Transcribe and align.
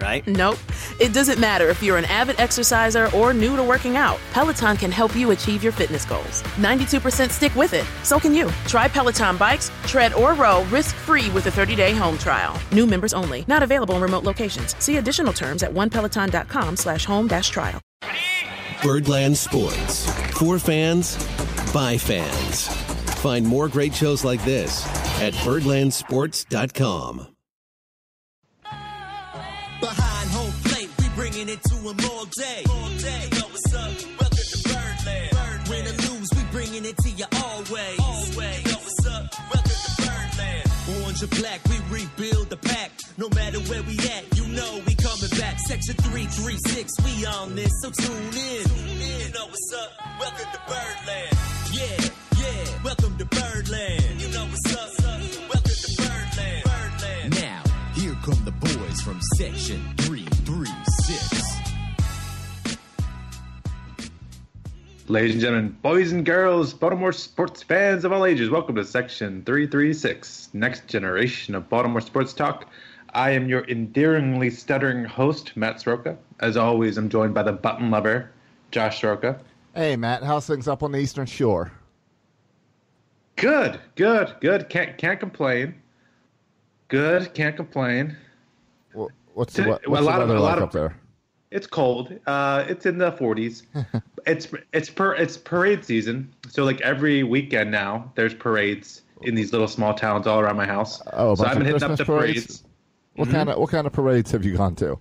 right? 0.00 0.26
Nope. 0.26 0.58
It 1.00 1.12
doesn't 1.12 1.38
matter 1.38 1.68
if 1.68 1.82
you're 1.82 1.96
an 1.96 2.04
avid 2.06 2.40
exerciser 2.40 3.08
or 3.14 3.34
new 3.34 3.56
to 3.56 3.62
working 3.62 3.96
out. 3.96 4.18
Peloton 4.32 4.76
can 4.76 4.90
help 4.90 5.14
you 5.14 5.30
achieve 5.32 5.62
your 5.62 5.72
fitness 5.72 6.04
goals. 6.04 6.42
92% 6.56 7.30
stick 7.30 7.54
with 7.54 7.74
it. 7.74 7.84
So 8.02 8.18
can 8.18 8.34
you. 8.34 8.50
Try 8.66 8.88
Peloton 8.88 9.36
bikes, 9.36 9.70
tread, 9.86 10.12
or 10.14 10.34
row 10.34 10.64
risk-free 10.64 11.30
with 11.30 11.46
a 11.46 11.50
30-day 11.50 11.94
home 11.94 12.18
trial. 12.18 12.58
New 12.72 12.86
members 12.86 13.14
only. 13.14 13.44
Not 13.48 13.62
available 13.62 13.94
in 13.96 14.02
remote 14.02 14.24
locations. 14.24 14.76
See 14.82 14.96
additional 14.96 15.32
terms 15.32 15.62
at 15.62 15.70
onepeloton.com 15.70 16.76
slash 16.76 17.04
home 17.04 17.28
dash 17.28 17.50
trial. 17.50 17.80
Birdland 18.82 19.36
Sports. 19.36 20.10
For 20.38 20.58
fans, 20.58 21.16
by 21.72 21.96
fans. 21.96 22.66
Find 23.22 23.46
more 23.46 23.68
great 23.68 23.94
shows 23.94 24.24
like 24.24 24.44
this 24.44 24.84
at 25.22 25.32
birdlandsports.com. 25.34 27.33
Behind 29.84 30.30
home 30.30 30.52
plate, 30.64 30.88
we 30.98 31.08
bringing 31.14 31.46
it 31.50 31.62
to 31.64 31.74
them 31.74 31.98
all 32.08 32.24
day. 32.24 32.64
All 32.70 32.88
day. 32.96 33.28
Yo, 33.36 33.44
what's 33.52 33.74
up? 33.74 33.92
Welcome 34.16 34.48
to 34.48 34.58
Birdland. 34.64 35.30
Bird. 35.36 35.68
Win 35.68 35.84
or 35.84 35.96
lose, 36.08 36.30
we 36.34 36.42
bringing 36.50 36.84
it 36.86 36.96
to 37.04 37.10
you 37.10 37.26
always. 37.44 38.00
Always. 38.00 38.64
Yo, 38.64 38.76
what's 38.80 39.06
up? 39.06 39.28
Welcome 39.52 39.80
to 39.84 39.92
Birdland. 40.00 40.64
Orange 41.04 41.22
or 41.22 41.26
black, 41.36 41.60
we 41.68 41.76
rebuild 41.92 42.48
the 42.48 42.56
pack. 42.56 42.92
No 43.18 43.28
matter 43.36 43.60
where 43.68 43.82
we 43.82 43.98
at, 44.08 44.24
you 44.38 44.46
know 44.56 44.80
we 44.86 44.94
coming 44.94 45.28
back. 45.36 45.58
Section 45.68 45.96
336, 46.00 46.90
we 47.04 47.26
on 47.26 47.54
this, 47.54 47.70
so 47.82 47.90
tune 47.90 48.32
in. 48.32 48.64
Tune 48.64 48.88
in. 48.88 49.20
You 49.20 49.32
know 49.36 49.44
what's 49.52 49.72
up? 49.76 49.90
Welcome 50.18 50.48
to 50.48 50.60
Birdland. 50.64 51.36
Yeah, 51.76 52.08
yeah. 52.40 52.84
Welcome 52.84 53.18
to 53.18 53.26
Birdland. 53.26 54.18
You 54.18 54.28
know 54.32 54.46
what's 54.46 54.76
up? 54.80 54.93
From 59.04 59.20
Section 59.36 59.82
336. 59.98 61.44
Ladies 65.08 65.32
and 65.32 65.40
gentlemen, 65.42 65.76
boys 65.82 66.12
and 66.12 66.24
girls, 66.24 66.72
Baltimore 66.72 67.12
sports 67.12 67.62
fans 67.62 68.06
of 68.06 68.12
all 68.12 68.24
ages, 68.24 68.48
welcome 68.48 68.74
to 68.76 68.84
Section 68.84 69.42
336, 69.44 70.48
next 70.54 70.88
generation 70.88 71.54
of 71.54 71.68
Baltimore 71.68 72.00
sports 72.00 72.32
talk. 72.32 72.70
I 73.12 73.32
am 73.32 73.46
your 73.46 73.68
endearingly 73.68 74.48
stuttering 74.48 75.04
host, 75.04 75.54
Matt 75.54 75.76
Sroka. 75.76 76.16
As 76.40 76.56
always, 76.56 76.96
I'm 76.96 77.10
joined 77.10 77.34
by 77.34 77.42
the 77.42 77.52
button 77.52 77.90
lover, 77.90 78.30
Josh 78.70 79.02
Sroka. 79.02 79.38
Hey, 79.74 79.96
Matt, 79.96 80.22
how's 80.22 80.46
things 80.46 80.66
up 80.66 80.82
on 80.82 80.92
the 80.92 80.98
Eastern 80.98 81.26
Shore? 81.26 81.72
Good, 83.36 83.78
good, 83.96 84.34
good. 84.40 84.70
Can't 84.70 84.96
can't 84.96 85.20
complain. 85.20 85.74
Good, 86.88 87.34
can't 87.34 87.54
complain. 87.54 88.16
Wha- 89.34 89.40
What's 89.40 89.58
what's 89.58 89.58
a 89.58 89.62
the 89.62 90.00
lot 90.00 90.20
of- 90.22 90.28
weather 90.28 90.36
a 90.36 90.40
lot 90.40 90.48
like 90.50 90.56
of- 90.58 90.62
up 90.64 90.72
there? 90.72 90.96
It's 91.50 91.66
cold. 91.68 92.12
Uh, 92.26 92.64
it's 92.68 92.84
in 92.84 92.98
the 92.98 93.12
40s. 93.12 93.62
it's 94.26 94.48
it's 94.72 94.90
per 94.90 95.14
it's 95.14 95.36
parade 95.36 95.84
season. 95.84 96.32
So 96.48 96.64
like 96.64 96.80
every 96.80 97.22
weekend 97.22 97.70
now, 97.70 98.10
there's 98.16 98.34
parades 98.34 99.02
in 99.22 99.34
these 99.36 99.52
little 99.52 99.68
small 99.68 99.94
towns 99.94 100.26
all 100.26 100.40
around 100.40 100.56
my 100.56 100.66
house. 100.66 101.00
Oh, 101.12 101.32
a 101.32 101.36
so 101.36 101.44
I've 101.44 101.54
been 101.58 101.66
hitting 101.66 101.82
up 101.82 101.88
Christmas 101.90 101.98
the 101.98 102.04
parades? 102.04 102.34
parades. 102.46 102.62
What 103.14 103.28
Mm-hmm. 103.28 103.36
kind 103.36 103.50
of 103.50 103.58
what 103.58 103.70
kind 103.70 103.86
of 103.86 103.92
parades 103.92 104.32
have 104.32 104.44
you 104.44 104.56
gone 104.56 104.74
to? 104.76 104.98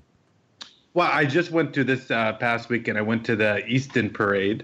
Well, 0.93 1.09
I 1.11 1.25
just 1.25 1.49
went 1.49 1.73
to 1.73 1.83
this 1.83 2.11
uh, 2.11 2.33
past 2.33 2.69
weekend. 2.69 2.99
I 2.99 3.01
went 3.01 3.25
to 3.25 3.35
the 3.35 3.65
Easton 3.65 4.11
Parade. 4.11 4.63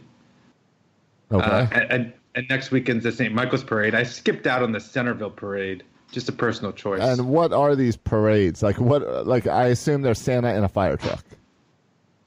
Okay. 1.31 1.43
Uh, 1.43 1.67
and, 1.71 1.91
and, 1.91 2.13
and 2.35 2.49
next 2.49 2.69
weekend's 2.69 3.03
the 3.03 3.11
St. 3.11 3.33
Michael's 3.33 3.63
Parade. 3.63 3.95
I 3.95 4.03
skipped 4.03 4.45
out 4.45 4.61
on 4.61 4.71
the 4.71 4.79
Centerville 4.79 5.31
Parade. 5.31 5.83
Just 6.11 6.27
a 6.27 6.31
personal 6.31 6.71
choice. 6.71 7.01
and 7.01 7.29
what 7.29 7.53
are 7.53 7.75
these 7.75 7.95
parades? 7.95 8.63
Like 8.63 8.79
what 8.79 9.27
like 9.27 9.45
I 9.45 9.67
assume 9.67 10.01
there's 10.01 10.19
Santa 10.19 10.53
in 10.55 10.63
a 10.63 10.69
fire 10.69 10.97
truck 10.97 11.23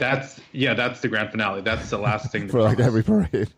that's 0.03 0.41
yeah, 0.51 0.75
that's 0.75 1.01
the 1.01 1.09
grand 1.09 1.31
finale. 1.31 1.61
That's 1.61 1.89
the 1.91 1.99
last 1.99 2.33
thing. 2.33 2.43
to 2.47 2.53
for 2.53 2.63
like 2.63 2.81
every 2.81 3.03
parade. 3.03 3.49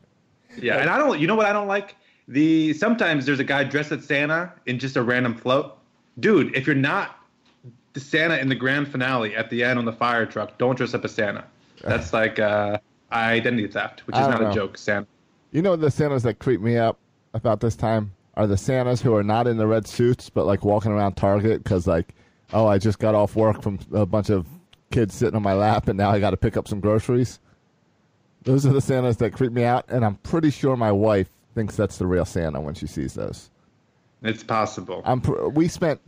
Yeah, 0.56 0.78
and 0.78 0.90
I 0.90 0.98
don't. 0.98 1.18
You 1.18 1.26
know 1.26 1.34
what 1.34 1.46
I 1.46 1.52
don't 1.52 1.66
like? 1.66 1.96
The 2.28 2.74
sometimes 2.74 3.26
there's 3.26 3.40
a 3.40 3.44
guy 3.44 3.64
dressed 3.64 3.92
as 3.92 4.04
Santa 4.04 4.52
in 4.66 4.78
just 4.78 4.96
a 4.96 5.02
random 5.02 5.34
float. 5.34 5.76
Dude, 6.20 6.54
if 6.54 6.66
you're 6.66 6.76
not 6.76 7.18
the 7.94 8.00
Santa 8.00 8.36
in 8.38 8.48
the 8.48 8.54
grand 8.54 8.88
finale 8.88 9.34
at 9.34 9.50
the 9.50 9.64
end 9.64 9.78
on 9.78 9.84
the 9.84 9.92
fire 9.92 10.26
truck, 10.26 10.58
don't 10.58 10.76
dress 10.76 10.94
up 10.94 11.04
as 11.04 11.14
Santa. 11.14 11.44
That's 11.82 12.12
like 12.12 12.38
uh, 12.38 12.78
identity 13.10 13.66
theft, 13.66 14.06
which 14.06 14.16
is 14.16 14.28
not 14.28 14.40
don't 14.40 14.50
a 14.50 14.54
joke, 14.54 14.78
Santa. 14.78 15.06
You 15.50 15.62
know 15.62 15.76
the 15.76 15.90
Santas 15.90 16.22
that 16.24 16.38
creep 16.38 16.60
me 16.60 16.76
up 16.76 16.98
about 17.32 17.60
this 17.60 17.74
time 17.74 18.12
are 18.36 18.46
the 18.46 18.56
Santas 18.56 19.00
who 19.00 19.14
are 19.14 19.22
not 19.22 19.46
in 19.46 19.56
the 19.56 19.66
red 19.66 19.86
suits 19.86 20.30
but 20.30 20.46
like 20.46 20.64
walking 20.64 20.92
around 20.92 21.14
Target 21.14 21.62
because 21.62 21.86
like 21.86 22.14
oh 22.52 22.66
I 22.66 22.78
just 22.78 22.98
got 22.98 23.14
off 23.14 23.36
work 23.36 23.62
from 23.62 23.78
a 23.92 24.06
bunch 24.06 24.30
of 24.30 24.46
kids 24.90 25.14
sitting 25.14 25.34
on 25.34 25.42
my 25.42 25.54
lap 25.54 25.88
and 25.88 25.98
now 25.98 26.10
I 26.10 26.20
got 26.20 26.30
to 26.30 26.36
pick 26.36 26.56
up 26.56 26.68
some 26.68 26.80
groceries. 26.80 27.40
Those 28.44 28.66
are 28.66 28.72
the 28.72 28.80
Santas 28.80 29.16
that 29.16 29.32
creep 29.32 29.52
me 29.52 29.64
out, 29.64 29.86
and 29.88 30.04
I'm 30.04 30.16
pretty 30.16 30.50
sure 30.50 30.76
my 30.76 30.92
wife 30.92 31.30
thinks 31.54 31.76
that's 31.76 31.96
the 31.96 32.06
real 32.06 32.26
Santa 32.26 32.60
when 32.60 32.74
she 32.74 32.86
sees 32.86 33.14
those. 33.14 33.50
It's 34.22 34.42
possible. 34.42 35.02
I'm 35.04 35.20
pr- 35.20 35.48
we 35.48 35.68
spent 35.68 36.00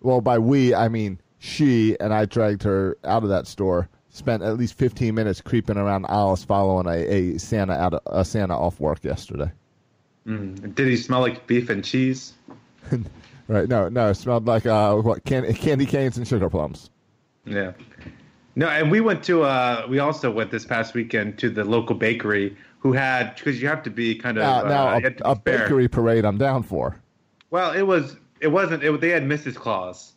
well 0.00 0.20
by 0.20 0.38
we 0.38 0.74
I 0.74 0.88
mean 0.88 1.20
she 1.38 1.96
and 2.00 2.14
I 2.14 2.24
dragged 2.24 2.62
her 2.62 2.96
out 3.04 3.22
of 3.22 3.28
that 3.28 3.46
store. 3.46 3.88
Spent 4.10 4.42
at 4.42 4.58
least 4.58 4.74
15 4.74 5.14
minutes 5.14 5.40
creeping 5.40 5.78
around 5.78 6.04
aisles 6.06 6.44
following 6.44 6.86
a, 6.86 7.34
a 7.34 7.38
Santa 7.38 7.72
out 7.72 7.94
of, 7.94 8.00
a 8.06 8.24
Santa 8.24 8.54
off 8.54 8.78
work 8.78 9.02
yesterday. 9.02 9.50
Mm. 10.26 10.74
Did 10.74 10.88
he 10.88 10.96
smell 10.96 11.20
like 11.20 11.46
beef 11.46 11.68
and 11.70 11.84
cheese? 11.84 12.32
Right? 13.48 13.68
No, 13.68 13.88
no, 13.88 14.08
it 14.10 14.14
smelled 14.14 14.46
like 14.46 14.66
uh 14.66 14.94
what 14.96 15.24
can- 15.24 15.52
candy 15.54 15.84
canes 15.84 16.16
and 16.16 16.26
sugar 16.26 16.48
plums. 16.48 16.90
Yeah. 17.44 17.72
No, 18.54 18.68
and 18.68 18.90
we 18.90 19.00
went 19.00 19.24
to 19.24 19.42
uh 19.42 19.84
we 19.90 19.98
also 19.98 20.30
went 20.30 20.50
this 20.50 20.64
past 20.64 20.94
weekend 20.94 21.38
to 21.40 21.50
the 21.50 21.64
local 21.64 21.96
bakery 21.96 22.56
who 22.78 22.92
had 22.92 23.34
because 23.34 23.60
you 23.60 23.68
have 23.68 23.82
to 23.82 23.90
be 23.90 24.14
kind 24.14 24.38
of 24.38 24.42
Now, 24.42 24.62
now 24.62 24.88
uh, 24.88 24.98
a, 24.98 25.00
have 25.00 25.16
to 25.16 25.28
a 25.28 25.34
bakery 25.34 25.88
parade 25.88 26.24
I'm 26.24 26.38
down 26.38 26.62
for. 26.62 26.96
Well, 27.50 27.72
it 27.72 27.82
was 27.82 28.16
it 28.40 28.48
wasn't 28.48 28.84
it, 28.84 29.00
they 29.00 29.10
had 29.10 29.24
Mrs. 29.24 29.56
Claus. 29.56 30.12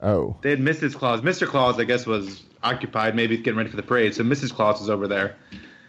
Oh, 0.00 0.36
They 0.42 0.50
had 0.50 0.60
Mrs. 0.60 0.96
Claus. 0.96 1.20
Mr. 1.20 1.46
Claus, 1.46 1.78
I 1.78 1.84
guess, 1.84 2.06
was 2.06 2.42
occupied, 2.64 3.14
maybe 3.14 3.36
getting 3.36 3.56
ready 3.56 3.70
for 3.70 3.76
the 3.76 3.84
parade. 3.84 4.14
So 4.14 4.24
Mrs. 4.24 4.52
Claus 4.52 4.80
was 4.80 4.90
over 4.90 5.06
there, 5.06 5.36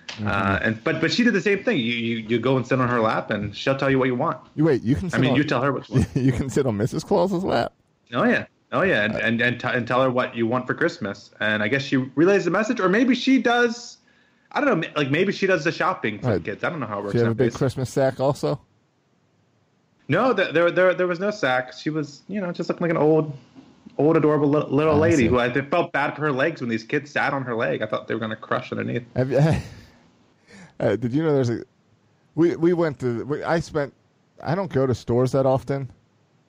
Mm-hmm. 0.08 0.28
uh, 0.28 0.60
and 0.62 0.84
but 0.84 1.02
but 1.02 1.12
she 1.12 1.24
did 1.24 1.34
the 1.34 1.42
same 1.42 1.64
thing. 1.64 1.78
You, 1.78 1.94
you 1.94 2.18
you 2.18 2.40
go 2.40 2.56
and 2.56 2.68
sit 2.68 2.80
on 2.80 2.88
her 2.88 3.00
lap, 3.00 3.32
and 3.32 3.56
she'll 3.56 3.78
tell 3.78 3.90
you 3.90 3.98
what 3.98 4.06
you 4.06 4.16
want. 4.16 4.38
you 4.56 4.64
wait. 4.64 4.84
You 4.84 4.96
can. 4.96 5.10
Sit 5.10 5.18
I 5.18 5.22
mean, 5.22 5.32
on, 5.32 5.38
you 5.38 5.44
tell 5.44 5.62
her 5.62 5.72
what 5.72 5.90
you 5.90 5.96
want. 5.96 6.10
you 6.16 6.32
can 6.32 6.50
sit 6.50 6.66
on 6.66 6.78
Mrs. 6.78 7.04
Claus's 7.06 7.44
lap. 7.44 7.74
Oh 8.14 8.24
yeah, 8.24 8.46
oh 8.72 8.84
yeah, 8.84 9.04
and 9.04 9.16
and 9.16 9.42
and, 9.42 9.60
t- 9.60 9.68
and 9.68 9.88
tell 9.88 10.04
her 10.04 10.12
what 10.12 10.36
you 10.36 10.46
want 10.46 10.68
for 10.68 10.76
Christmas. 10.76 11.32
And 11.40 11.64
I 11.64 11.68
guess 11.68 11.82
she 11.82 11.98
relays 11.98 12.46
the 12.46 12.52
message, 12.52 12.80
or 12.80 12.90
maybe 12.90 13.16
she 13.16 13.42
does. 13.42 13.98
I 14.52 14.62
don't 14.62 14.82
know. 14.82 14.88
Like 14.96 15.10
maybe 15.10 15.34
she 15.34 15.48
does 15.48 15.64
the 15.64 15.72
shopping 15.72 16.20
for 16.20 16.34
the 16.34 16.40
kids. 16.40 16.64
I 16.64 16.70
don't 16.70 16.80
know 16.80 16.86
how 16.86 17.00
it 17.00 17.06
works. 17.06 17.14
She 17.14 17.20
have 17.20 17.30
a 17.30 17.36
big. 17.36 17.54
Christmas 17.54 17.90
sack 17.90 18.20
also. 18.20 18.62
No, 20.08 20.34
th- 20.34 20.54
there 20.54 20.70
there 20.70 20.94
there 20.94 21.08
was 21.08 21.20
no 21.20 21.32
sack. 21.32 21.74
She 21.74 21.90
was 21.90 22.22
you 22.28 22.40
know 22.40 22.52
just 22.52 22.70
looking 22.70 22.84
like 22.84 22.92
an 22.92 22.98
old. 22.98 23.36
Old 23.96 24.18
adorable 24.18 24.50
little, 24.50 24.98
lady 24.98 25.28
who 25.28 25.38
I 25.38 25.54
felt 25.54 25.92
bad 25.92 26.16
for 26.16 26.22
her 26.22 26.32
legs 26.32 26.62
when 26.62 26.70
these 26.70 26.84
kids 26.84 27.12
sat 27.12 27.32
on 27.32 27.44
her 27.44 27.54
leg. 27.54 27.84
I 27.84 27.86
thought 27.86 28.08
they 28.08 28.16
were 28.16 28.20
gonna 28.20 28.36
crush 28.36 28.72
underneath. 28.72 29.04
Have 29.16 29.30
you, 29.30 29.40
uh, 30.80 30.96
did 30.96 31.14
you 31.14 31.24
know 31.24 31.34
there's 31.34 31.50
a? 31.50 31.64
We 32.36 32.56
we 32.56 32.74
went 32.74 33.00
to. 33.00 33.26
We, 33.26 33.44
I 33.44 33.60
spent. 33.60 33.94
I 34.42 34.56
don't 34.56 34.72
go 34.72 34.86
to 34.88 34.96
stores 34.96 35.32
that 35.34 35.46
often. 35.46 35.92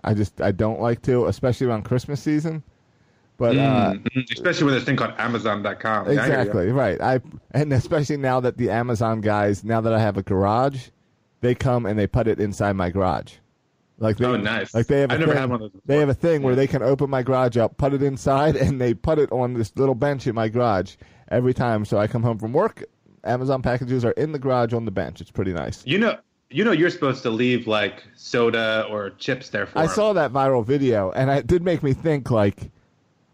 I 0.02 0.14
just 0.14 0.40
I 0.40 0.52
don't 0.52 0.80
like 0.80 1.02
to, 1.02 1.26
especially 1.26 1.66
around 1.66 1.84
Christmas 1.84 2.20
season. 2.22 2.62
But 3.36 3.56
uh, 3.56 3.94
Mm, 3.94 4.02
mm, 4.10 4.32
especially 4.32 4.66
with 4.66 4.74
this 4.74 4.84
thing 4.84 4.96
called 4.96 5.14
Amazon.com. 5.18 6.06
Yeah, 6.06 6.22
I 6.22 6.26
exactly 6.26 6.68
right. 6.68 7.00
I 7.00 7.20
and 7.50 7.72
especially 7.72 8.16
now 8.16 8.40
that 8.40 8.56
the 8.56 8.70
Amazon 8.70 9.20
guys, 9.20 9.64
now 9.64 9.80
that 9.80 9.92
I 9.92 9.98
have 9.98 10.16
a 10.16 10.22
garage, 10.22 10.88
they 11.40 11.54
come 11.54 11.84
and 11.86 11.98
they 11.98 12.06
put 12.06 12.28
it 12.28 12.38
inside 12.38 12.74
my 12.74 12.90
garage. 12.90 13.34
Like 13.98 14.18
they, 14.18 14.24
Oh, 14.26 14.36
nice. 14.36 14.74
Like 14.74 14.86
they 14.86 15.00
have. 15.00 15.10
A 15.10 15.14
I've 15.14 15.20
never 15.20 15.32
thing, 15.32 15.40
had 15.40 15.50
one 15.50 15.62
of 15.62 15.72
those 15.72 15.80
They 15.84 15.98
have 15.98 16.08
a 16.08 16.14
thing 16.14 16.42
where 16.42 16.54
they 16.54 16.66
can 16.66 16.82
open 16.82 17.10
my 17.10 17.22
garage 17.22 17.56
up, 17.56 17.76
put 17.76 17.92
it 17.92 18.02
inside, 18.02 18.56
and 18.64 18.80
they 18.80 18.94
put 18.94 19.18
it 19.18 19.30
on 19.32 19.54
this 19.54 19.72
little 19.76 19.94
bench 19.94 20.26
in 20.26 20.34
my 20.34 20.48
garage, 20.48 20.94
every 21.28 21.54
time. 21.54 21.84
So 21.84 21.98
I 21.98 22.06
come 22.06 22.22
home 22.22 22.38
from 22.38 22.52
work, 22.52 22.84
Amazon 23.24 23.62
packages 23.62 24.04
are 24.04 24.12
in 24.12 24.32
the 24.32 24.38
garage 24.38 24.72
on 24.72 24.84
the 24.84 24.90
bench. 24.90 25.20
It's 25.20 25.30
pretty 25.30 25.52
nice. 25.52 25.82
You 25.86 25.98
know, 25.98 26.18
you 26.50 26.64
know, 26.64 26.72
you're 26.72 26.90
supposed 26.90 27.22
to 27.22 27.30
leave 27.30 27.66
like 27.66 28.04
soda 28.14 28.86
or 28.90 29.10
chips 29.10 29.48
there 29.50 29.66
for 29.66 29.78
I 29.78 29.84
him. 29.84 29.88
saw 29.90 30.12
that 30.12 30.32
viral 30.32 30.64
video, 30.64 31.10
and 31.12 31.30
it 31.30 31.46
did 31.46 31.62
make 31.62 31.82
me 31.82 31.92
think 31.92 32.30
like, 32.30 32.70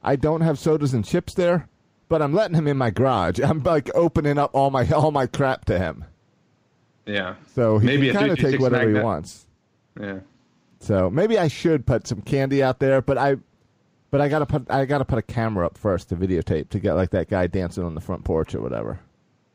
I 0.02 0.16
don't 0.16 0.40
have 0.40 0.58
sodas 0.58 0.94
and 0.94 1.04
chips 1.04 1.34
there, 1.34 1.68
but 2.08 2.22
I'm 2.22 2.32
letting 2.32 2.56
him 2.56 2.66
in 2.66 2.76
my 2.76 2.90
garage. 2.90 3.40
I'm 3.44 3.62
like 3.62 3.90
opening 3.94 4.38
up 4.38 4.50
all 4.54 4.70
my 4.70 4.88
all 4.90 5.10
my 5.10 5.26
crap 5.26 5.64
to 5.66 5.78
him, 5.78 6.04
Yeah. 7.06 7.34
so 7.54 7.78
he 7.78 7.86
Maybe 7.86 8.10
can 8.10 8.16
kind 8.20 8.32
of 8.32 8.38
take 8.38 8.60
whatever 8.60 8.88
he 8.88 8.98
wants. 9.00 9.46
Yeah. 10.00 10.20
So 10.78 11.10
maybe 11.10 11.38
I 11.38 11.48
should 11.48 11.84
put 11.84 12.06
some 12.06 12.22
candy 12.22 12.62
out 12.62 12.78
there, 12.78 13.02
but 13.02 13.18
I, 13.18 13.36
but 14.10 14.22
I 14.22 14.28
gotta 14.28 14.46
put 14.46 14.70
I 14.70 14.86
gotta 14.86 15.04
put 15.04 15.18
a 15.18 15.22
camera 15.22 15.66
up 15.66 15.76
first 15.76 16.08
to 16.08 16.16
videotape 16.16 16.70
to 16.70 16.78
get 16.78 16.94
like 16.94 17.10
that 17.10 17.28
guy 17.28 17.46
dancing 17.48 17.84
on 17.84 17.94
the 17.94 18.00
front 18.00 18.24
porch 18.24 18.54
or 18.54 18.62
whatever. 18.62 18.98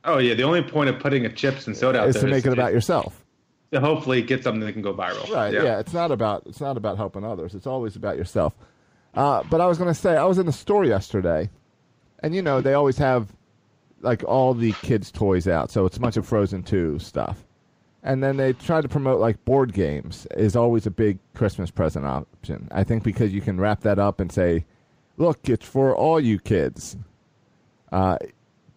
Oh 0.05 0.17
yeah. 0.19 0.33
The 0.33 0.43
only 0.43 0.61
point 0.61 0.89
of 0.89 0.99
putting 0.99 1.25
a 1.25 1.29
chips 1.29 1.67
and 1.67 1.75
soda 1.75 2.01
out 2.01 2.07
Is 2.07 2.15
there 2.15 2.23
to 2.23 2.29
make 2.29 2.45
it 2.45 2.53
about 2.53 2.71
yourself. 2.73 3.23
to 3.71 3.79
hopefully 3.79 4.21
get 4.21 4.43
something 4.43 4.61
that 4.61 4.73
can 4.73 4.81
go 4.81 4.93
viral. 4.93 5.29
Right. 5.31 5.53
Yeah. 5.53 5.79
It's 5.79 5.93
not 5.93 6.11
about 6.11 6.43
it's 6.45 6.61
not 6.61 6.77
about 6.77 6.97
helping 6.97 7.23
others. 7.23 7.53
It's 7.55 7.67
always 7.67 7.95
about 7.95 8.17
yourself. 8.17 8.53
Uh, 9.13 9.43
but 9.49 9.61
I 9.61 9.67
was 9.67 9.77
gonna 9.77 9.93
say 9.93 10.15
I 10.17 10.25
was 10.25 10.37
in 10.37 10.45
the 10.45 10.51
store 10.53 10.83
yesterday, 10.85 11.49
and 12.19 12.35
you 12.35 12.41
know 12.41 12.61
they 12.61 12.73
always 12.73 12.97
have 12.97 13.29
like 14.01 14.23
all 14.23 14.53
the 14.53 14.73
kids' 14.81 15.11
toys 15.11 15.47
out, 15.47 15.71
so 15.71 15.85
it's 15.85 15.97
a 15.97 15.99
bunch 15.99 16.17
of 16.17 16.25
Frozen 16.27 16.63
Two 16.63 16.99
stuff. 16.99 17.43
And 18.03 18.21
then 18.21 18.37
they 18.37 18.53
try 18.53 18.81
to 18.81 18.87
promote 18.87 19.19
like 19.19 19.43
board 19.45 19.73
games 19.73 20.27
is 20.37 20.55
always 20.55 20.85
a 20.85 20.91
big 20.91 21.17
Christmas 21.33 21.71
present 21.71 22.05
option. 22.05 22.67
I 22.71 22.83
think 22.83 23.03
because 23.03 23.33
you 23.33 23.41
can 23.41 23.59
wrap 23.59 23.81
that 23.81 23.97
up 23.97 24.19
and 24.19 24.31
say, 24.31 24.65
"Look, 25.17 25.49
it's 25.49 25.65
for 25.65 25.95
all 25.95 26.19
you 26.19 26.37
kids." 26.37 26.97
Uh, 27.91 28.17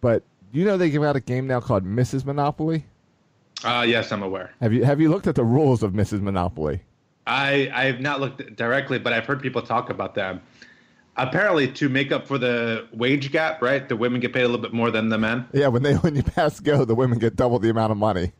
but 0.01 0.23
you 0.51 0.65
know 0.65 0.77
they 0.77 0.89
give 0.89 1.03
out 1.03 1.15
a 1.15 1.19
game 1.19 1.47
now 1.47 1.59
called 1.59 1.85
Mrs. 1.85 2.25
Monopoly. 2.25 2.85
Uh, 3.63 3.85
yes, 3.87 4.11
I'm 4.11 4.23
aware. 4.23 4.51
Have 4.61 4.73
you 4.73 4.83
have 4.83 5.01
you 5.01 5.09
looked 5.09 5.27
at 5.27 5.35
the 5.35 5.43
rules 5.43 5.83
of 5.83 5.91
Mrs. 5.93 6.21
Monopoly? 6.21 6.81
I 7.27 7.69
I 7.73 7.85
have 7.85 7.99
not 7.99 8.19
looked 8.19 8.55
directly, 8.55 8.99
but 8.99 9.13
I've 9.13 9.25
heard 9.25 9.41
people 9.41 9.61
talk 9.61 9.89
about 9.89 10.15
them. 10.15 10.41
Apparently, 11.17 11.67
to 11.73 11.89
make 11.89 12.13
up 12.13 12.25
for 12.25 12.37
the 12.37 12.87
wage 12.93 13.31
gap, 13.31 13.61
right? 13.61 13.87
The 13.89 13.97
women 13.97 14.21
get 14.21 14.31
paid 14.31 14.43
a 14.43 14.47
little 14.47 14.61
bit 14.61 14.71
more 14.71 14.89
than 14.89 15.09
the 15.09 15.17
men. 15.17 15.45
Yeah, 15.51 15.67
when 15.67 15.83
they 15.83 15.95
when 15.95 16.15
you 16.15 16.23
pass 16.23 16.59
go, 16.61 16.85
the 16.85 16.95
women 16.95 17.19
get 17.19 17.35
double 17.35 17.59
the 17.59 17.69
amount 17.69 17.91
of 17.91 17.97
money. 17.97 18.31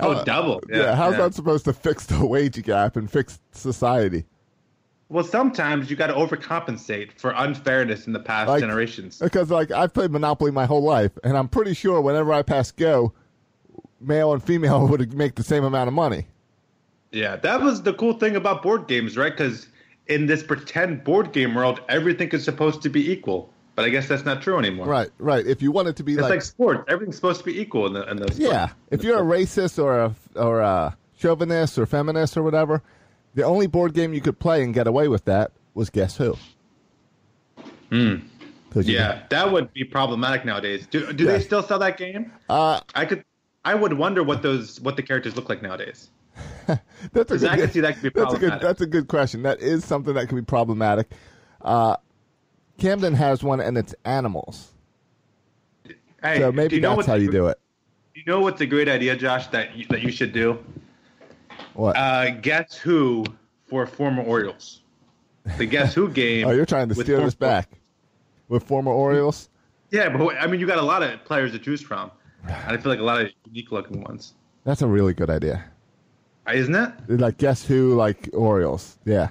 Oh, 0.00 0.22
double. 0.24 0.60
Yeah, 0.68 0.76
Yeah. 0.76 0.94
how's 0.94 1.12
yeah. 1.12 1.20
that 1.22 1.34
supposed 1.34 1.64
to 1.64 1.72
fix 1.72 2.04
the 2.06 2.26
wage 2.26 2.62
gap 2.62 2.96
and 2.96 3.10
fix 3.10 3.40
society? 3.52 4.26
Well, 5.08 5.22
sometimes 5.24 5.88
you 5.88 5.96
got 5.96 6.08
to 6.08 6.14
overcompensate 6.14 7.12
for 7.18 7.32
unfairness 7.36 8.06
in 8.06 8.12
the 8.12 8.18
past 8.18 8.48
Like- 8.48 8.60
generations. 8.60 9.18
Because 9.18 9.50
like 9.50 9.70
I've 9.70 9.92
played 9.94 10.10
Monopoly 10.10 10.50
my 10.50 10.66
whole 10.66 10.82
life, 10.82 11.12
and 11.22 11.36
I'm 11.36 11.48
pretty 11.48 11.74
sure 11.74 12.00
whenever 12.00 12.32
I 12.32 12.42
pass 12.42 12.72
go, 12.72 13.12
male 14.00 14.32
and 14.32 14.42
female 14.42 14.86
would 14.88 15.14
make 15.14 15.36
the 15.36 15.44
same 15.44 15.64
amount 15.64 15.88
of 15.88 15.94
money. 15.94 16.26
Yeah, 17.12 17.36
that 17.36 17.62
was 17.62 17.82
the 17.82 17.94
cool 17.94 18.14
thing 18.14 18.36
about 18.36 18.62
board 18.62 18.88
games, 18.88 19.16
right? 19.16 19.32
Because 19.32 19.68
in 20.08 20.26
this 20.26 20.42
pretend 20.42 21.04
board 21.04 21.32
game 21.32 21.54
world, 21.54 21.80
everything 21.88 22.28
is 22.30 22.44
supposed 22.44 22.82
to 22.82 22.88
be 22.90 23.10
equal. 23.12 23.50
But 23.76 23.84
I 23.84 23.90
guess 23.90 24.08
that's 24.08 24.24
not 24.24 24.40
true 24.42 24.58
anymore. 24.58 24.86
Right, 24.86 25.10
right. 25.18 25.46
If 25.46 25.60
you 25.60 25.70
want 25.70 25.88
it 25.88 25.96
to 25.96 26.02
be 26.02 26.14
It's 26.14 26.22
like, 26.22 26.30
like, 26.30 26.42
sports. 26.42 26.84
Everything's 26.88 27.16
supposed 27.16 27.40
to 27.40 27.44
be 27.44 27.60
equal 27.60 27.86
in 27.86 27.92
the 27.92 28.10
in 28.10 28.16
those. 28.16 28.38
yeah, 28.38 28.70
if 28.90 29.04
you're 29.04 29.18
a 29.18 29.22
racist 29.22 29.82
or 29.82 29.98
a 30.00 30.14
or 30.34 30.60
a 30.60 30.96
chauvinist 31.18 31.78
or 31.78 31.84
feminist 31.86 32.36
or 32.38 32.42
whatever, 32.42 32.82
the 33.36 33.44
only 33.44 33.68
board 33.68 33.94
game 33.94 34.12
you 34.12 34.20
could 34.20 34.38
play 34.40 34.64
and 34.64 34.74
get 34.74 34.86
away 34.88 35.06
with 35.06 35.26
that 35.26 35.52
was 35.74 35.90
Guess 35.90 36.16
Who. 36.16 36.36
Hmm. 37.90 38.16
Yeah, 38.74 39.22
that 39.30 39.50
would 39.50 39.72
be 39.72 39.84
problematic 39.84 40.44
nowadays. 40.44 40.86
Do 40.86 41.12
do 41.12 41.24
Yeah. 41.24 41.32
they 41.32 41.40
still 41.40 41.62
sell 41.62 41.78
that 41.78 41.96
game? 41.96 42.32
Uh, 42.48 42.80
I 42.94 43.04
could. 43.06 43.24
I 43.64 43.74
would 43.74 43.94
wonder 43.94 44.22
what 44.22 44.42
those 44.42 44.80
what 44.80 44.96
the 44.96 45.02
characters 45.02 45.34
look 45.36 45.48
like 45.48 45.62
nowadays. 45.62 46.10
That's 46.66 47.30
a 47.30 47.38
good, 47.38 47.44
I 47.48 47.56
could 47.56 47.72
see 47.72 47.80
that 47.80 47.94
could 47.98 48.12
be 48.12 48.20
that's 48.20 48.34
a 48.34 48.38
good. 48.38 48.48
problematic. 48.48 48.60
That's 48.62 48.80
a 48.82 48.86
good 48.86 49.08
question. 49.08 49.42
That 49.42 49.60
is 49.60 49.84
something 49.84 50.12
that 50.14 50.28
could 50.28 50.34
be 50.36 50.42
problematic. 50.42 51.10
Uh, 51.62 51.96
Camden 52.78 53.14
has 53.14 53.42
one, 53.42 53.60
and 53.60 53.78
it's 53.78 53.94
animals. 54.04 54.72
Hey, 56.22 56.40
so 56.40 56.52
maybe 56.52 56.76
you 56.76 56.82
know 56.82 56.96
that's 56.96 57.06
how 57.06 57.14
you 57.14 57.30
do 57.30 57.46
it. 57.46 57.58
You 58.14 58.24
know 58.26 58.40
what's 58.40 58.60
a 58.60 58.66
great 58.66 58.88
idea, 58.88 59.16
Josh? 59.16 59.46
That 59.48 59.74
you, 59.74 59.86
that 59.88 60.02
you 60.02 60.10
should 60.10 60.32
do. 60.34 60.58
What? 61.76 61.96
Uh, 61.96 62.30
guess 62.30 62.74
who 62.76 63.24
for 63.66 63.86
former 63.86 64.22
Orioles? 64.22 64.82
The 65.58 65.66
Guess 65.66 65.94
Who 65.94 66.08
game. 66.22 66.46
oh, 66.46 66.50
you're 66.50 66.66
trying 66.66 66.88
to 66.88 66.94
steer 66.94 67.20
this 67.20 67.34
back 67.34 67.68
with 68.48 68.64
former 68.64 68.90
Orioles. 68.90 69.48
Yeah, 69.90 70.08
but 70.08 70.36
I 70.40 70.46
mean, 70.48 70.58
you 70.58 70.66
got 70.66 70.78
a 70.78 70.82
lot 70.82 71.02
of 71.02 71.24
players 71.24 71.52
to 71.52 71.58
choose 71.58 71.80
from. 71.80 72.10
And 72.44 72.76
I 72.76 72.76
feel 72.76 72.90
like 72.90 72.98
a 73.00 73.04
lot 73.04 73.20
of 73.20 73.30
unique 73.44 73.70
looking 73.72 74.02
ones, 74.02 74.34
That's 74.64 74.82
a 74.82 74.86
really 74.86 75.14
good 75.14 75.30
idea. 75.30 75.64
Uh, 76.48 76.52
isn't 76.52 76.74
it? 76.74 76.92
Like 77.08 77.38
guess 77.38 77.64
who? 77.64 77.94
Like 77.94 78.28
Orioles. 78.32 78.98
Yeah, 79.04 79.30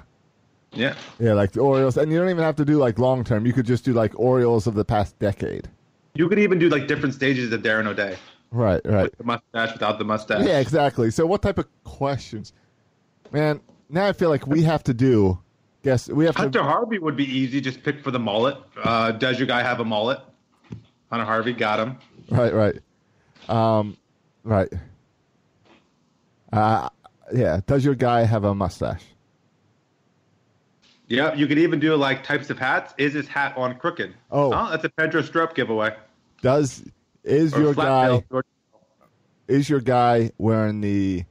Yeah. 0.72 0.94
yeah, 1.18 1.32
like 1.32 1.52
the 1.52 1.60
Orioles, 1.60 1.96
and 1.96 2.12
you 2.12 2.18
don't 2.18 2.28
even 2.30 2.44
have 2.44 2.56
to 2.56 2.64
do 2.64 2.76
like 2.78 2.98
long 2.98 3.24
term. 3.24 3.44
You 3.46 3.52
could 3.52 3.66
just 3.66 3.84
do 3.84 3.92
like 3.92 4.18
Orioles 4.18 4.66
of 4.66 4.74
the 4.74 4.84
past 4.84 5.18
decade. 5.18 5.68
You 6.14 6.28
could 6.28 6.38
even 6.38 6.58
do 6.58 6.68
like 6.68 6.86
different 6.86 7.14
stages 7.14 7.52
of 7.52 7.62
Darren 7.62 7.86
O'Day. 7.86 8.16
Right, 8.56 8.80
right. 8.86 9.18
The 9.18 9.24
mustache 9.24 9.74
without 9.74 9.98
the 9.98 10.04
mustache. 10.04 10.46
Yeah, 10.46 10.60
exactly. 10.60 11.10
So, 11.10 11.26
what 11.26 11.42
type 11.42 11.58
of 11.58 11.66
questions, 11.84 12.54
man? 13.30 13.60
Now 13.90 14.06
I 14.06 14.14
feel 14.14 14.30
like 14.30 14.46
we 14.46 14.62
have 14.62 14.82
to 14.84 14.94
do. 14.94 15.38
Guess 15.82 16.08
we 16.08 16.24
have 16.24 16.34
to. 16.36 16.42
Hunter 16.42 16.62
Harvey 16.62 16.98
would 16.98 17.16
be 17.16 17.24
easy. 17.24 17.60
Just 17.60 17.82
pick 17.82 18.02
for 18.02 18.10
the 18.10 18.18
mullet. 18.18 18.56
Uh, 18.82 19.12
does 19.12 19.38
your 19.38 19.46
guy 19.46 19.62
have 19.62 19.80
a 19.80 19.84
mullet? 19.84 20.20
Hunter 21.10 21.26
Harvey 21.26 21.52
got 21.52 21.78
him. 21.78 21.98
Right, 22.30 22.52
right. 22.54 22.80
Um, 23.48 23.96
right. 24.42 24.72
Uh, 26.50 26.88
yeah. 27.34 27.60
Does 27.66 27.84
your 27.84 27.94
guy 27.94 28.24
have 28.24 28.44
a 28.44 28.54
mustache? 28.54 29.04
Yeah, 31.08 31.34
you 31.34 31.46
could 31.46 31.58
even 31.58 31.78
do 31.78 31.94
like 31.94 32.24
types 32.24 32.48
of 32.48 32.58
hats. 32.58 32.94
Is 32.96 33.12
his 33.12 33.28
hat 33.28 33.54
on 33.56 33.78
crooked? 33.78 34.14
Oh. 34.30 34.50
that's 34.70 34.84
a 34.84 34.88
Pedro 34.88 35.20
Strop 35.20 35.54
giveaway. 35.54 35.94
Does 36.40 36.82
is 37.26 37.52
Or 37.54 37.60
your 37.60 37.74
guy 37.74 38.06
tail, 38.08 38.24
or- 38.30 38.44
is 39.48 39.68
your 39.68 39.80
guy 39.80 40.30
wearing 40.38 40.80
the 40.80 41.24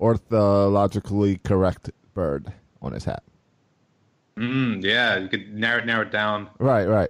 orthologically 0.00 1.38
correct 1.38 1.90
bird 2.14 2.52
on 2.80 2.92
his 2.92 3.04
hat? 3.04 3.22
Mm, 4.36 4.84
yeah, 4.84 5.18
you 5.18 5.28
could 5.28 5.52
narrow 5.54 5.78
it, 5.80 5.86
narrow 5.86 6.02
it 6.02 6.12
down 6.12 6.48
Right, 6.58 6.86
right. 6.86 7.08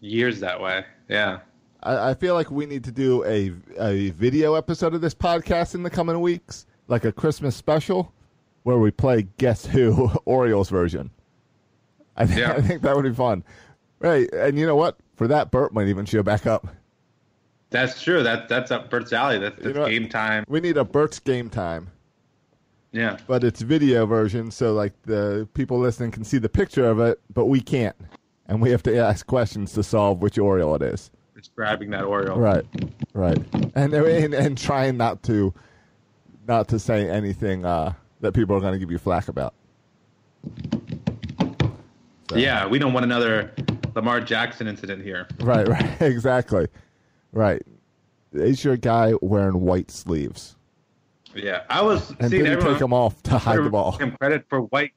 years 0.00 0.40
that 0.40 0.60
way. 0.60 0.84
Yeah. 1.08 1.40
I, 1.82 2.10
I 2.10 2.14
feel 2.14 2.34
like 2.34 2.50
we 2.50 2.64
need 2.66 2.84
to 2.84 2.92
do 2.92 3.24
a 3.24 3.52
a 3.78 4.10
video 4.10 4.54
episode 4.54 4.94
of 4.94 5.00
this 5.00 5.14
podcast 5.14 5.74
in 5.74 5.82
the 5.82 5.90
coming 5.90 6.20
weeks, 6.20 6.66
like 6.88 7.04
a 7.04 7.12
Christmas 7.12 7.54
special, 7.56 8.12
where 8.62 8.78
we 8.78 8.90
play 8.90 9.26
Guess 9.36 9.66
Who 9.66 10.10
Orioles 10.24 10.70
version. 10.70 11.10
I 12.16 12.26
think, 12.26 12.38
Yeah. 12.40 12.52
I 12.52 12.60
think 12.62 12.82
that 12.82 12.94
would 12.96 13.04
be 13.04 13.12
fun. 13.14 13.44
Right, 13.98 14.32
and 14.32 14.58
you 14.58 14.66
know 14.66 14.76
what? 14.76 14.96
For 15.16 15.28
that, 15.28 15.50
Bert 15.50 15.72
might 15.74 15.88
even 15.88 16.06
show 16.06 16.22
back 16.22 16.46
up. 16.46 16.66
That's 17.72 18.00
true. 18.02 18.22
That 18.22 18.48
that's 18.48 18.70
up 18.70 18.90
Bert's 18.90 19.12
alley. 19.12 19.38
That's, 19.38 19.56
that's 19.62 19.74
know 19.74 19.86
game 19.88 20.08
time. 20.08 20.44
We 20.48 20.60
need 20.60 20.76
a 20.76 20.84
Bert's 20.84 21.18
game 21.18 21.48
time, 21.50 21.88
Yeah. 22.92 23.16
but 23.26 23.42
it's 23.44 23.62
video 23.62 24.06
version, 24.06 24.50
so 24.50 24.74
like 24.74 24.92
the 25.02 25.48
people 25.54 25.78
listening 25.78 26.10
can 26.10 26.24
see 26.24 26.38
the 26.38 26.48
picture 26.48 26.88
of 26.88 27.00
it, 27.00 27.20
but 27.32 27.46
we 27.46 27.60
can't, 27.60 27.96
and 28.46 28.60
we 28.60 28.70
have 28.70 28.82
to 28.84 28.96
ask 28.96 29.26
questions 29.26 29.72
to 29.72 29.82
solve 29.82 30.20
which 30.22 30.38
Oriole 30.38 30.74
it 30.76 30.82
is. 30.82 31.10
Just 31.36 31.54
grabbing 31.56 31.90
that 31.90 32.04
Oriole. 32.04 32.38
Right, 32.38 32.64
right, 33.14 33.38
and 33.74 33.92
and, 33.94 34.34
and 34.34 34.56
trying 34.58 34.96
not 34.96 35.22
to 35.24 35.52
not 36.46 36.68
to 36.68 36.78
say 36.78 37.08
anything 37.08 37.64
uh, 37.64 37.94
that 38.20 38.32
people 38.32 38.54
are 38.56 38.60
going 38.60 38.74
to 38.74 38.78
give 38.78 38.90
you 38.90 38.98
flack 38.98 39.28
about. 39.28 39.54
So- 42.30 42.36
Yeah, 42.36 42.66
we 42.66 42.78
don't 42.78 42.92
want 42.92 43.04
another 43.04 43.52
Lamar 43.94 44.20
Jackson 44.20 44.66
incident 44.68 45.02
here. 45.02 45.26
Right, 45.40 45.66
right, 45.68 45.90
exactly, 46.02 46.66
right. 47.32 47.62
Is 48.32 48.64
your 48.64 48.76
guy 48.76 49.12
wearing 49.20 49.60
white 49.60 49.90
sleeves? 49.90 50.56
Yeah, 51.34 51.62
I 51.68 51.82
was 51.82 52.10
And 52.20 52.30
seeing 52.30 52.44
did 52.44 52.46
he 52.46 52.52
everyone 52.52 52.74
take 52.74 52.80
them 52.80 52.92
off 52.92 53.22
to 53.24 53.38
hide 53.38 53.62
the 53.62 53.70
ball? 53.70 53.92
Him 53.92 54.16
credit 54.20 54.44
for 54.48 54.62
white, 54.62 54.92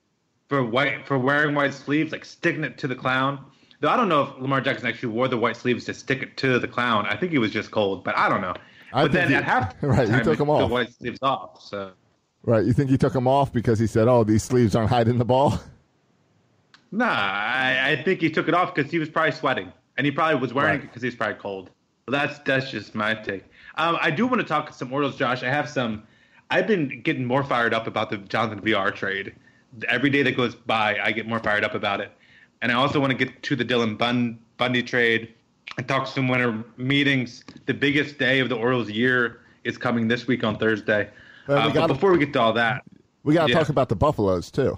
for 0.49 0.63
white, 0.63 1.05
for 1.07 1.17
wearing 1.17 1.55
white 1.55 1.73
sleeves, 1.73 2.11
like 2.11 2.23
sticking 2.25 2.63
it 2.63 2.77
to 2.79 2.87
the 2.87 2.95
clown. 2.95 3.45
Though 3.81 3.89
I 3.89 3.97
don't 3.97 4.07
know 4.09 4.23
if 4.23 4.41
Lamar 4.41 4.61
Jackson 4.61 4.87
actually 4.87 5.09
wore 5.09 5.27
the 5.27 5.37
white 5.37 5.57
sleeves 5.57 5.83
to 5.85 5.93
stick 5.93 6.21
it 6.21 6.37
to 6.37 6.59
the 6.59 6.67
clown. 6.67 7.05
I 7.07 7.15
think 7.17 7.31
he 7.33 7.37
was 7.39 7.51
just 7.51 7.71
cold, 7.71 8.03
but 8.05 8.17
I 8.17 8.29
don't 8.29 8.41
know. 8.41 8.53
I 8.93 9.03
but 9.03 9.11
then 9.11 9.27
he- 9.29 9.35
at 9.35 9.43
half, 9.53 9.75
right, 9.81 10.07
he 10.07 10.21
took 10.21 10.39
'em 10.39 10.49
off. 10.49 10.59
The 10.67 10.67
white 10.73 10.93
sleeves 10.93 11.19
off. 11.21 11.61
So 11.61 11.91
Right, 12.43 12.63
you 12.65 12.73
think 12.73 12.89
he 12.89 12.97
took 12.97 13.11
them 13.13 13.27
off 13.27 13.51
because 13.51 13.79
he 13.79 13.87
said, 13.87 14.07
"Oh, 14.07 14.23
these 14.23 14.43
sleeves 14.43 14.75
aren't 14.75 14.89
hiding 14.89 15.17
the 15.17 15.25
ball." 15.25 15.59
nah, 16.91 17.05
I, 17.09 17.91
I 17.91 18.03
think 18.03 18.21
he 18.21 18.29
took 18.29 18.47
it 18.47 18.53
off 18.53 18.73
because 18.73 18.89
he 18.91 18.99
was 18.99 19.09
probably 19.09 19.31
sweating, 19.31 19.71
and 19.97 20.05
he 20.05 20.11
probably 20.11 20.39
was 20.39 20.53
wearing 20.53 20.71
Right. 20.75 20.79
it 20.83 20.87
because 20.87 21.01
he 21.01 21.07
was 21.07 21.15
probably 21.15 21.35
cold. 21.39 21.71
So 22.07 22.11
that's 22.11 22.37
that's 22.39 22.69
just 22.69 22.93
my 22.93 23.15
take. 23.15 23.43
Um, 23.77 23.97
I 23.99 24.11
do 24.11 24.27
want 24.27 24.39
to 24.39 24.47
talk 24.47 24.67
to 24.67 24.73
some 24.73 24.93
Orioles, 24.93 25.15
Josh. 25.17 25.41
I 25.41 25.49
have 25.49 25.67
some. 25.67 26.03
I've 26.51 26.67
been 26.67 27.01
getting 27.01 27.25
more 27.25 27.43
fired 27.43 27.73
up 27.73 27.87
about 27.87 28.11
the 28.11 28.17
Jonathan 28.17 28.61
Villar 28.63 28.91
trade. 28.91 29.33
Every 29.89 30.11
day 30.11 30.21
that 30.21 30.37
goes 30.37 30.53
by, 30.53 30.99
I 31.03 31.11
get 31.11 31.27
more 31.27 31.39
fired 31.39 31.63
up 31.63 31.73
about 31.73 32.01
it. 32.01 32.11
And 32.61 32.71
I 32.71 32.75
also 32.75 32.99
want 32.99 33.11
to 33.11 33.17
get 33.17 33.41
to 33.43 33.55
the 33.55 33.65
Dylan 33.65 33.97
Bun, 33.97 34.37
Bundy 34.57 34.83
trade. 34.83 35.33
I 35.79 35.81
talked 35.81 36.07
some 36.09 36.27
winter 36.27 36.63
meetings. 36.77 37.43
The 37.65 37.73
biggest 37.73 38.19
day 38.19 38.39
of 38.39 38.49
the 38.49 38.55
Orioles' 38.55 38.89
year 38.91 39.41
is 39.63 39.77
coming 39.77 40.07
this 40.07 40.27
week 40.27 40.43
on 40.43 40.57
Thursday. 40.57 41.09
Well, 41.47 41.71
we 41.71 41.77
Uh, 41.77 41.81
but 41.81 41.87
before 41.87 42.11
we 42.11 42.19
get 42.19 42.31
to 42.33 42.39
all 42.41 42.53
that, 42.53 42.83
We 43.23 43.33
got 43.33 43.47
to 43.47 43.51
Yeah. 43.53 43.57
talk 43.59 43.69
about 43.69 43.89
the 43.89 43.95
Buffaloes 43.95 44.51
too. 44.51 44.77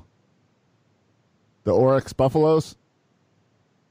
The 1.65 1.74
Oryx 1.74 2.13
Buffaloes. 2.13 2.77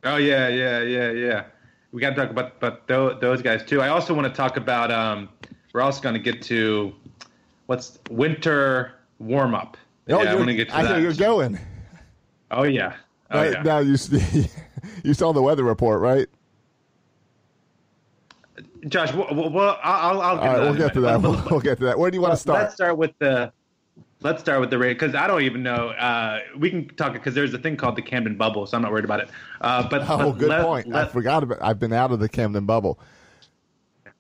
oh 0.05 0.17
yeah, 0.17 0.49
yeah, 0.49 0.81
yeah, 0.81 1.11
yeah, 1.11 1.45
we 1.93 2.01
got 2.01 2.11
to 2.11 2.17
talk 2.17 2.31
about 2.31 2.57
about 2.57 2.87
those, 2.89 3.21
those 3.21 3.43
guys 3.43 3.65
too. 3.65 3.81
I 3.81 3.89
also 3.89 4.15
want 4.15 4.27
to 4.27 4.33
talk 4.33 4.57
about. 4.57 4.91
Um, 4.91 5.29
we're 5.73 5.83
also 5.83 6.01
going 6.01 6.15
to 6.15 6.21
get 6.21 6.41
to 6.43 6.95
what's 7.67 7.99
winter 8.11 8.95
warm 9.19 9.55
up. 9.55 9.77
Oh, 10.09 10.23
yeah, 10.23 10.33
I 10.33 10.35
want 10.35 10.49
to 10.49 10.55
get 10.55 10.69
to 10.69 10.77
I 10.77 10.83
that. 10.83 10.93
know 10.93 10.99
you're 10.99 11.13
going. 11.15 11.59
Oh 12.51 12.63
yeah. 12.63 12.97
Oh 13.31 13.39
Right, 13.41 13.53
yeah. 13.53 13.63
Now 13.63 13.79
you 13.81 13.97
you 15.05 15.15
saw 15.15 15.33
the 15.33 15.43
weather 15.43 15.65
report, 15.65 16.01
right? 16.01 16.29
Josh, 18.89 19.13
well, 19.13 19.51
well, 19.51 19.81
I'll, 19.83 20.21
I'll 20.21 20.37
get 20.37 20.45
right, 20.45 20.55
to 20.55 20.61
we'll 20.63 20.73
that. 20.73 20.79
get 20.79 20.95
to 20.95 21.01
that. 21.01 21.21
We'll, 21.21 21.45
we'll 21.51 21.61
get 21.61 21.79
to 21.79 21.85
that. 21.87 21.99
Where 21.99 22.11
do 22.11 22.17
you 22.17 22.21
want 22.23 22.35
to 22.35 22.39
start? 22.39 22.63
Let's 22.63 22.75
start 22.75 22.97
with 22.97 23.13
the. 23.19 23.53
Let's 24.27 24.41
start 24.41 24.61
with 24.61 24.71
the 24.71 24.79
rate 24.79 24.95
because 24.99 25.15
I 25.15 25.29
don't 25.29 25.43
even 25.43 25.63
know. 25.63 25.91
Uh, 25.91 26.41
we 26.59 26.69
can 26.69 26.89
talk 26.97 27.13
because 27.13 27.33
there's 27.33 27.55
a 27.55 27.59
thing 27.59 27.77
called 27.77 27.95
the 27.95 28.03
Camden 28.03 28.37
bubble, 28.37 28.67
so 28.67 28.77
I'm 28.77 28.83
not 28.83 28.91
worried 28.91 29.05
about 29.05 29.21
it. 29.21 29.29
Uh, 29.61 29.89
but 29.89 30.03
Oh, 30.09 30.33
but 30.33 30.39
good 30.39 30.49
let- 30.49 30.65
point. 30.65 30.93
I 30.95 31.07
forgot 31.07 31.45
about. 31.45 31.59
I've 31.63 31.79
been 31.79 31.93
out 31.93 32.11
of 32.11 32.19
the 32.19 32.29
Camden 32.29 32.67
bubble. 32.67 32.99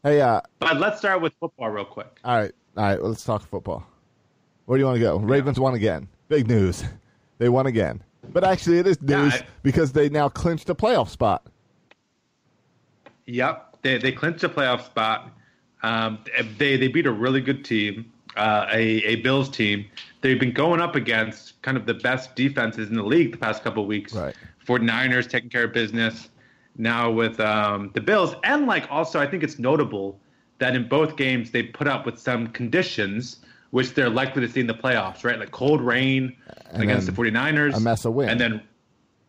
Hey, 0.05 0.21
uh, 0.21 0.41
but 0.61 0.79
let's 0.79 0.99
start 0.99 1.21
with 1.21 1.33
football 1.41 1.71
real 1.71 1.85
quick. 1.85 2.21
all 2.25 2.37
right, 2.39 2.53
all 2.77 2.85
right. 2.85 3.03
Let's 3.03 3.25
talk 3.25 3.43
football. 3.43 3.85
Where 4.67 4.79
do 4.79 4.81
you 4.83 4.87
want 4.87 4.97
to 4.97 5.01
go? 5.01 5.17
Ravens 5.19 5.59
won 5.59 5.75
again. 5.75 6.09
Big 6.29 6.47
news. 6.49 6.85
They 7.39 7.51
won 7.51 7.67
again. 7.67 8.03
But 8.33 8.45
actually, 8.45 8.79
it 8.79 8.87
is 8.87 8.97
Yeah, 9.03 9.25
news 9.25 9.35
I- 9.35 9.47
because 9.63 9.93
they 9.93 10.09
now 10.09 10.31
clinched 10.31 10.71
a 10.71 10.75
playoff 10.75 11.11
spot. 11.11 11.45
Yep, 13.27 13.77
they 13.83 13.99
they 13.99 14.13
clinched 14.13 14.45
a 14.45 14.49
playoff 14.49 14.87
spot. 14.87 15.31
Um, 15.83 16.19
they 16.59 16.77
they 16.77 16.89
beat 16.89 17.07
a 17.07 17.13
really 17.13 17.41
good 17.43 17.65
team, 17.65 18.11
uh, 18.37 18.67
a 18.73 18.83
a 19.05 19.17
Bills 19.17 19.49
team. 19.49 19.87
They've 20.21 20.39
been 20.41 20.53
going 20.53 20.81
up 20.81 20.95
against 20.97 21.61
kind 21.63 21.77
of 21.77 21.87
the 21.87 21.95
best 21.95 22.35
defenses 22.37 22.89
in 22.89 22.95
the 22.97 23.03
league 23.05 23.33
the 23.33 23.39
past 23.39 23.63
couple 23.63 23.83
of 23.83 23.89
weeks. 23.89 24.13
Right. 24.15 24.35
49ers 24.67 25.29
taking 25.29 25.49
care 25.51 25.65
of 25.65 25.73
business 25.73 26.29
now 26.77 27.11
with 27.11 27.39
um, 27.41 27.91
the 27.95 28.01
Bills, 28.01 28.35
and 28.45 28.67
like 28.67 28.87
also 28.91 29.21
I 29.21 29.27
think 29.27 29.43
it's 29.43 29.59
notable 29.59 30.19
that 30.59 30.75
in 30.75 30.89
both 30.89 31.17
games 31.17 31.51
they 31.51 31.63
put 31.63 31.87
up 31.87 32.07
with 32.07 32.19
some 32.19 32.49
conditions 32.49 33.39
which 33.71 33.95
they're 33.95 34.09
likely 34.09 34.41
to 34.47 34.51
see 34.51 34.61
in 34.61 34.67
the 34.67 34.73
playoffs, 34.75 35.25
right? 35.25 35.39
Like 35.39 35.51
cold 35.51 35.81
rain 35.83 36.35
And 36.71 36.83
against 36.83 37.07
the 37.07 37.13
then 37.13 37.33
49ers, 37.35 37.77
a 37.77 37.81
mess 37.81 38.05
of 38.05 38.15
wind. 38.15 38.31
and 38.31 38.41
then 38.41 38.63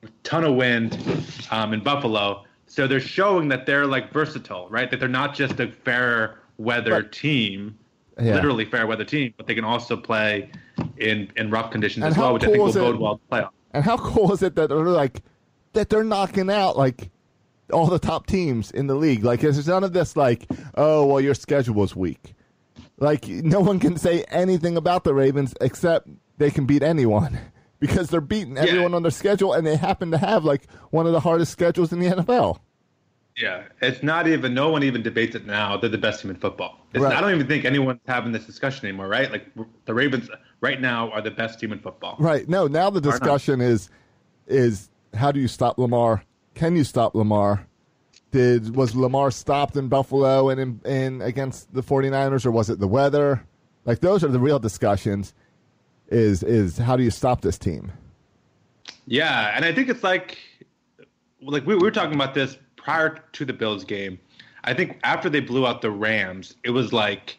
a 0.03 0.07
ton 0.23 0.43
of 0.43 0.55
wind 0.55 0.97
um, 1.51 1.73
in 1.73 1.81
Buffalo. 1.83 2.43
So 2.67 2.87
they're 2.87 2.99
showing 2.99 3.47
that 3.49 3.65
they're 3.65 3.87
like 3.87 4.13
versatile, 4.13 4.69
right? 4.69 4.89
That 4.91 4.99
they're 4.99 5.09
not 5.09 5.33
just 5.33 5.59
a 5.59 5.67
fair 5.83 6.39
weather 6.57 7.01
team, 7.03 7.77
Yeah. 8.19 8.35
literally 8.35 8.65
fair 8.65 8.87
weather 8.87 9.05
team, 9.05 9.33
but 9.37 9.47
they 9.47 9.55
can 9.55 9.63
also 9.63 9.95
play 9.97 10.49
in 10.97 11.31
in 11.35 11.49
rough 11.51 11.71
conditions 11.71 12.03
And 12.03 12.13
as 12.13 12.17
well, 12.17 12.33
which 12.33 12.43
I 12.43 12.47
cool 12.47 12.53
think 12.53 12.61
will 12.61 12.69
is 12.69 12.75
bode 12.75 12.99
well 12.99 13.17
to 13.17 13.23
playoff. 13.31 13.49
And 13.71 13.83
how 13.83 13.97
cool 13.97 14.31
is 14.33 14.41
it 14.41 14.55
that 14.55 14.69
they're 14.69 14.77
like 14.85 15.21
that 15.73 15.89
they're 15.89 16.03
knocking 16.03 16.49
out 16.49 16.77
like 16.77 17.11
all 17.71 17.87
the 17.87 17.99
top 17.99 18.27
teams 18.27 18.71
in 18.71 18.87
the 18.87 18.95
league? 18.95 19.23
Like 19.23 19.41
there's 19.41 19.67
none 19.67 19.83
of 19.83 19.93
this 19.93 20.15
like, 20.15 20.47
oh 20.75 21.05
well 21.05 21.21
your 21.21 21.35
schedule 21.35 21.75
was 21.75 21.95
weak. 21.95 22.33
Like 22.99 23.27
no 23.27 23.59
one 23.59 23.79
can 23.79 23.97
say 23.97 24.23
anything 24.29 24.77
about 24.77 25.03
the 25.03 25.13
Ravens 25.13 25.53
except 25.61 26.07
they 26.37 26.49
can 26.49 26.65
beat 26.65 26.81
anyone 26.81 27.37
because 27.79 28.09
they're 28.09 28.21
beating 28.21 28.57
everyone 28.57 28.93
on 28.93 29.03
their 29.03 29.11
schedule 29.11 29.53
and 29.53 29.67
they 29.67 29.75
happen 29.75 30.11
to 30.11 30.17
have 30.17 30.43
like 30.43 30.67
one 30.89 31.05
of 31.05 31.11
the 31.11 31.19
hardest 31.19 31.51
schedules 31.51 31.93
in 31.93 31.99
the 31.99 32.07
NFL. 32.07 32.59
Yeah, 33.37 33.65
it's 33.81 34.01
not 34.01 34.27
even. 34.27 34.55
No 34.55 34.69
one 34.69 34.81
even 34.81 35.03
debates 35.03 35.35
it 35.35 35.45
now. 35.45 35.77
They're 35.77 35.91
the 35.91 35.97
best 35.97 36.21
team 36.21 36.31
in 36.31 36.37
football. 36.37 36.79
It's, 36.93 37.03
Right. 37.03 37.15
I 37.15 37.21
don't 37.21 37.33
even 37.35 37.45
think 37.47 37.65
anyone's 37.65 37.99
having 38.07 38.31
this 38.31 38.45
discussion 38.45 38.87
anymore, 38.87 39.07
right? 39.07 39.31
Like 39.31 39.45
the 39.85 39.93
Ravens 39.93 40.27
right 40.59 40.81
now 40.81 41.11
are 41.11 41.21
the 41.21 41.29
best 41.29 41.59
team 41.59 41.71
in 41.71 41.79
football. 41.79 42.15
Right. 42.19 42.49
No, 42.49 42.65
now 42.65 42.89
the 42.89 42.99
discussion 42.99 43.61
is 43.61 43.89
is 44.47 44.89
how 45.13 45.31
do 45.31 45.39
you 45.39 45.47
stop 45.47 45.77
Lamar? 45.77 46.23
Can 46.55 46.75
you 46.75 46.83
stop 46.83 47.13
Lamar? 47.13 47.67
Did 48.31 48.75
was 48.75 48.95
Lamar 48.95 49.29
stopped 49.29 49.75
in 49.77 49.87
Buffalo 49.87 50.49
and 50.49 50.59
in, 50.59 50.81
in 50.85 51.21
against 51.21 51.71
the 51.73 51.83
49ers 51.83 52.45
or 52.45 52.51
was 52.51 52.71
it 52.71 52.79
the 52.79 52.87
weather? 52.87 53.45
Like 53.85 53.99
those 53.99 54.23
are 54.23 54.29
the 54.29 54.39
real 54.39 54.57
discussions 54.59 55.35
is 56.09 56.41
is 56.41 56.77
how 56.77 56.95
do 56.95 57.03
you 57.03 57.11
stop 57.11 57.41
this 57.41 57.59
team? 57.59 57.91
Yeah, 59.05 59.53
and 59.55 59.63
I 59.63 59.73
think 59.73 59.89
it's 59.89 60.03
like, 60.03 60.37
like 61.41 61.65
we, 61.65 61.75
we 61.75 61.81
were 61.81 61.91
talking 61.91 62.15
about 62.15 62.33
this 62.33 62.57
prior 62.87 63.19
to 63.33 63.43
the 63.43 63.51
Bills 63.51 63.83
game. 63.83 64.17
I 64.63 64.73
think 64.73 64.97
after 65.03 65.29
they 65.29 65.41
blew 65.41 65.67
out 65.67 65.81
the 65.81 65.91
Rams, 65.91 66.55
it 66.63 66.69
was 66.69 66.93
like 66.93 67.37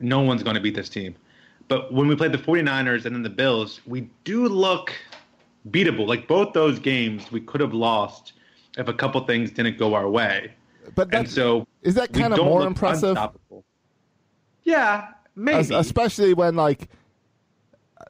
no 0.00 0.20
one's 0.20 0.42
going 0.42 0.56
to 0.56 0.62
beat 0.62 0.74
this 0.74 0.88
team. 0.88 1.14
But 1.68 1.92
when 1.92 2.08
we 2.08 2.16
played 2.16 2.32
the 2.32 2.38
49ers 2.38 3.04
and 3.04 3.14
then 3.14 3.22
the 3.22 3.28
Bills, 3.28 3.82
we 3.86 4.08
do 4.24 4.48
look 4.48 4.94
beatable. 5.68 6.08
Like 6.08 6.26
both 6.26 6.54
those 6.54 6.78
games, 6.78 7.30
we 7.30 7.42
could 7.42 7.60
have 7.60 7.74
lost 7.74 8.32
if 8.78 8.88
a 8.88 8.94
couple 8.94 9.22
things 9.26 9.50
didn't 9.50 9.76
go 9.78 9.92
our 9.92 10.08
way. 10.08 10.54
But 10.94 11.14
And 11.14 11.28
so 11.28 11.66
is 11.82 11.94
that 11.96 12.14
kind 12.14 12.32
of 12.32 12.38
more 12.38 12.66
impressive? 12.66 13.18
Yeah, 14.64 15.08
maybe. 15.36 15.58
Es- 15.58 15.70
especially 15.70 16.32
when 16.32 16.56
like 16.56 16.88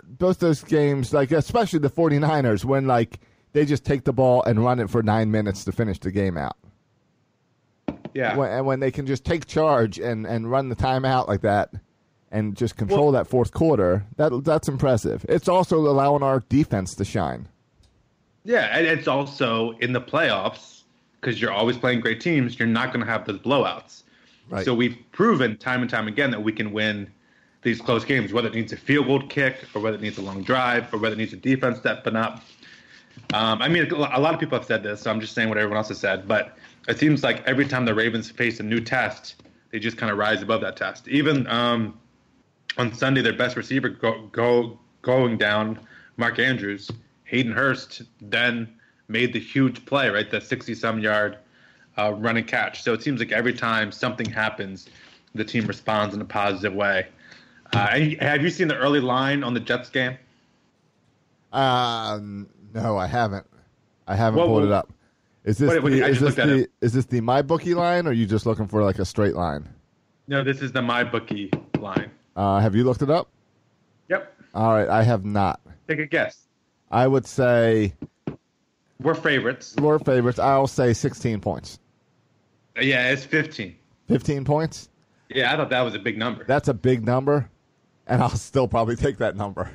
both 0.04 0.38
those 0.38 0.62
games 0.62 1.12
like 1.12 1.32
especially 1.32 1.80
the 1.80 1.90
49ers 1.90 2.64
when 2.64 2.87
like 2.87 3.18
they 3.52 3.64
just 3.64 3.85
take 3.85 4.04
the 4.04 4.12
ball 4.12 4.44
and 4.44 4.64
run 4.64 4.78
it 4.78 4.88
for 4.88 5.02
9 5.02 5.28
minutes 5.30 5.64
to 5.64 5.73
finish 5.73 5.99
the 5.99 6.12
game 6.12 6.38
out. 6.38 6.56
Yeah. 8.14 8.36
when, 8.36 8.50
and 8.50 8.66
when 8.66 8.80
they 8.80 8.90
can 8.90 9.06
just 9.06 9.24
take 9.24 9.46
charge 9.46 9.98
and, 9.98 10.26
and 10.26 10.50
run 10.50 10.68
the 10.68 10.76
timeout 10.76 11.28
like 11.28 11.42
that 11.42 11.70
and 12.30 12.56
just 12.56 12.76
control 12.76 13.12
that 13.12 13.26
fourth 13.26 13.52
quarter, 13.52 14.04
that 14.16 14.44
that's 14.44 14.68
impressive. 14.68 15.24
It's 15.28 15.48
also 15.48 15.78
allowing 15.78 16.22
our 16.22 16.40
defense 16.48 16.94
to 16.96 17.04
shine. 17.04 17.48
Yeah, 18.44 18.76
and 18.76 18.86
it's 18.86 19.08
also 19.08 19.72
in 19.78 19.92
the 19.92 20.00
playoffs 20.00 20.82
because 21.20 21.40
you're 21.40 21.52
always 21.52 21.76
playing 21.76 22.00
great 22.00 22.20
teams. 22.20 22.58
You're 22.58 22.68
not 22.68 22.92
going 22.92 23.04
to 23.04 23.10
have 23.10 23.26
those 23.26 23.38
blowouts. 23.38 24.02
Right. 24.50 24.64
So 24.64 24.74
we've 24.74 24.96
proven 25.12 25.56
time 25.56 25.82
and 25.82 25.90
time 25.90 26.08
again 26.08 26.30
that 26.30 26.42
we 26.42 26.52
can 26.52 26.72
win 26.72 27.10
these 27.62 27.80
close 27.80 28.04
games, 28.04 28.32
whether 28.32 28.48
it 28.48 28.54
needs 28.54 28.72
a 28.72 28.76
field 28.76 29.06
goal 29.06 29.20
kick 29.20 29.64
or 29.74 29.82
whether 29.82 29.96
it 29.96 30.00
needs 30.00 30.18
a 30.18 30.22
long 30.22 30.42
drive 30.42 30.92
or 30.94 30.98
whether 30.98 31.14
it 31.14 31.18
needs 31.18 31.32
a 31.32 31.36
defense 31.36 31.78
stepping 31.78 32.16
up. 32.16 32.42
Um, 33.34 33.60
I 33.60 33.68
mean, 33.68 33.90
a 33.90 34.20
lot 34.20 34.32
of 34.32 34.40
people 34.40 34.56
have 34.58 34.66
said 34.66 34.82
this, 34.82 35.02
so 35.02 35.10
I'm 35.10 35.20
just 35.20 35.34
saying 35.34 35.48
what 35.48 35.58
everyone 35.58 35.76
else 35.76 35.88
has 35.88 35.98
said. 35.98 36.28
But 36.28 36.56
it 36.88 36.99
seems 36.99 37.23
like 37.23 37.47
every 37.47 37.66
time 37.66 37.85
the 37.85 37.95
Ravens 37.95 38.30
face 38.30 38.61
a 38.61 38.62
new 38.62 38.80
test, 38.80 39.42
they 39.71 39.78
just 39.78 39.99
kind 39.99 40.11
of 40.11 40.18
rise 40.18 40.42
above 40.42 40.62
that 40.62 40.76
test. 40.76 41.07
Even 41.07 41.47
um, 41.47 41.99
on 42.78 42.92
Sunday, 42.95 43.21
their 43.21 43.35
best 43.35 43.57
receiver 43.57 43.90
go, 43.90 44.26
go 44.33 44.78
going 45.02 45.37
down, 45.37 45.78
Mark 46.16 46.38
Andrews, 46.38 46.90
Hayden 47.25 47.52
Hurst 47.52 48.02
then 48.21 48.75
made 49.09 49.33
the 49.33 49.38
huge 49.40 49.85
play, 49.85 50.09
right? 50.09 50.30
The 50.30 50.40
60 50.40 50.75
some 50.75 50.99
yard 50.99 51.38
uh, 51.99 52.12
run 52.12 52.38
and 52.38 52.47
catch. 52.47 52.83
So 52.83 52.95
it 52.95 53.02
seems 53.02 53.21
like 53.21 53.33
every 53.33 53.52
time 53.52 53.92
something 53.92 54.28
happens, 54.28 54.88
the 55.35 55.45
team 55.45 55.66
responds 55.66 56.14
in 56.14 56.21
a 56.23 56.25
positive 56.25 56.75
way. 56.75 57.07
Uh, 57.75 58.00
have 58.21 58.42
you 58.42 58.49
seen 58.49 58.68
the 58.68 58.76
early 58.76 59.00
line 59.00 59.45
on 59.45 59.52
the 59.52 59.61
Jets 59.61 59.90
game? 59.90 60.16
Um, 61.52 62.49
no, 62.73 62.97
I 62.97 63.07
haven't. 63.07 63.47
I 64.07 64.16
haven't 64.16 64.40
Whoa, 64.40 64.47
pulled 64.47 64.64
it 64.64 64.73
up. 64.73 64.90
Is 65.45 65.59
this 65.59 65.83
wait, 65.83 65.83
the, 65.83 66.07
is 66.07 66.21
this 66.21 66.35
the 66.35 66.68
is 66.80 66.92
this 66.92 67.07
the 67.07 67.21
my 67.21 67.42
bookie 67.42 67.75
line 67.75 68.07
or 68.07 68.11
are 68.11 68.12
you 68.12 68.26
just 68.26 68.45
looking 68.47 68.66
for 68.66 68.83
like 68.83 68.99
a 68.99 69.04
straight 69.04 69.35
line? 69.35 69.68
No, 70.26 70.45
this 70.45 70.61
is 70.61 70.73
the 70.73 70.83
my 70.83 71.04
bookie 71.04 71.50
line. 71.78 72.11
Uh, 72.37 72.59
have 72.61 72.75
you 72.75 72.85
looked 72.85 73.02
it 73.02 73.11
up? 73.11 73.28
Yep. 74.09 74.35
All 74.54 74.73
right, 74.73 74.88
I 74.88 75.02
have 75.02 75.25
not. 75.25 75.61
Take 75.87 76.00
a 76.00 76.07
guess. 76.07 76.47
I 76.90 77.07
would 77.07 77.26
say 77.26 77.95
We're 79.00 79.14
favorites. 79.14 79.75
We're 79.80 79.99
favorites. 79.99 80.38
I'll 80.38 80.66
say 80.66 80.92
16 80.92 81.40
points. 81.40 81.78
Yeah, 82.80 83.11
it's 83.11 83.25
15. 83.25 83.75
15 84.09 84.45
points. 84.45 84.88
Yeah, 85.28 85.52
I 85.52 85.57
thought 85.57 85.71
that 85.71 85.83
was 85.83 85.95
a 85.95 85.99
big 85.99 86.16
number. 86.16 86.45
That's 86.45 86.68
a 86.68 86.75
big 86.75 87.04
number, 87.04 87.50
and 88.07 88.23
I'll 88.23 88.30
still 88.30 88.68
probably 88.68 88.97
take 88.97 89.18
that 89.18 89.37
number. 89.37 89.71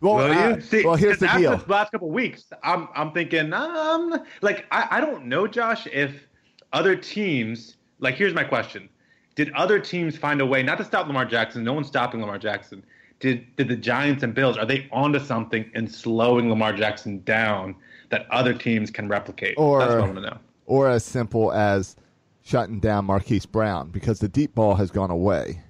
Well, 0.00 0.14
Well, 0.16 0.54
uh, 0.54 0.60
see, 0.60 0.84
well 0.84 0.94
here's 0.94 1.18
the 1.18 1.26
after 1.26 1.40
deal. 1.40 1.56
The 1.56 1.72
last 1.72 1.90
couple 1.92 2.08
of 2.08 2.14
weeks, 2.14 2.44
I'm 2.62 2.88
I'm 2.94 3.12
thinking, 3.12 3.52
um, 3.52 4.22
like 4.42 4.66
I, 4.70 4.86
I 4.92 5.00
don't 5.00 5.26
know, 5.26 5.46
Josh, 5.46 5.86
if 5.92 6.28
other 6.72 6.94
teams, 6.94 7.76
like 7.98 8.14
here's 8.14 8.34
my 8.34 8.44
question: 8.44 8.88
Did 9.34 9.50
other 9.54 9.78
teams 9.80 10.16
find 10.16 10.40
a 10.40 10.46
way 10.46 10.62
not 10.62 10.78
to 10.78 10.84
stop 10.84 11.06
Lamar 11.08 11.24
Jackson? 11.24 11.64
No 11.64 11.72
one's 11.72 11.88
stopping 11.88 12.20
Lamar 12.20 12.38
Jackson. 12.38 12.84
Did 13.20 13.44
did 13.56 13.66
the 13.68 13.76
Giants 13.76 14.22
and 14.22 14.32
Bills 14.34 14.56
are 14.56 14.64
they 14.66 14.88
onto 14.92 15.18
something 15.18 15.68
in 15.74 15.88
slowing 15.88 16.48
Lamar 16.48 16.72
Jackson 16.72 17.20
down 17.24 17.74
that 18.10 18.26
other 18.30 18.54
teams 18.54 18.90
can 18.90 19.08
replicate? 19.08 19.54
Or- 19.58 19.80
That's 19.80 19.90
what 19.94 19.98
I 19.98 20.04
want 20.04 20.14
to 20.16 20.20
know. 20.22 20.38
Or 20.66 20.88
as 20.88 21.04
simple 21.04 21.50
as 21.52 21.96
shutting 22.44 22.78
down 22.78 23.06
Marquise 23.06 23.46
Brown 23.46 23.90
because 23.90 24.20
the 24.20 24.28
deep 24.28 24.54
ball 24.54 24.74
has 24.76 24.90
gone 24.90 25.10
away, 25.10 25.60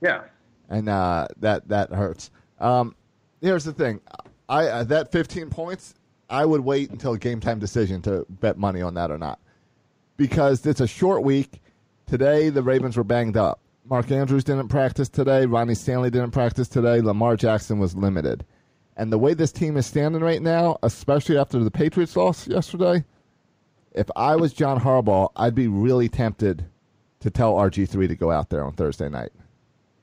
Yeah. 0.00 0.22
and 0.68 0.88
uh, 0.88 1.28
that 1.38 1.68
that 1.68 1.92
hurts. 1.92 2.30
Um, 2.58 2.96
here's 3.42 3.64
the 3.64 3.72
thing: 3.74 4.00
I 4.48 4.66
uh, 4.68 4.84
that 4.84 5.12
15 5.12 5.50
points, 5.50 5.94
I 6.30 6.46
would 6.46 6.62
wait 6.62 6.90
until 6.90 7.16
game 7.16 7.40
time 7.40 7.58
decision 7.58 8.02
to 8.02 8.26
bet 8.30 8.58
money 8.58 8.82
on 8.82 8.94
that 8.94 9.10
or 9.10 9.18
not. 9.18 9.40
because 10.16 10.66
it's 10.66 10.80
a 10.80 10.86
short 10.86 11.24
week. 11.24 11.60
Today, 12.06 12.50
the 12.50 12.62
Ravens 12.62 12.96
were 12.96 13.04
banged 13.04 13.36
up. 13.36 13.60
Mark 13.84 14.10
Andrews 14.10 14.44
didn't 14.44 14.68
practice 14.68 15.08
today. 15.08 15.46
Ronnie 15.46 15.74
Stanley 15.74 16.10
didn't 16.10 16.32
practice 16.32 16.68
today. 16.68 17.00
Lamar 17.00 17.36
Jackson 17.36 17.78
was 17.78 17.96
limited. 17.96 18.44
And 18.96 19.12
the 19.12 19.18
way 19.18 19.34
this 19.34 19.52
team 19.52 19.76
is 19.76 19.86
standing 19.86 20.22
right 20.22 20.42
now, 20.42 20.78
especially 20.82 21.38
after 21.38 21.58
the 21.64 21.70
Patriots 21.70 22.16
lost 22.16 22.46
yesterday, 22.48 23.04
if 23.92 24.08
I 24.16 24.36
was 24.36 24.52
John 24.52 24.80
Harbaugh, 24.80 25.30
I'd 25.36 25.54
be 25.54 25.68
really 25.68 26.08
tempted 26.08 26.66
to 27.20 27.30
tell 27.30 27.54
RG3 27.54 28.08
to 28.08 28.16
go 28.16 28.30
out 28.30 28.50
there 28.50 28.64
on 28.64 28.74
Thursday 28.74 29.08
night. 29.08 29.32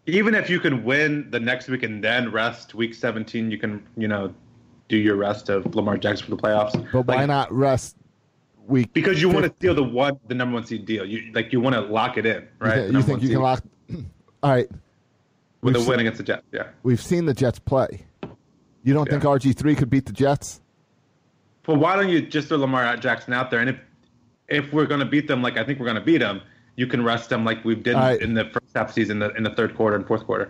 Even 0.10 0.36
if 0.36 0.50
you 0.50 0.60
can 0.60 0.84
win 0.84 1.30
the 1.32 1.40
next 1.40 1.68
week 1.68 1.84
and 1.84 2.04
then 2.04 2.32
rest 2.32 2.74
week 2.74 2.94
17, 2.94 3.52
you 3.52 3.58
can, 3.58 3.86
you 3.98 4.08
know, 4.08 4.34
do 4.88 4.98
your 4.98 5.16
rest 5.16 5.50
of 5.50 5.76
Lamar 5.76 5.98
Jackson 5.98 6.26
for 6.26 6.36
the 6.36 6.42
playoffs. 6.42 6.92
But 6.92 7.08
why 7.08 7.26
not 7.26 7.52
rest 7.52 7.96
week? 8.68 8.92
Because 8.94 9.22
you 9.22 9.30
want 9.30 9.46
to 9.46 9.54
steal 9.56 9.76
the 9.76 9.84
one, 9.84 10.20
the 10.28 10.36
number 10.36 10.56
one 10.56 10.66
seed 10.66 10.86
deal. 10.86 11.06
You 11.06 11.32
like 11.34 11.54
you 11.54 11.60
want 11.62 11.76
to 11.76 11.82
lock 11.82 12.18
it 12.18 12.26
in, 12.26 12.48
right? 12.60 12.88
The 12.88 12.94
you 12.94 13.02
think 13.02 13.22
you 13.22 13.30
can 13.30 13.42
lock? 13.42 13.64
All 14.44 14.52
right, 14.52 14.70
with 15.62 15.76
a 15.76 15.80
we've 15.80 15.88
win 15.88 15.96
seen- 15.96 16.00
against 16.02 16.18
the 16.18 16.24
Jets? 16.24 16.44
Yeah. 16.52 16.68
we've 16.84 17.02
seen 17.02 17.26
the 17.26 17.34
Jets 17.34 17.60
play. 17.60 18.06
You 18.84 18.94
don't 18.94 19.10
think 19.10 19.24
RG3 19.24 19.78
could 19.78 19.90
beat 19.90 20.06
the 20.06 20.14
Jets? 20.14 20.62
Well, 21.68 21.78
why 21.78 21.96
don't 21.98 22.10
you 22.10 22.22
just 22.22 22.48
throw 22.48 22.58
Lamar 22.58 22.96
Jackson 22.98 23.34
out 23.34 23.52
there? 23.52 23.60
And 23.60 23.70
if 23.70 23.80
if 24.48 24.74
we're 24.74 24.88
going 24.88 25.02
to 25.02 25.06
beat 25.06 25.28
them, 25.28 25.44
like 25.44 25.58
I 25.58 25.64
think 25.64 25.78
we're 25.80 25.86
going 25.86 25.98
to 25.98 26.02
beat 26.04 26.20
them, 26.20 26.42
you 26.80 26.88
can 26.88 27.04
rest 27.04 27.30
them 27.30 27.44
like 27.44 27.64
we 27.66 27.76
did 27.76 27.96
All 27.96 28.02
right. 28.02 28.22
in 28.22 28.34
the 28.34 28.46
first 28.46 28.68
half 28.74 28.94
season, 28.94 29.20
the, 29.20 29.32
in 29.36 29.44
the 29.44 29.50
third 29.50 29.76
quarter 29.76 29.98
and 29.98 30.08
fourth 30.08 30.26
quarter. 30.26 30.50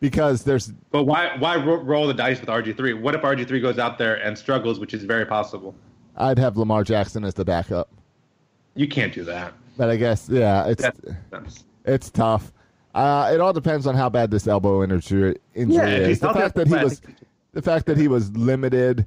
Because 0.00 0.42
there's 0.42 0.72
But 0.90 1.04
why 1.04 1.36
why 1.38 1.54
ro- 1.56 1.80
roll 1.82 2.08
the 2.08 2.14
dice 2.14 2.40
with 2.40 2.48
RG 2.48 2.76
three? 2.76 2.94
What 2.94 3.14
if 3.14 3.22
RG 3.22 3.46
three 3.46 3.60
goes 3.60 3.78
out 3.78 3.96
there 3.96 4.16
and 4.16 4.36
struggles, 4.36 4.80
which 4.80 4.92
is 4.92 5.04
very 5.04 5.24
possible? 5.24 5.74
I'd 6.16 6.38
have 6.38 6.56
Lamar 6.56 6.82
Jackson 6.82 7.24
as 7.24 7.34
the 7.34 7.44
backup. 7.44 7.88
You 8.74 8.88
can't 8.88 9.14
do 9.14 9.22
that. 9.24 9.54
But 9.76 9.88
I 9.90 9.96
guess 9.96 10.28
yeah, 10.28 10.66
it's 10.66 10.82
That 10.82 10.96
makes 11.04 11.20
sense. 11.30 11.64
it's 11.84 12.10
tough. 12.10 12.52
Uh, 12.92 13.30
it 13.32 13.40
all 13.40 13.52
depends 13.52 13.86
on 13.86 13.94
how 13.94 14.08
bad 14.08 14.32
this 14.32 14.48
elbow 14.48 14.82
injury 14.82 15.36
injury 15.54 15.76
Yeah, 15.76 15.86
is. 15.86 16.08
he's 16.08 16.20
The 16.20 16.32
fact 16.34 16.56
that 16.56 16.66
he 16.66 16.74
was 16.74 17.00
the 17.52 17.62
fact 17.62 17.86
that 17.86 17.96
he 17.96 18.08
was 18.08 18.36
limited 18.36 19.06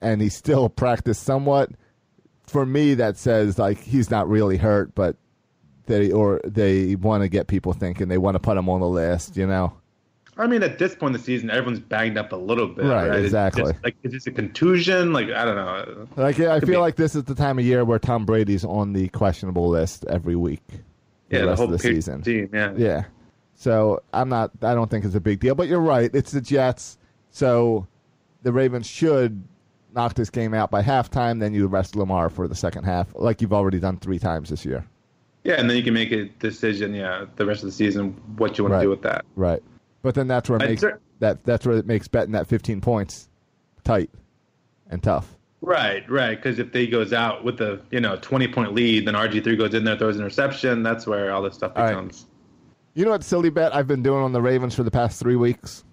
and 0.00 0.22
he 0.22 0.30
still 0.30 0.70
practiced 0.70 1.24
somewhat 1.24 1.70
for 2.46 2.64
me 2.64 2.94
that 2.94 3.18
says 3.18 3.58
like 3.58 3.78
he's 3.82 4.10
not 4.10 4.28
really 4.30 4.56
hurt, 4.56 4.94
but 4.94 5.16
they 5.90 6.10
or 6.12 6.40
they 6.44 6.94
want 6.96 7.22
to 7.22 7.28
get 7.28 7.46
people 7.48 7.72
thinking 7.72 8.08
they 8.08 8.18
want 8.18 8.34
to 8.34 8.38
put 8.40 8.56
him 8.56 8.68
on 8.68 8.80
the 8.80 8.88
list, 8.88 9.36
you 9.36 9.46
know. 9.46 9.72
I 10.38 10.46
mean, 10.46 10.62
at 10.62 10.78
this 10.78 10.94
point 10.94 11.14
in 11.14 11.20
the 11.20 11.24
season, 11.24 11.50
everyone's 11.50 11.80
banged 11.80 12.16
up 12.16 12.32
a 12.32 12.36
little 12.36 12.68
bit, 12.68 12.86
Right, 12.86 13.08
right? 13.08 13.18
It's 13.18 13.26
exactly. 13.26 13.72
just, 13.72 13.84
like, 13.84 13.96
is 14.04 14.12
this 14.12 14.26
a 14.26 14.30
contusion? 14.30 15.12
Like, 15.12 15.28
I 15.30 15.44
don't 15.44 15.56
know. 15.56 16.08
Like 16.16 16.40
I 16.40 16.60
feel 16.60 16.68
be. 16.68 16.76
like 16.78 16.96
this 16.96 17.14
is 17.14 17.24
the 17.24 17.34
time 17.34 17.58
of 17.58 17.64
year 17.66 17.84
where 17.84 17.98
Tom 17.98 18.24
Brady's 18.24 18.64
on 18.64 18.94
the 18.94 19.08
questionable 19.08 19.68
list 19.68 20.06
every 20.08 20.36
week. 20.36 20.62
Yeah, 21.28 21.40
the 21.42 21.46
rest 21.48 21.58
whole 21.58 21.66
of 21.66 21.72
the 21.72 21.78
season. 21.78 22.22
team. 22.22 22.48
Yeah. 22.54 22.72
Yeah. 22.76 23.04
So 23.54 24.02
I'm 24.14 24.30
not. 24.30 24.50
I 24.62 24.74
don't 24.74 24.90
think 24.90 25.04
it's 25.04 25.14
a 25.14 25.20
big 25.20 25.40
deal. 25.40 25.54
But 25.54 25.68
you're 25.68 25.78
right. 25.80 26.10
It's 26.14 26.32
the 26.32 26.40
Jets. 26.40 26.96
So 27.30 27.86
the 28.42 28.52
Ravens 28.52 28.86
should 28.86 29.42
knock 29.94 30.14
this 30.14 30.30
game 30.30 30.54
out 30.54 30.70
by 30.70 30.82
halftime. 30.82 31.38
Then 31.40 31.52
you 31.52 31.66
rest 31.66 31.94
Lamar 31.96 32.30
for 32.30 32.48
the 32.48 32.54
second 32.54 32.84
half, 32.84 33.08
like 33.14 33.42
you've 33.42 33.52
already 33.52 33.78
done 33.78 33.98
three 33.98 34.18
times 34.18 34.48
this 34.48 34.64
year. 34.64 34.86
Yeah, 35.44 35.54
and 35.54 35.68
then 35.70 35.76
you 35.76 35.82
can 35.82 35.94
make 35.94 36.12
a 36.12 36.26
decision. 36.26 36.94
Yeah, 36.94 37.24
the 37.36 37.46
rest 37.46 37.62
of 37.62 37.66
the 37.66 37.72
season, 37.72 38.12
what 38.36 38.58
you 38.58 38.64
want 38.64 38.72
Right. 38.72 38.80
to 38.80 38.84
do 38.84 38.90
with 38.90 39.02
that. 39.02 39.24
Right. 39.36 39.62
But 40.02 40.14
then 40.14 40.28
that's 40.28 40.48
where 40.48 40.58
it 40.58 40.62
I'd 40.62 40.68
makes 40.70 40.84
that. 41.20 41.44
That's 41.44 41.66
where 41.66 41.76
it 41.76 41.86
makes 41.86 42.08
betting 42.08 42.32
that 42.32 42.46
15 42.46 42.80
points 42.80 43.28
tight 43.84 44.10
and 44.90 45.02
tough. 45.02 45.36
Right, 45.62 46.08
right. 46.10 46.36
Because 46.36 46.58
if 46.58 46.72
they 46.72 46.86
goes 46.86 47.12
out 47.12 47.44
with 47.44 47.60
a 47.60 47.80
you 47.90 48.00
know 48.00 48.16
twenty 48.16 48.48
point 48.48 48.74
lead, 48.74 49.06
then 49.06 49.14
RG 49.14 49.44
three 49.44 49.56
goes 49.56 49.74
in 49.74 49.84
there, 49.84 49.96
throws 49.96 50.16
an 50.16 50.22
interception. 50.22 50.82
That's 50.82 51.06
where 51.06 51.32
all 51.32 51.42
this 51.42 51.54
stuff 51.54 51.72
right. 51.76 51.88
becomes. 51.88 52.26
You 52.94 53.04
know 53.04 53.10
what 53.12 53.22
silly 53.22 53.50
bet 53.50 53.74
I've 53.74 53.86
been 53.86 54.02
doing 54.02 54.22
on 54.22 54.32
the 54.32 54.42
Ravens 54.42 54.74
for 54.74 54.82
the 54.82 54.90
past 54.90 55.20
three 55.20 55.36
weeks? 55.36 55.84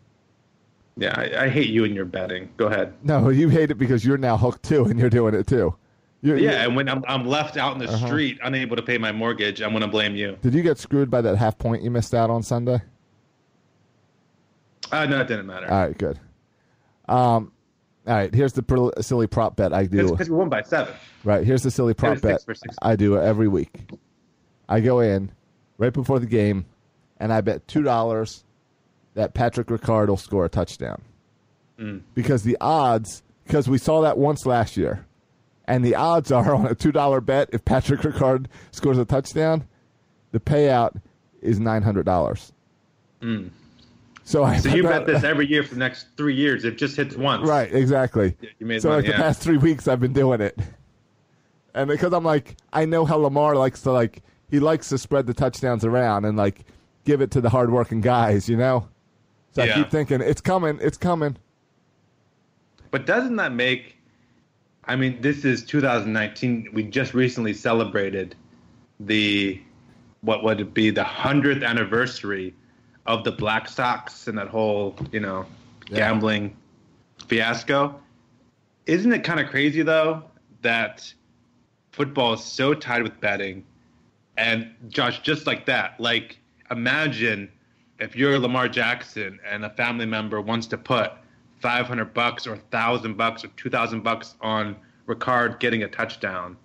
Yeah, 0.96 1.14
I, 1.16 1.46
I 1.46 1.50
hate 1.50 1.70
you 1.70 1.84
and 1.84 1.94
your 1.94 2.06
betting. 2.06 2.50
Go 2.58 2.68
ahead. 2.68 2.94
No, 3.04 3.30
you 3.30 3.50
hate 3.50 3.70
it 3.70 3.76
because 3.76 4.04
you're 4.04 4.18
now 4.18 4.36
hooked 4.36 4.64
too, 4.64 4.86
and 4.86 5.00
you're 5.00 5.10
doing 5.12 5.36
it 5.36 5.46
too. 5.46 5.76
You're, 6.22 6.38
Yeah, 6.38 6.64
and 6.66 6.76
when 6.76 6.90
I'm, 6.90 7.04
I'm 7.08 7.26
left 7.28 7.58
out 7.58 7.74
in 7.74 7.80
the 7.80 7.88
Uh-huh. 7.88 8.08
street, 8.08 8.40
unable 8.44 8.76
to 8.76 8.82
pay 8.82 8.98
my 8.98 9.12
mortgage, 9.12 9.62
I'm 9.62 9.70
going 9.72 9.82
to 9.82 9.88
blame 9.88 10.16
you. 10.16 10.38
Did 10.42 10.54
you 10.54 10.64
get 10.64 10.78
screwed 10.80 11.10
by 11.12 11.22
that 11.22 11.36
half 11.38 11.58
point 11.58 11.84
you 11.84 11.92
missed 11.92 12.14
out 12.14 12.30
on 12.30 12.42
Sunday? 12.44 12.82
Uh, 14.92 15.06
no, 15.06 15.22
it 15.22 15.28
didn't 15.28 15.46
matter. 15.46 15.70
All 15.72 15.82
right, 15.88 15.98
good. 15.98 16.20
Um, 17.10 17.52
all 18.08 18.14
right, 18.16 18.34
here's 18.34 18.54
the 18.54 18.64
pr- 18.64 18.90
silly 19.02 19.28
prop 19.28 19.56
bet 19.58 19.74
I 19.74 19.86
do. 19.86 20.12
Because 20.12 20.30
we 20.30 20.36
won 20.38 20.50
by 20.50 20.62
seven. 20.62 20.94
Right, 21.24 21.46
here's 21.46 21.64
the 21.64 21.72
silly 21.72 21.94
prop 21.94 22.22
bet. 22.22 22.42
I 22.82 22.96
do 22.96 23.18
every 23.18 23.48
week. 23.48 23.92
I 24.70 24.80
go 24.80 25.00
in 25.02 25.32
right 25.78 25.94
before 25.94 26.20
the 26.20 26.26
game, 26.26 26.66
and 27.20 27.34
I 27.34 27.42
bet 27.42 27.68
two 27.68 27.84
dollars 27.84 28.44
that 29.14 29.34
Patrick 29.34 29.68
Ricard 29.68 30.08
will 30.08 30.18
score 30.18 30.46
a 30.46 30.50
touchdown. 30.50 31.02
Mm. 31.80 32.02
Because 32.14 32.44
the 32.44 32.58
odds, 32.62 33.24
because 33.46 33.68
we 33.68 33.78
saw 33.78 34.02
that 34.02 34.18
once 34.18 34.46
last 34.46 34.78
year, 34.78 35.06
and 35.68 35.84
the 35.84 35.96
odds 35.96 36.32
are 36.32 36.56
on 36.56 36.66
a 36.66 36.76
two 36.76 36.92
dollar 36.92 37.22
bet 37.22 37.50
if 37.52 37.64
Patrick 37.66 38.02
Ricard 38.02 38.48
scores 38.72 38.98
a 38.98 39.06
touchdown, 39.06 39.68
the 40.32 40.40
payout 40.40 41.00
is 41.42 41.60
nine 41.60 41.84
hundred 41.84 42.06
dollars. 42.06 42.52
So 43.22 44.44
I 44.44 44.56
Mm. 44.56 44.62
So 44.62 44.70
you 44.70 44.84
bet 44.84 45.06
this 45.06 45.24
every 45.26 45.48
year 45.48 45.64
for 45.64 45.74
the 45.74 45.80
next 45.80 46.08
three 46.18 46.36
years. 46.36 46.66
It 46.66 46.78
just 46.78 46.98
hits 46.98 47.16
once. 47.16 47.48
Right, 47.48 47.74
exactly. 47.74 48.36
so 48.60 48.90
money, 48.90 49.04
like 49.04 49.06
the 49.06 49.14
past 49.14 49.42
three 49.42 49.58
weeks, 49.58 49.88
I've 49.88 50.02
been 50.02 50.14
doing 50.14 50.42
it, 50.42 50.60
and 51.74 51.88
because 51.90 52.14
I'm 52.14 52.26
like, 52.26 52.58
I 52.74 52.86
know 52.86 53.06
how 53.06 53.18
Lamar 53.18 53.56
likes 53.56 53.82
to 53.84 53.92
like, 53.92 54.22
he 54.50 54.60
likes 54.60 54.90
to 54.90 54.98
spread 54.98 55.28
the 55.28 55.34
touchdowns 55.34 55.86
around 55.86 56.26
and 56.26 56.38
like 56.38 56.66
give 57.06 57.22
it 57.22 57.32
to 57.32 57.42
the 57.42 57.50
hardworking 57.50 58.02
guys, 58.02 58.50
you 58.50 58.58
know. 58.58 58.90
So 59.54 59.64
I 59.64 59.70
keep 59.72 59.90
thinking 59.90 60.22
it's 60.22 60.42
coming, 60.42 60.78
it's 60.82 60.98
coming. 60.98 61.38
But 62.92 63.06
doesn't 63.06 63.36
that 63.38 63.54
make? 63.54 63.97
I 64.88 64.96
mean, 64.96 65.22
this 65.22 65.44
is 65.46 65.64
2019. 65.66 66.70
We 66.74 66.84
just 66.84 67.14
recently 67.14 67.54
celebrated 67.54 68.36
the 69.00 69.62
what 70.22 70.44
would 70.44 70.60
it 70.60 70.74
be 70.74 70.90
the 70.90 71.04
hundredth 71.04 71.62
anniversary 71.64 72.54
of 73.06 73.24
the 73.24 73.32
Black 73.32 73.68
Sox 73.70 74.28
and 74.28 74.38
that 74.38 74.48
whole 74.48 74.96
you 75.12 75.20
know 75.20 75.46
Yeah. 75.90 75.98
gambling 75.98 76.56
fiasco. 77.28 78.00
Isn't 78.86 79.14
it 79.14 79.24
kind 79.24 79.40
of 79.40 79.48
crazy 79.50 79.82
though 79.82 80.24
that 80.62 81.14
football 81.92 82.34
is 82.34 82.44
so 82.44 82.74
tied 82.74 83.04
with 83.04 83.20
betting? 83.20 83.64
And 84.38 84.74
Josh, 84.90 85.22
just 85.22 85.48
like 85.48 85.66
that, 85.66 86.00
like 86.00 86.38
imagine 86.72 87.50
if 88.00 88.16
you're 88.16 88.38
Lamar 88.40 88.68
Jackson 88.70 89.40
and 89.50 89.66
a 89.66 89.70
family 89.72 90.06
member 90.06 90.40
wants 90.42 90.68
to 90.68 90.78
put 90.78 91.12
500 91.60 92.14
bucks 92.14 92.46
or 92.48 92.52
1000 92.52 93.18
bucks 93.18 93.44
or 93.44 93.48
2000 93.50 94.02
bucks 94.04 94.36
on 94.42 94.76
Ricard 95.08 95.60
getting 95.60 95.84
a 95.84 95.88
touchdown 95.88 96.58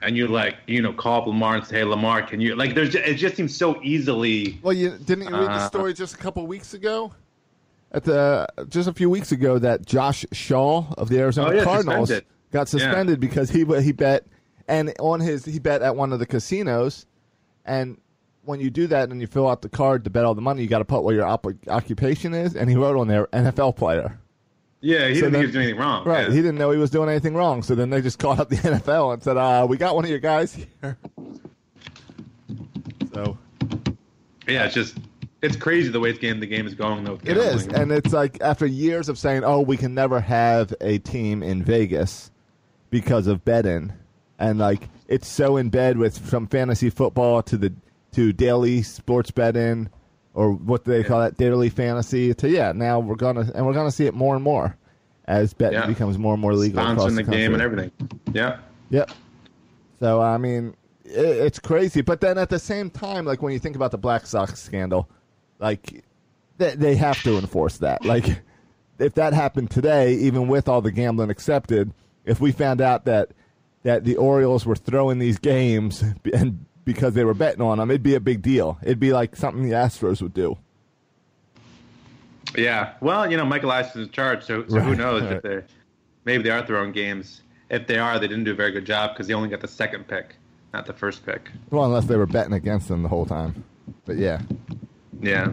and 0.00 0.16
you 0.16 0.26
like 0.28 0.56
you 0.66 0.80
know 0.82 0.92
call 0.92 1.20
up 1.22 1.26
Lamar 1.26 1.56
and 1.56 1.66
say 1.66 1.76
hey 1.78 1.84
Lamar 1.84 2.22
can 2.22 2.40
you 2.40 2.54
like 2.56 2.74
there's 2.74 2.94
it 2.94 3.14
just 3.14 3.36
seems 3.36 3.54
so 3.56 3.80
easily 3.82 4.58
Well, 4.62 4.72
you 4.72 4.90
didn't 4.98 5.24
you 5.28 5.34
read 5.36 5.46
the 5.48 5.52
Uh, 5.52 5.66
story 5.68 5.92
just 5.94 6.14
a 6.14 6.18
couple 6.18 6.46
weeks 6.46 6.74
ago? 6.74 7.12
At 7.92 8.04
the 8.04 8.46
just 8.68 8.86
a 8.88 8.92
few 8.92 9.08
weeks 9.08 9.32
ago, 9.32 9.58
that 9.58 9.86
Josh 9.86 10.26
Shaw 10.32 10.84
of 10.98 11.08
the 11.08 11.18
Arizona 11.20 11.48
Oh, 11.48 11.52
yeah, 11.54 11.64
Cardinals 11.64 12.08
suspended. 12.10 12.26
got 12.52 12.68
suspended 12.68 13.18
because 13.18 13.48
he 13.50 13.64
he 13.82 13.92
bet 13.92 14.26
and 14.68 14.92
on 15.00 15.20
his 15.20 15.44
he 15.46 15.58
bet 15.58 15.80
at 15.80 15.96
one 15.96 16.12
of 16.12 16.18
the 16.18 16.26
casinos, 16.26 17.06
and 17.64 17.98
when 18.48 18.60
you 18.60 18.70
do 18.70 18.86
that 18.88 19.10
and 19.10 19.20
you 19.20 19.26
fill 19.26 19.48
out 19.48 19.62
the 19.62 19.68
card 19.68 20.04
to 20.04 20.10
bet 20.10 20.24
all 20.24 20.34
the 20.34 20.40
money, 20.42 20.62
you 20.62 20.68
got 20.68 20.78
to 20.78 20.84
put 20.84 21.02
what 21.04 21.14
your 21.14 21.24
op- 21.26 21.46
occupation 21.68 22.34
is, 22.34 22.56
and 22.56 22.68
he 22.70 22.76
wrote 22.76 22.98
on 22.98 23.06
there 23.06 23.26
NFL 23.28 23.76
player. 23.76 24.18
yeah 24.80 25.06
he 25.08 25.14
So 25.16 25.20
didn't 25.20 25.20
then- 25.20 25.32
think 25.32 25.34
he 25.40 25.46
was 25.46 25.52
doing 25.52 25.64
anything 25.64 25.80
wrong 25.80 26.04
Right, 26.04 26.28
yeah. 26.28 26.34
he 26.34 26.36
didn't 26.42 26.56
know 26.58 26.70
he 26.70 26.78
was 26.78 26.90
doing 26.90 27.08
anything 27.08 27.34
wrong. 27.34 27.62
So 27.62 27.74
then 27.74 27.90
they 27.90 28.00
just 28.00 28.18
called 28.22 28.40
up 28.40 28.48
the 28.48 28.56
NFL 28.56 29.12
and 29.12 29.22
said, 29.22 29.36
uh, 29.36 29.66
"We 29.68 29.76
got 29.76 29.94
one 29.94 30.04
of 30.04 30.10
your 30.10 30.18
guys 30.20 30.54
here." 30.54 30.96
So 33.14 33.36
yeah 34.46 34.64
it's 34.64 34.74
just 34.74 34.96
it's 35.42 35.56
crazy 35.56 35.88
the 35.88 36.00
way 36.00 36.12
the 36.12 36.18
game 36.18 36.40
the 36.40 36.46
game 36.46 36.66
is 36.66 36.74
going 36.74 37.04
though 37.04 37.18
It 37.24 37.36
is, 37.36 37.66
and 37.66 37.90
it's 37.92 38.12
like 38.12 38.40
after 38.40 38.66
years 38.66 39.08
of 39.08 39.18
saying, 39.18 39.44
"Oh, 39.44 39.60
we 39.60 39.76
can 39.76 39.94
never 39.94 40.20
have 40.20 40.74
a 40.80 40.98
team 40.98 41.42
in 41.42 41.62
Vegas 41.62 42.30
because 42.90 43.26
of 43.26 43.44
betting," 43.44 43.92
and 44.38 44.58
like 44.58 44.88
it's 45.08 45.28
so 45.28 45.56
in 45.56 45.68
bed 45.70 45.96
with 45.98 46.18
from 46.18 46.46
fantasy 46.48 46.90
football 46.90 47.42
to 47.44 47.56
the 47.56 47.72
to 48.12 48.32
daily 48.32 48.82
sports 48.82 49.30
betting, 49.30 49.90
or 50.34 50.52
what 50.52 50.84
do 50.84 50.90
they 50.92 51.04
call 51.04 51.20
that 51.20 51.36
daily 51.36 51.68
fantasy. 51.68 52.32
To 52.34 52.48
yeah, 52.48 52.72
now 52.72 53.00
we're 53.00 53.16
gonna 53.16 53.50
and 53.54 53.66
we're 53.66 53.74
gonna 53.74 53.90
see 53.90 54.06
it 54.06 54.14
more 54.14 54.34
and 54.34 54.44
more 54.44 54.76
as 55.26 55.52
betting 55.52 55.78
Yeah. 55.78 55.86
becomes 55.86 56.16
more 56.18 56.32
and 56.34 56.40
more 56.40 56.54
legal 56.54 56.80
across 56.80 57.10
sponsoring 57.12 57.16
the 57.16 57.22
the 57.24 57.30
game 57.30 57.52
and 57.52 57.62
everything 57.62 57.90
yeah 58.32 58.58
Yep. 58.90 59.10
So 60.00 60.22
I 60.22 60.38
mean, 60.38 60.74
it, 61.04 61.10
it's 61.18 61.58
crazy. 61.58 62.00
But 62.00 62.20
then 62.20 62.38
at 62.38 62.48
the 62.48 62.58
same 62.58 62.88
time, 62.90 63.26
like 63.26 63.42
when 63.42 63.52
you 63.52 63.58
think 63.58 63.76
about 63.76 63.90
the 63.90 63.98
Black 63.98 64.26
Sox 64.26 64.58
scandal, 64.62 65.08
like 65.58 66.02
they, 66.56 66.74
they 66.74 66.94
have 66.96 67.22
to 67.24 67.36
enforce 67.36 67.78
that. 67.78 68.04
Like 68.04 68.40
if 68.98 69.14
that 69.14 69.32
happened 69.34 69.70
today, 69.70 70.14
even 70.14 70.48
with 70.48 70.68
all 70.68 70.80
the 70.80 70.90
gambling 70.92 71.30
accepted, 71.30 71.92
if 72.24 72.40
we 72.40 72.52
found 72.52 72.80
out 72.80 73.04
that 73.04 73.30
that 73.82 74.04
the 74.04 74.16
Orioles 74.16 74.64
were 74.66 74.76
throwing 74.76 75.18
these 75.18 75.38
games 75.38 76.02
and 76.32 76.64
because 76.88 77.12
they 77.12 77.22
were 77.22 77.34
betting 77.34 77.60
on 77.60 77.76
them, 77.76 77.90
it'd 77.90 78.02
be 78.02 78.14
a 78.14 78.20
big 78.20 78.40
deal. 78.40 78.78
It'd 78.82 78.98
be 78.98 79.12
like 79.12 79.36
something 79.36 79.62
the 79.62 79.74
Astros 79.74 80.22
would 80.22 80.32
do. 80.32 80.56
Yeah. 82.56 82.94
Well, 83.02 83.30
you 83.30 83.36
know, 83.36 83.44
Michael 83.44 83.68
Elias 83.68 83.94
is 83.94 84.06
in 84.06 84.10
charge, 84.10 84.42
so, 84.42 84.66
so 84.68 84.80
who 84.80 84.94
knows 84.94 85.22
right. 85.22 85.32
if 85.32 85.42
they 85.42 85.62
maybe 86.24 86.44
they 86.44 86.50
are 86.50 86.64
throwing 86.64 86.92
games. 86.92 87.42
If 87.68 87.86
they 87.86 87.98
are, 87.98 88.18
they 88.18 88.26
didn't 88.26 88.44
do 88.44 88.52
a 88.52 88.54
very 88.54 88.72
good 88.72 88.86
job 88.86 89.12
because 89.12 89.26
they 89.26 89.34
only 89.34 89.50
got 89.50 89.60
the 89.60 89.68
second 89.68 90.08
pick, 90.08 90.36
not 90.72 90.86
the 90.86 90.94
first 90.94 91.26
pick. 91.26 91.50
Well, 91.70 91.84
unless 91.84 92.06
they 92.06 92.16
were 92.16 92.24
betting 92.24 92.54
against 92.54 92.88
them 92.88 93.02
the 93.02 93.10
whole 93.10 93.26
time. 93.26 93.62
But 94.06 94.16
yeah, 94.16 94.40
Yeah. 95.20 95.52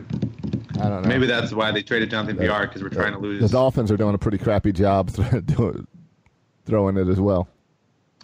I 0.80 0.88
don't 0.88 1.02
know. 1.04 1.10
Maybe 1.10 1.26
that's 1.26 1.52
why 1.52 1.72
they 1.74 1.84
traded 1.84 2.12
Jonathan 2.12 2.38
Villar 2.38 2.66
because 2.68 2.82
we're 2.82 2.90
trying 2.90 3.12
to 3.12 3.20
lose. 3.20 3.42
The. 3.42 3.50
Dolphins 3.50 3.92
are 3.92 3.98
doing 3.98 4.16
a 4.16 4.18
pretty 4.18 4.38
crappy 4.38 4.72
job 4.72 5.10
throwing 6.66 6.98
it 6.98 7.10
as 7.10 7.20
well. 7.20 7.50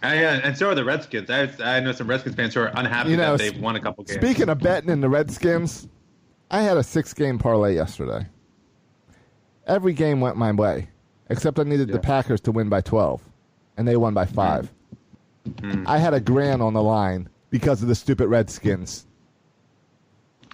Uh, 0.04 0.08
yeah, 0.08 0.40
and 0.42 0.56
so 0.56 0.68
are 0.68 0.74
the 0.74 0.84
Redskins. 0.84 1.30
I, 1.30 1.48
I 1.60 1.80
know 1.80 1.92
some 1.92 2.08
Redskins 2.08 2.34
fans 2.34 2.54
who 2.54 2.60
are 2.60 2.72
unhappy 2.74 3.10
You 3.10 3.16
know, 3.16 3.36
that 3.36 3.52
they've 3.52 3.60
won 3.62 3.76
a 3.76 3.80
couple 3.80 4.02
games. 4.04 4.18
Speaking 4.18 4.48
of 4.48 4.58
betting 4.58 4.90
in 4.90 5.00
the 5.00 5.08
Redskins, 5.08 5.86
I 6.50 6.62
had 6.62 6.76
a 6.76 6.82
six 6.82 7.14
game 7.14 7.38
parlay 7.38 7.74
yesterday. 7.74 8.26
Every 9.66 9.92
game 9.92 10.20
went 10.20 10.36
my 10.36 10.50
way, 10.50 10.88
except 11.30 11.58
I 11.60 11.62
needed 11.62 11.88
Yeah. 11.88 11.94
the 11.94 12.00
Packers 12.00 12.40
to 12.42 12.52
win 12.52 12.68
by 12.68 12.80
12, 12.80 13.22
and 13.76 13.86
they 13.86 13.96
won 13.96 14.12
by 14.12 14.26
5. 14.26 14.72
Hmm. 15.60 15.84
I 15.86 15.98
had 15.98 16.14
a 16.14 16.20
grand 16.20 16.62
on 16.62 16.72
the 16.74 16.82
line 16.82 17.28
because 17.50 17.80
of 17.82 17.88
the 17.88 17.94
stupid 17.94 18.26
Redskins. 18.28 19.06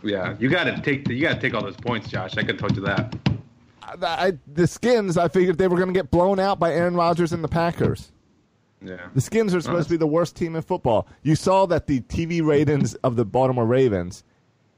yeah, 0.05 0.37
you 0.39 0.49
got 0.51 0.65
to 0.65 0.81
take 0.83 1.07
the, 1.07 1.15
you 1.15 1.23
got 1.23 1.35
to 1.35 1.41
take 1.41 1.55
all 1.55 1.63
those 1.63 1.77
points, 1.77 2.09
Josh. 2.09 2.33
I 2.37 2.43
could 2.43 2.51
have 2.51 2.59
told 2.61 2.77
you 2.77 2.83
that. 2.83 3.17
I, 3.83 4.27
I, 4.29 4.33
the 4.47 4.67
Skins, 4.67 5.17
I 5.17 5.29
figured 5.29 5.57
they 5.57 5.69
were 5.69 5.77
going 5.77 5.89
to 5.89 5.95
get 5.95 6.11
blown 6.11 6.39
out 6.39 6.59
by 6.59 6.73
Aaron 6.75 6.95
Rodgers 6.95 7.33
and 7.33 7.43
the 7.43 7.49
Packers. 7.49 8.13
Yeah. 8.81 9.09
The 9.15 9.21
Skins 9.21 9.55
are 9.55 9.61
supposed 9.61 9.89
to 9.89 9.91
be 9.91 9.97
the 9.97 10.07
worst 10.07 10.37
team 10.37 10.55
in 10.55 10.63
football. 10.63 11.09
You 11.23 11.35
saw 11.35 11.67
that 11.67 11.87
the 11.87 12.01
TV 12.03 12.45
ratings 12.45 12.95
of 12.97 13.17
the 13.17 13.25
Baltimore 13.25 13.67
Ravens 13.67 14.25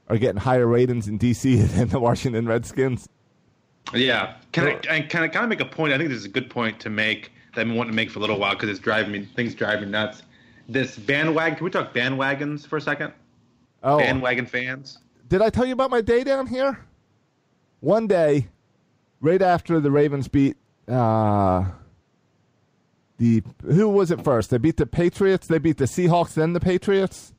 are 0.09 0.17
getting 0.17 0.41
higher 0.41 0.67
ratings 0.67 1.07
in 1.07 1.19
DC 1.19 1.67
than 1.75 1.89
the 1.89 1.99
Washington 1.99 2.47
Redskins. 2.47 3.07
Yeah. 3.93 4.35
Can 4.51 4.67
I, 4.67 4.79
I 4.89 5.01
can 5.01 5.23
I 5.23 5.27
kind 5.27 5.43
of 5.43 5.49
make 5.49 5.61
a 5.61 5.65
point? 5.65 5.93
I 5.93 5.97
think 5.97 6.09
this 6.09 6.19
is 6.19 6.25
a 6.25 6.29
good 6.29 6.49
point 6.49 6.79
to 6.81 6.89
make 6.89 7.31
that 7.53 7.61
I've 7.61 7.67
been 7.67 7.75
wanting 7.75 7.91
to 7.91 7.95
make 7.95 8.09
for 8.09 8.19
a 8.19 8.21
little 8.21 8.39
while 8.39 8.53
because 8.53 8.69
it's 8.69 8.79
driving 8.79 9.11
me 9.11 9.25
things 9.35 9.53
drive 9.53 9.81
me 9.81 9.87
nuts. 9.87 10.23
This 10.67 10.97
bandwagon. 10.97 11.57
Can 11.57 11.65
we 11.65 11.71
talk 11.71 11.93
bandwagons 11.93 12.65
for 12.65 12.77
a 12.77 12.81
second? 12.81 13.13
Oh, 13.83 13.97
Bandwagon 13.97 14.45
fans. 14.45 14.99
did 15.27 15.41
I 15.41 15.49
tell 15.49 15.65
you 15.65 15.73
about 15.73 15.89
my 15.89 16.01
day 16.01 16.23
down 16.23 16.45
here? 16.45 16.85
One 17.79 18.05
day, 18.05 18.47
right 19.21 19.41
after 19.41 19.79
the 19.79 19.89
Ravens 19.89 20.27
beat 20.27 20.55
uh, 20.87 21.65
the 23.21 23.43
who 23.63 23.87
was 23.87 24.09
it 24.09 24.23
first? 24.23 24.49
They 24.49 24.57
beat 24.57 24.77
the 24.77 24.87
Patriots. 24.87 25.45
They 25.45 25.59
beat 25.59 25.77
the 25.77 25.85
Seahawks, 25.85 26.33
then 26.33 26.53
the 26.53 26.59
Patriots. 26.59 27.33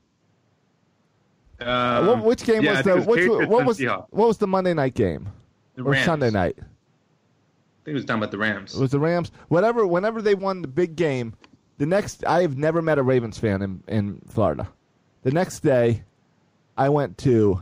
Um, 1.59 2.07
what, 2.07 2.23
which 2.23 2.45
game 2.45 2.63
yeah, 2.63 2.77
was 2.77 2.83
the 2.83 2.97
it 2.97 3.05
which, 3.05 3.49
what 3.49 3.65
was 3.65 3.79
Seahawks. 3.79 4.07
what 4.11 4.29
was 4.29 4.37
the 4.37 4.47
Monday 4.47 4.73
night 4.73 4.93
game 4.93 5.29
The 5.75 5.83
or 5.83 5.91
Rams. 5.91 6.05
Sunday 6.05 6.31
night? 6.31 6.55
I 6.57 6.63
think 7.83 7.91
it 7.91 7.93
was 7.95 8.05
done 8.05 8.21
with 8.21 8.31
the 8.31 8.37
Rams. 8.37 8.75
It 8.75 8.79
was 8.79 8.91
the 8.91 8.99
Rams. 8.99 9.29
Whatever. 9.49 9.85
Whenever 9.85 10.21
they 10.21 10.35
won 10.35 10.61
the 10.61 10.69
big 10.69 10.95
game, 10.95 11.33
the 11.79 11.85
next 11.85 12.23
I 12.25 12.43
have 12.43 12.57
never 12.57 12.81
met 12.81 12.97
a 12.97 13.03
Ravens 13.03 13.37
fan 13.37 13.61
in 13.61 13.83
in 13.89 14.21
Florida. 14.29 14.69
The 15.23 15.31
next 15.31 15.59
day, 15.59 16.05
I 16.77 16.87
went 16.87 17.17
to 17.19 17.61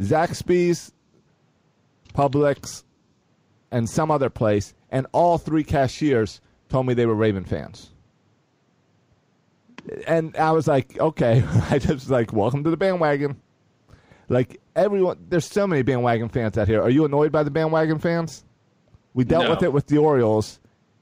Zaxby's, 0.00 0.92
Publix, 2.14 2.84
and 3.70 3.88
some 3.88 4.10
other 4.10 4.30
place, 4.30 4.72
and 4.90 5.06
all 5.12 5.36
three 5.36 5.64
cashiers 5.64 6.40
told 6.72 6.86
me 6.86 6.94
they 6.94 7.06
were 7.06 7.14
Raven 7.14 7.44
fans. 7.44 7.90
And 10.06 10.34
I 10.36 10.52
was 10.52 10.66
like, 10.66 10.98
okay, 10.98 11.44
I 11.70 11.78
just 11.78 11.88
was 11.92 12.10
like, 12.10 12.32
welcome 12.32 12.64
to 12.64 12.70
the 12.70 12.76
bandwagon. 12.76 13.40
Like 14.28 14.60
everyone, 14.74 15.18
there's 15.28 15.44
so 15.44 15.66
many 15.66 15.82
bandwagon 15.82 16.30
fans 16.30 16.56
out 16.56 16.66
here. 16.68 16.80
Are 16.80 16.88
you 16.90 17.04
annoyed 17.04 17.30
by 17.30 17.42
the 17.42 17.50
bandwagon 17.50 17.98
fans? 17.98 18.44
We 19.12 19.24
dealt 19.24 19.44
No. 19.44 19.50
with 19.50 19.62
it 19.62 19.72
with 19.72 19.86
the 19.86 19.98
Orioles 19.98 20.58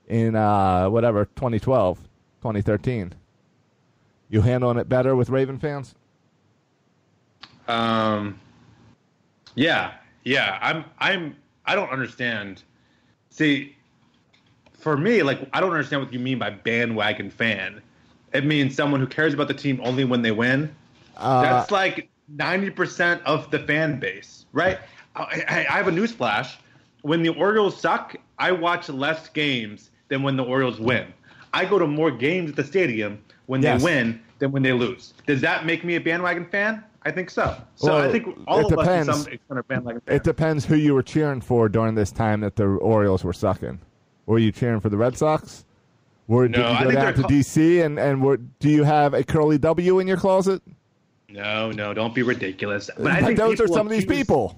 in 0.09 0.35
uh, 0.35 0.91
whatever 0.91 1.27
2012, 1.27 1.99
2013. 2.43 3.13
You 4.29 4.43
handling 4.43 4.79
it 4.79 4.89
better 4.89 5.15
with 5.15 5.31
Raven 5.31 5.59
fans? 5.59 5.95
Um, 7.69 8.41
yeah, 9.55 9.93
yeah. 10.25 10.59
I'm, 10.61 10.85
I'm, 10.99 11.37
I 11.65 11.77
don't 11.77 11.91
understand. 11.91 12.65
See, 13.29 13.77
for 14.81 14.97
me, 14.97 15.23
like, 15.23 15.39
I 15.53 15.61
don't 15.61 15.71
understand 15.71 16.03
what 16.03 16.13
you 16.13 16.19
mean 16.19 16.39
by 16.39 16.51
bandwagon 16.51 17.31
fan. 17.31 17.81
It 18.33 18.45
means 18.45 18.75
someone 18.75 19.01
who 19.01 19.07
cares 19.07 19.35
about 19.35 19.49
the 19.49 19.55
team 19.55 19.81
only 19.85 20.05
when 20.05 20.23
they 20.23 20.31
win. 20.33 20.75
Uh, 21.17 21.43
That's 21.43 21.71
like 21.71 22.09
ninety 22.29 22.71
percent 22.71 23.21
of 23.27 23.51
the 23.51 23.59
fan 23.59 23.99
base, 24.01 24.47
right? 24.53 24.79
I, 25.17 25.43
I, 25.49 25.59
I 25.69 25.77
have 25.77 25.89
a 25.89 25.93
newsflash. 25.93 26.57
When 27.03 27.23
the 27.23 27.31
Orioles 27.31 27.81
suck, 27.81 28.15
I 28.39 28.53
watch 28.53 28.89
less 28.89 29.29
games 29.31 29.91
than 30.09 30.23
when 30.23 30.37
the 30.37 30.45
Orioles 30.45 30.79
win. 30.81 31.13
I 31.53 31.65
go 31.65 31.79
to 31.79 31.87
more 31.87 32.11
games 32.11 32.51
at 32.51 32.57
the 32.57 32.65
stadium 32.65 33.21
when 33.47 33.63
Yes. 33.63 33.81
they 33.81 33.85
win 33.85 34.21
than 34.39 34.53
when 34.53 34.63
they 34.63 34.73
lose. 34.73 35.13
Does 35.27 35.41
that 35.41 35.67
make 35.67 35.83
me 35.85 35.97
a 35.97 36.01
bandwagon 36.01 36.47
fan? 36.47 36.85
I 37.03 37.11
think 37.11 37.31
so. 37.31 37.57
So 37.77 37.89
Well, 37.95 38.09
I 38.09 38.13
think 38.13 38.39
all 38.47 38.67
of 38.67 38.79
us 38.79 38.87
depends. 38.87 39.07
some 39.09 39.33
extent 39.33 39.59
are 39.59 39.63
bandwagon 39.65 40.03
fans. 40.03 40.17
It 40.17 40.23
depends 40.23 40.65
who 40.67 40.77
you 40.77 40.95
were 40.95 41.03
cheering 41.03 41.41
for 41.41 41.69
during 41.69 41.95
this 41.95 42.13
time 42.13 42.41
that 42.43 42.57
the 42.57 42.67
Orioles 42.67 43.25
were 43.25 43.33
sucking. 43.33 43.81
Were 44.31 44.39
you 44.39 44.53
cheering 44.53 44.79
for 44.79 44.89
the 44.89 44.97
Red 44.97 45.19
Sox? 45.19 45.65
Wor 46.29 46.47
did 46.47 46.57
No, 46.57 46.71
you 46.79 46.85
go 46.85 46.91
down 46.93 47.15
to 47.15 47.23
DC 47.23 47.85
and 47.85 47.99
and 47.99 48.23
were, 48.23 48.37
do 48.37 48.71
you 48.71 48.85
have 48.85 49.13
a 49.13 49.25
curly 49.25 49.59
W 49.59 49.99
in 49.99 50.07
your 50.07 50.17
closet? 50.17 50.63
no, 51.29 51.73
no, 51.73 51.93
don't 51.93 52.15
be 52.15 52.23
ridiculous. 52.23 52.91
But 52.97 53.09
I 53.11 53.23
think 53.23 53.37
Those 53.39 53.61
are 53.61 53.67
some 53.67 53.87
of 53.89 53.91
these 53.91 54.05
people. 54.05 54.57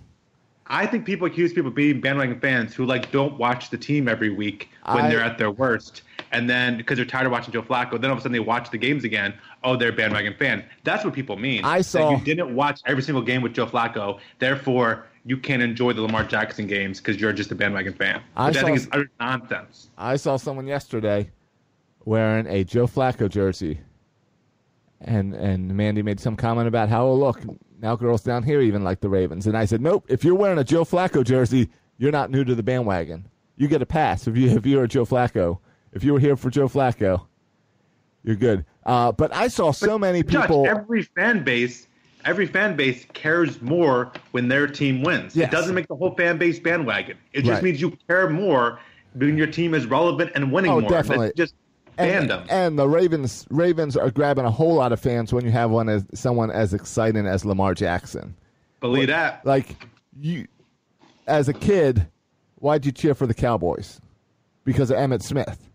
I 0.66 0.87
think 0.87 1.06
people 1.06 1.26
accuse 1.26 1.52
people 1.54 1.68
of 1.68 1.74
being 1.74 2.02
bandwagon 2.02 2.38
fans 2.38 2.74
who 2.74 2.85
like 2.85 3.11
don't 3.12 3.38
watch 3.38 3.70
the 3.70 3.78
team 3.78 4.08
every 4.08 4.28
week 4.28 4.68
when 4.85 5.06
I- 5.06 5.08
they're 5.08 5.20
at 5.22 5.38
their 5.38 5.50
worst, 5.50 6.02
and 6.32 6.48
then 6.50 6.76
because 6.76 6.96
they're 6.96 7.06
tired 7.06 7.24
of 7.26 7.32
watching 7.32 7.52
Joe 7.54 7.62
Flacco, 7.62 7.92
then 7.98 8.11
all 8.11 8.12
of 8.12 8.18
a 8.18 8.20
sudden 8.20 8.32
they 8.32 8.40
watch 8.40 8.70
the 8.70 8.78
games 8.78 9.04
again. 9.04 9.32
Oh, 9.64 9.74
they're 9.76 9.88
a 9.88 9.92
bandwagon 9.94 10.35
fan. 10.38 10.64
That's 10.85 11.02
what 11.02 11.14
people 11.14 11.38
mean. 11.38 11.64
I 11.64 11.78
That 11.78 11.85
saw- 11.85 12.11
you 12.18 12.22
didn't 12.22 12.54
watch 12.54 12.80
every 12.85 13.02
single 13.02 13.22
game 13.22 13.40
with 13.40 13.54
Joe 13.54 13.66
Flacco, 13.66 14.18
therefore 14.38 15.06
you 15.24 15.37
can't 15.37 15.62
enjoy 15.62 15.92
the 15.92 16.02
Lamar 16.02 16.24
Jackson 16.24 16.66
games 16.66 17.00
because 17.00 17.20
you're 17.20 17.32
just 17.32 17.50
a 17.52 17.54
bandwagon 17.54 17.92
fan. 17.92 18.22
I 18.37 18.48
Which 18.48 18.56
I, 18.56 18.61
saw 18.61 18.66
think 18.66 18.76
is 18.76 18.88
utter 18.92 19.11
nonsense. 19.20 19.90
I 19.96 20.16
saw 20.16 20.37
someone 20.37 20.66
yesterday 20.66 21.30
wearing 22.04 22.46
a 22.46 22.64
Joe 22.64 22.87
Flacco 22.87 23.28
jersey, 23.28 23.80
and 25.00 25.35
and 25.35 25.74
Mandy 25.74 26.02
made 26.02 26.20
some 26.20 26.37
comment 26.37 26.68
about 26.68 26.88
how 26.88 27.06
oh 27.06 27.14
look 27.14 27.40
now 27.80 27.96
girls 27.96 28.22
down 28.22 28.42
here 28.42 28.61
even 28.61 28.82
like 28.82 29.00
the 29.00 29.08
Ravens, 29.08 29.46
and 29.46 29.56
I 29.56 29.64
said 29.64 29.80
nope. 29.80 30.04
If 30.08 30.24
you're 30.24 30.35
wearing 30.35 30.58
a 30.58 30.64
Joe 30.64 30.85
Flacco 30.85 31.24
jersey, 31.24 31.70
you're 31.98 32.12
not 32.12 32.30
new 32.30 32.44
to 32.44 32.54
the 32.54 32.62
bandwagon. 32.62 33.28
You 33.56 33.68
get 33.68 33.82
a 33.82 33.87
pass 33.87 34.26
if 34.26 34.37
you 34.37 34.50
if 34.50 34.66
you're 34.66 34.85
a 34.85 34.88
Joe 34.88 35.04
Flacco. 35.04 35.58
If 35.92 36.02
you 36.02 36.14
were 36.14 36.20
here 36.20 36.37
for 36.37 36.50
Joe 36.50 36.68
Flacco, 36.68 37.26
you're 38.24 38.37
good. 38.37 38.64
Uh, 38.85 39.12
but 39.12 39.32
I 39.35 39.48
saw 39.48 39.70
so 39.70 39.98
many 39.98 40.22
Judge, 40.22 40.42
people. 40.42 40.66
every 40.66 41.02
fan 41.02 41.44
base, 41.44 41.87
every 42.24 42.46
fan 42.46 42.76
base 42.76 43.06
cares 43.12 43.61
more 43.62 44.12
when 44.32 44.48
their 44.48 44.66
team 44.66 45.02
wins. 45.02 45.35
Yes. 45.37 45.48
It 45.48 45.50
doesn't 45.52 45.74
make 45.74 45.88
the 45.88 45.96
whole 45.96 46.14
fan 46.14 46.38
base 46.38 46.58
bandwagon. 46.58 47.16
It 47.32 47.40
just 47.42 47.52
Right. 47.54 47.62
means 47.62 47.80
you 47.80 47.96
care 48.08 48.28
more 48.28 48.78
when 49.14 49.37
your 49.37 49.46
team 49.46 49.74
is 49.74 49.87
relevant 49.87 50.32
and 50.35 50.52
winning 50.52 50.70
Oh, 50.70 50.80
more. 50.80 50.90
definitely. 50.90 51.26
That's 51.28 51.37
just 51.37 51.54
and, 51.98 52.30
fandom. 52.30 52.46
and 52.48 52.78
the 52.78 52.88
Ravens 52.88 53.46
Ravens 53.50 53.96
are 53.96 54.11
grabbing 54.11 54.44
a 54.44 54.50
whole 54.50 54.74
lot 54.74 54.92
of 54.92 55.00
fans 55.00 55.32
when 55.32 55.44
you 55.44 55.50
have 55.50 55.70
one 55.70 55.88
as 55.88 56.04
someone 56.14 56.50
as 56.50 56.72
exciting 56.74 57.26
as 57.26 57.44
Lamar 57.44 57.74
Jackson. 57.74 58.35
Believe 58.80 59.08
that. 59.08 59.44
like 59.46 59.87
you 60.18 60.46
as 61.26 61.48
a 61.48 61.52
kid 61.52 62.06
why'd 62.56 62.85
you 62.87 62.92
cheer 62.92 63.14
for 63.14 63.26
the 63.26 63.35
cowboys 63.35 64.00
because 64.64 64.90
of 64.90 64.96
emmitt 64.96 65.22
smith 65.22 65.68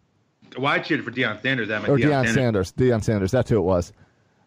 Why 0.57 0.75
I 0.75 0.79
cheered 0.79 1.03
for 1.03 1.11
Deion 1.11 1.41
Sanders? 1.41 1.67
That 1.69 1.87
or 1.87 1.97
Deion 1.97 2.33
Sanders. 2.33 2.71
Deion 2.73 3.03
Sanders, 3.03 3.31
that's 3.31 3.49
who 3.49 3.57
it 3.57 3.61
was. 3.61 3.93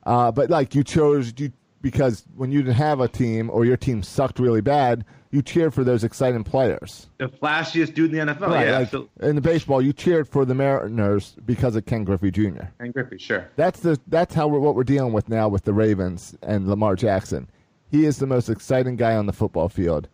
Uh, 0.05 0.31
but 0.33 0.51
like 0.51 0.75
you 0.75 0.83
chose 0.85 1.33
you 1.39 1.53
because 1.83 2.25
when 2.37 2.53
you 2.53 2.63
didn't 2.63 2.77
have 2.77 3.01
a 3.01 3.09
team 3.09 3.51
or 3.51 3.65
your 3.65 3.77
team 3.77 4.03
sucked 4.03 4.39
really 4.39 4.61
bad, 4.61 5.05
you 5.31 5.43
cheered 5.43 5.73
for 5.73 5.85
those 5.85 6.03
exciting 6.05 6.45
players. 6.45 7.07
The 7.19 7.29
flashiest 7.29 7.95
dude 7.95 8.13
in 8.13 8.27
the 8.27 8.35
NFL. 8.35 8.49
Right, 8.49 8.67
yeah, 8.67 8.79
like, 8.79 9.09
in 9.21 9.37
the 9.37 9.41
baseball, 9.41 9.81
you 9.81 9.93
cheered 9.93 10.29
for 10.29 10.45
the 10.45 10.55
Mariners 10.55 11.37
because 11.47 11.77
of 11.77 11.87
Ken 11.87 12.05
Griffey 12.05 12.31
Jr. 12.31 12.65
Ken 12.79 12.91
Griffey, 12.91 13.19
sure. 13.19 13.49
That's 13.57 13.81
the 13.81 13.99
that's 14.09 14.35
how 14.35 14.49
we're, 14.49 14.59
what 14.59 14.75
we're 14.75 14.85
dealing 14.85 15.13
with 15.13 15.29
now 15.29 15.49
with 15.49 15.65
the 15.65 15.73
Ravens 15.73 16.37
and 16.43 16.69
Lamar 16.69 16.97
Jackson. 16.97 17.49
He 17.91 18.05
is 18.05 18.19
the 18.19 18.27
most 18.27 18.49
exciting 18.49 18.97
guy 18.97 19.17
on 19.17 19.27
the 19.27 19.33
football 19.33 19.69
field. 19.69 20.09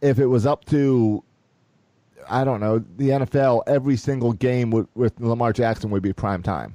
If 0.00 0.18
it 0.18 0.26
was 0.26 0.46
up 0.46 0.64
to, 0.66 1.22
I 2.28 2.44
don't 2.44 2.60
know, 2.60 2.84
the 2.96 3.10
NFL, 3.10 3.62
every 3.66 3.96
single 3.96 4.32
game 4.32 4.70
with, 4.70 4.86
with 4.94 5.18
Lamar 5.20 5.52
Jackson 5.52 5.90
would 5.90 6.02
be 6.02 6.12
prime 6.12 6.42
time 6.42 6.74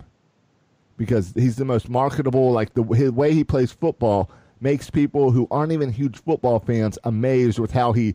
because 1.02 1.34
he's 1.34 1.56
the 1.56 1.66
most 1.66 1.90
marketable. 1.90 2.52
Like 2.52 2.76
the 2.76 2.84
his 2.84 3.12
way 3.12 3.34
he 3.34 3.44
plays 3.44 3.72
football 3.72 4.30
makes 4.60 4.92
people 4.92 5.32
who 5.32 5.48
aren't 5.50 5.72
even 5.72 5.92
huge 5.92 6.22
football 6.22 6.60
fans 6.60 7.00
amazed 7.06 7.58
with 7.58 7.72
how 7.72 7.92
he 7.92 8.14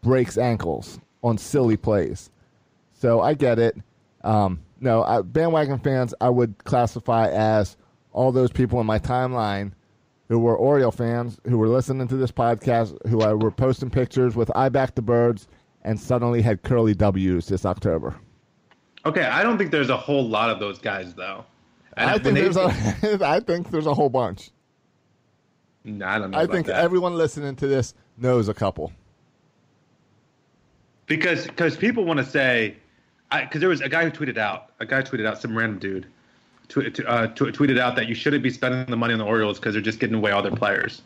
breaks 0.00 0.38
ankles 0.38 0.98
on 1.22 1.36
silly 1.36 1.76
plays. 1.76 2.30
So 2.94 3.20
I 3.20 3.34
get 3.34 3.58
it. 3.58 3.76
Um, 4.22 4.62
no, 4.80 5.02
uh, 5.02 5.20
bandwagon 5.20 5.78
fans 5.80 6.14
I 6.18 6.30
would 6.30 6.64
classify 6.64 7.28
as 7.28 7.76
all 8.14 8.32
those 8.32 8.50
people 8.50 8.80
in 8.80 8.86
my 8.86 8.98
timeline 8.98 9.72
who 10.30 10.38
were 10.38 10.56
Oriole 10.56 10.92
fans 10.92 11.38
who 11.44 11.58
were 11.58 11.68
listening 11.68 12.08
to 12.08 12.16
this 12.16 12.32
podcast, 12.32 12.96
who 13.06 13.20
I 13.20 13.34
were 13.34 13.50
posting 13.50 13.90
pictures 13.90 14.34
with 14.34 14.50
I 14.56 14.70
back 14.70 14.94
the 14.94 15.02
birds, 15.02 15.46
and 15.82 16.00
suddenly 16.00 16.40
had 16.40 16.62
curly 16.62 16.94
W's 16.94 17.48
this 17.48 17.66
October. 17.66 18.14
Okay, 19.04 19.24
I 19.24 19.42
don't 19.42 19.58
think 19.58 19.70
there's 19.70 19.90
a 19.90 19.96
whole 19.98 20.26
lot 20.26 20.48
of 20.48 20.58
those 20.58 20.78
guys 20.78 21.12
though. 21.12 21.44
I 21.96 22.18
think 22.18 22.34
there's 22.36 22.56
a, 22.56 23.18
I 23.24 23.40
think 23.40 23.70
there's 23.70 23.86
a 23.86 23.94
whole 23.94 24.10
bunch. 24.10 24.50
No, 25.84 26.06
I 26.06 26.18
don't 26.18 26.30
know. 26.30 26.38
I 26.38 26.46
think 26.46 26.66
that. 26.66 26.76
everyone 26.76 27.14
listening 27.14 27.56
to 27.56 27.66
this 27.66 27.94
knows 28.16 28.48
a 28.48 28.54
couple. 28.54 28.92
because 31.06 31.46
because 31.46 31.76
people 31.76 32.04
want 32.04 32.18
to 32.18 32.24
say 32.24 32.76
because 33.32 33.60
there 33.60 33.68
was 33.68 33.80
a 33.80 33.88
guy 33.88 34.04
who 34.04 34.10
tweeted 34.10 34.38
out 34.38 34.70
a 34.80 34.86
guy 34.86 35.02
tweeted 35.02 35.26
out 35.26 35.40
some 35.40 35.56
random 35.56 35.78
dude 35.78 36.06
tw- 36.68 37.00
uh, 37.06 37.26
tw- 37.28 37.52
tweeted 37.52 37.78
out 37.78 37.96
that 37.96 38.08
you 38.08 38.14
shouldn't 38.14 38.42
be 38.42 38.50
spending 38.50 38.86
the 38.86 38.96
money 38.96 39.12
on 39.12 39.18
the 39.18 39.24
Orioles 39.24 39.58
because 39.58 39.74
they're 39.74 39.82
just 39.82 40.00
getting 40.00 40.16
away 40.16 40.30
all 40.30 40.42
their 40.42 40.52
players, 40.52 41.02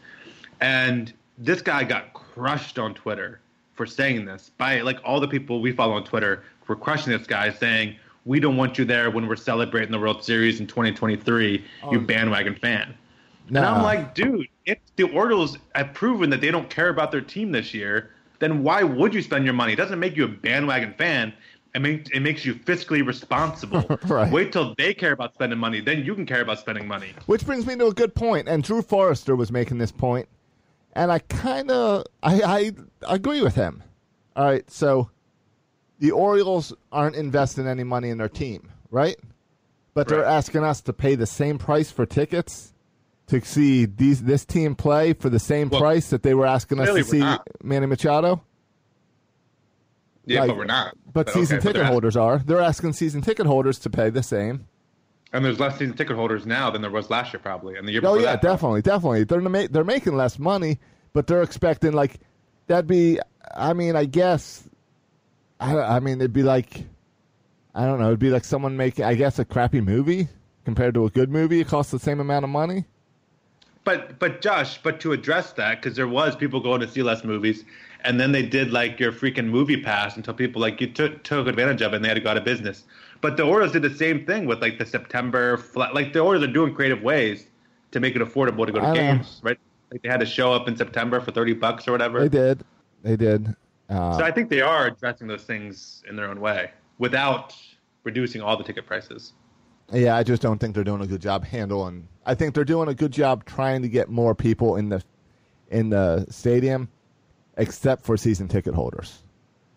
and 0.61 1.12
this 1.38 1.62
guy 1.62 1.85
got 1.85 2.12
crushed 2.12 2.79
on 2.79 2.94
Twitter 2.94 3.40
for 3.74 3.87
saying 3.87 4.24
this 4.24 4.51
by 4.59 4.81
like 4.81 4.98
all 5.05 5.20
the 5.20 5.29
people 5.29 5.61
we 5.61 5.72
follow 5.72 5.94
on 5.94 6.05
Twitter 6.05 6.42
were 6.66 6.77
crushing 6.77 7.12
this 7.12 7.27
guy 7.27 7.51
saying 7.51 7.96
we 8.24 8.40
don't 8.40 8.57
want 8.57 8.78
you 8.78 8.85
there 8.85 9.11
when 9.11 9.26
we're 9.26 9.37
celebrating 9.37 9.90
the 9.90 9.98
World 9.98 10.22
Series 10.22 10.61
in 10.61 10.66
2023, 10.66 11.52
you 11.52 11.64
oh. 11.83 11.98
bandwagon 12.00 12.54
fan. 12.54 12.94
And 13.48 13.59
I'm 13.59 13.83
like, 13.83 14.14
dude, 14.14 14.46
if 14.66 14.78
the 14.96 15.04
Orioles 15.04 15.57
have 15.74 15.94
proven 15.94 16.31
that 16.31 16.40
they 16.40 16.50
don't 16.50 16.68
care 16.68 16.90
about 16.90 17.11
their 17.11 17.20
team 17.20 17.52
this 17.52 17.72
year, 17.72 18.11
then 18.38 18.62
why 18.62 18.83
would 18.83 19.14
you 19.14 19.22
spend 19.22 19.44
your 19.44 19.54
money? 19.54 19.72
It 19.72 19.76
doesn't 19.76 19.98
make 19.98 20.16
you 20.16 20.24
a 20.24 20.28
bandwagon 20.28 20.94
fan. 20.94 21.33
It, 21.74 21.81
make, 21.81 22.14
it 22.14 22.20
makes 22.20 22.44
you 22.44 22.54
fiscally 22.54 23.07
responsible. 23.07 23.85
Right. 24.09 24.33
Wait 24.33 24.52
till 24.52 24.74
they 24.76 24.94
care 24.94 25.12
about 25.12 25.35
spending 25.35 25.59
money, 25.59 25.81
then 25.81 26.04
you 26.04 26.14
can 26.14 26.26
care 26.26 26.40
about 26.40 26.59
spending 26.59 26.87
money. 26.87 27.12
Which 27.26 27.44
brings 27.44 27.66
me 27.66 27.76
to 27.76 27.87
a 27.87 27.92
good 27.92 28.14
point, 28.14 28.48
and 28.48 28.62
Drew 28.62 28.83
Forrester 28.83 29.37
was 29.37 29.52
making 29.52 29.78
this 29.78 29.92
point, 29.92 30.28
and 30.94 31.12
I 31.12 31.18
kind 31.18 31.70
of 31.70 32.04
I, 32.22 32.42
I 32.42 33.14
agree 33.14 33.42
with 33.42 33.54
him. 33.54 33.83
All 34.35 34.44
right, 34.44 34.68
so 34.70 35.11
the 35.98 36.11
Orioles 36.11 36.72
aren't 36.92 37.16
investing 37.16 37.66
any 37.66 37.84
money 37.84 38.11
in 38.11 38.18
their 38.18 38.28
team, 38.28 38.70
right? 38.90 39.16
But 39.94 40.08
they're 40.08 40.24
asking 40.24 40.62
us 40.64 40.80
to 40.82 40.92
pay 40.92 41.16
the 41.16 41.26
same 41.26 41.58
price 41.58 41.90
for 41.90 42.06
tickets 42.06 42.72
to 43.26 43.40
see 43.42 43.84
these 43.84 44.22
this 44.22 44.44
team 44.44 44.74
play 44.74 45.12
for 45.12 45.28
the 45.28 45.38
same 45.40 45.68
Well, 45.68 45.80
price 45.80 46.11
that 46.11 46.22
they 46.22 46.34
were 46.34 46.46
asking 46.46 46.80
us 46.80 46.88
to 46.88 47.04
see 47.04 47.18
not. 47.18 47.46
Manny 47.62 47.87
Machado. 47.87 48.42
Yeah, 50.24 50.40
Like, 50.40 50.48
but 50.50 50.56
we're 50.56 50.64
not. 50.66 50.94
But, 51.12 51.28
okay, 51.28 51.40
season 51.40 51.56
but 51.56 51.62
ticket 51.62 51.76
they're- 51.76 51.84
holders 51.87 52.16
are. 52.16 52.38
They're 52.38 52.61
asking 52.61 52.92
season 52.92 53.22
ticket 53.22 53.46
holders 53.46 53.78
to 53.80 53.90
pay 53.90 54.11
the 54.11 54.22
same. 54.22 54.66
And 55.32 55.44
there's 55.44 55.58
less 55.61 55.78
season 55.78 55.94
ticket 55.96 56.16
holders 56.16 56.46
now 56.46 56.70
than 56.70 56.80
there 56.80 56.90
was 56.90 57.11
last 57.11 57.32
year, 57.32 57.40
probably, 57.40 57.76
and 57.76 57.87
the 57.87 57.92
year 57.92 58.00
oh, 58.00 58.14
before. 58.14 58.18
Oh 58.18 58.20
yeah, 58.20 58.37
that. 58.37 58.40
probably. 58.40 58.80
definitely, 58.82 59.24
definitely. 59.24 59.24
They're 59.24 59.40
ma- 59.62 59.68
they're 59.70 59.84
making 59.84 60.16
less 60.16 60.38
money, 60.38 60.78
but 61.12 61.26
they're 61.26 61.42
expecting 61.42 61.92
like 61.92 62.20
that'd 62.66 62.87
be. 62.87 63.18
I 63.54 63.72
mean, 63.74 63.94
I 63.96 64.04
guess. 64.06 64.66
I, 65.60 65.76
I 65.78 66.00
mean, 66.00 66.20
it'd 66.20 66.32
be 66.32 66.42
like, 66.42 66.84
I 67.74 67.84
don't 67.84 67.98
know. 67.98 68.08
It'd 68.08 68.18
be 68.18 68.30
like 68.30 68.44
someone 68.44 68.76
making, 68.76 69.04
I 69.04 69.14
guess, 69.14 69.38
a 69.38 69.44
crappy 69.44 69.80
movie 69.80 70.28
compared 70.64 70.94
to 70.94 71.06
a 71.06 71.10
good 71.10 71.30
movie. 71.30 71.60
It 71.60 71.68
costs 71.68 71.92
the 71.92 71.98
same 71.98 72.20
amount 72.20 72.44
of 72.44 72.50
money. 72.50 72.84
But 73.84 74.18
but 74.18 74.42
Josh, 74.42 74.78
but 74.82 75.00
to 75.00 75.12
address 75.12 75.52
that, 75.52 75.80
because 75.80 75.96
there 75.96 76.08
was 76.08 76.36
people 76.36 76.60
going 76.60 76.80
to 76.80 76.88
see 76.88 77.02
less 77.02 77.24
movies, 77.24 77.64
and 78.04 78.20
then 78.20 78.32
they 78.32 78.42
did 78.42 78.70
like 78.70 79.00
your 79.00 79.12
freaking 79.12 79.46
movie 79.46 79.82
pass 79.82 80.16
until 80.16 80.34
people 80.34 80.60
like 80.60 80.80
you 80.80 80.88
took 80.88 81.22
took 81.22 81.46
advantage 81.46 81.80
of 81.80 81.92
it 81.92 81.96
and 81.96 82.04
they 82.04 82.08
had 82.08 82.14
to 82.14 82.20
go 82.20 82.30
out 82.30 82.36
of 82.36 82.44
business. 82.44 82.84
But 83.20 83.36
the 83.36 83.44
Orioles 83.44 83.72
did 83.72 83.82
the 83.82 83.94
same 83.94 84.26
thing 84.26 84.46
with 84.46 84.60
like 84.60 84.78
the 84.78 84.86
September 84.86 85.56
flat. 85.56 85.94
Like 85.94 86.12
the 86.12 86.20
Orioles 86.20 86.46
are 86.46 86.52
doing 86.52 86.74
creative 86.74 87.02
ways 87.02 87.46
to 87.92 88.00
make 88.00 88.14
it 88.14 88.22
affordable 88.22 88.66
to 88.66 88.72
go 88.72 88.80
to 88.80 88.86
I 88.86 88.88
know. 88.88 88.94
games, 88.94 89.40
right? 89.42 89.58
Like 89.90 90.02
they 90.02 90.08
had 90.08 90.20
to 90.20 90.26
show 90.26 90.52
up 90.52 90.68
in 90.68 90.76
September 90.76 91.20
for 91.20 91.30
thirty 91.30 91.54
bucks 91.54 91.88
or 91.88 91.92
whatever. 91.92 92.20
They 92.20 92.28
did, 92.28 92.64
they 93.02 93.16
did. 93.16 93.56
Uh, 93.88 94.18
So 94.18 94.24
I 94.24 94.31
think 94.31 94.51
they 94.51 94.61
are 94.61 94.87
addressing 94.87 95.27
those 95.29 95.44
things 95.44 96.03
in 96.09 96.16
their 96.16 96.29
own 96.29 96.40
way 96.40 96.70
without 96.98 97.55
reducing 98.05 98.40
all 98.42 98.57
the 98.57 98.64
ticket 98.64 98.87
prices. 98.87 99.33
Yeah, 99.92 100.16
I 100.16 100.22
just 100.22 100.42
don't 100.42 100.59
think 100.59 100.74
they're 100.74 100.85
doing 100.85 101.01
a 101.01 101.07
good 101.07 101.22
job 101.22 101.44
handling. 101.44 102.09
I 102.27 102.35
think 102.35 102.55
they're 102.55 102.64
doing 102.64 102.88
a 102.88 102.94
good 102.94 103.12
job 103.12 103.44
trying 103.46 103.81
to 103.83 103.88
get 103.88 104.09
more 104.11 104.35
people 104.35 104.77
in 104.77 104.88
the 104.90 105.03
in 105.70 105.90
the 105.90 106.27
stadium, 106.31 106.88
except 107.57 108.05
for 108.05 108.16
season 108.16 108.48
ticket 108.48 108.74
holders. 108.74 109.22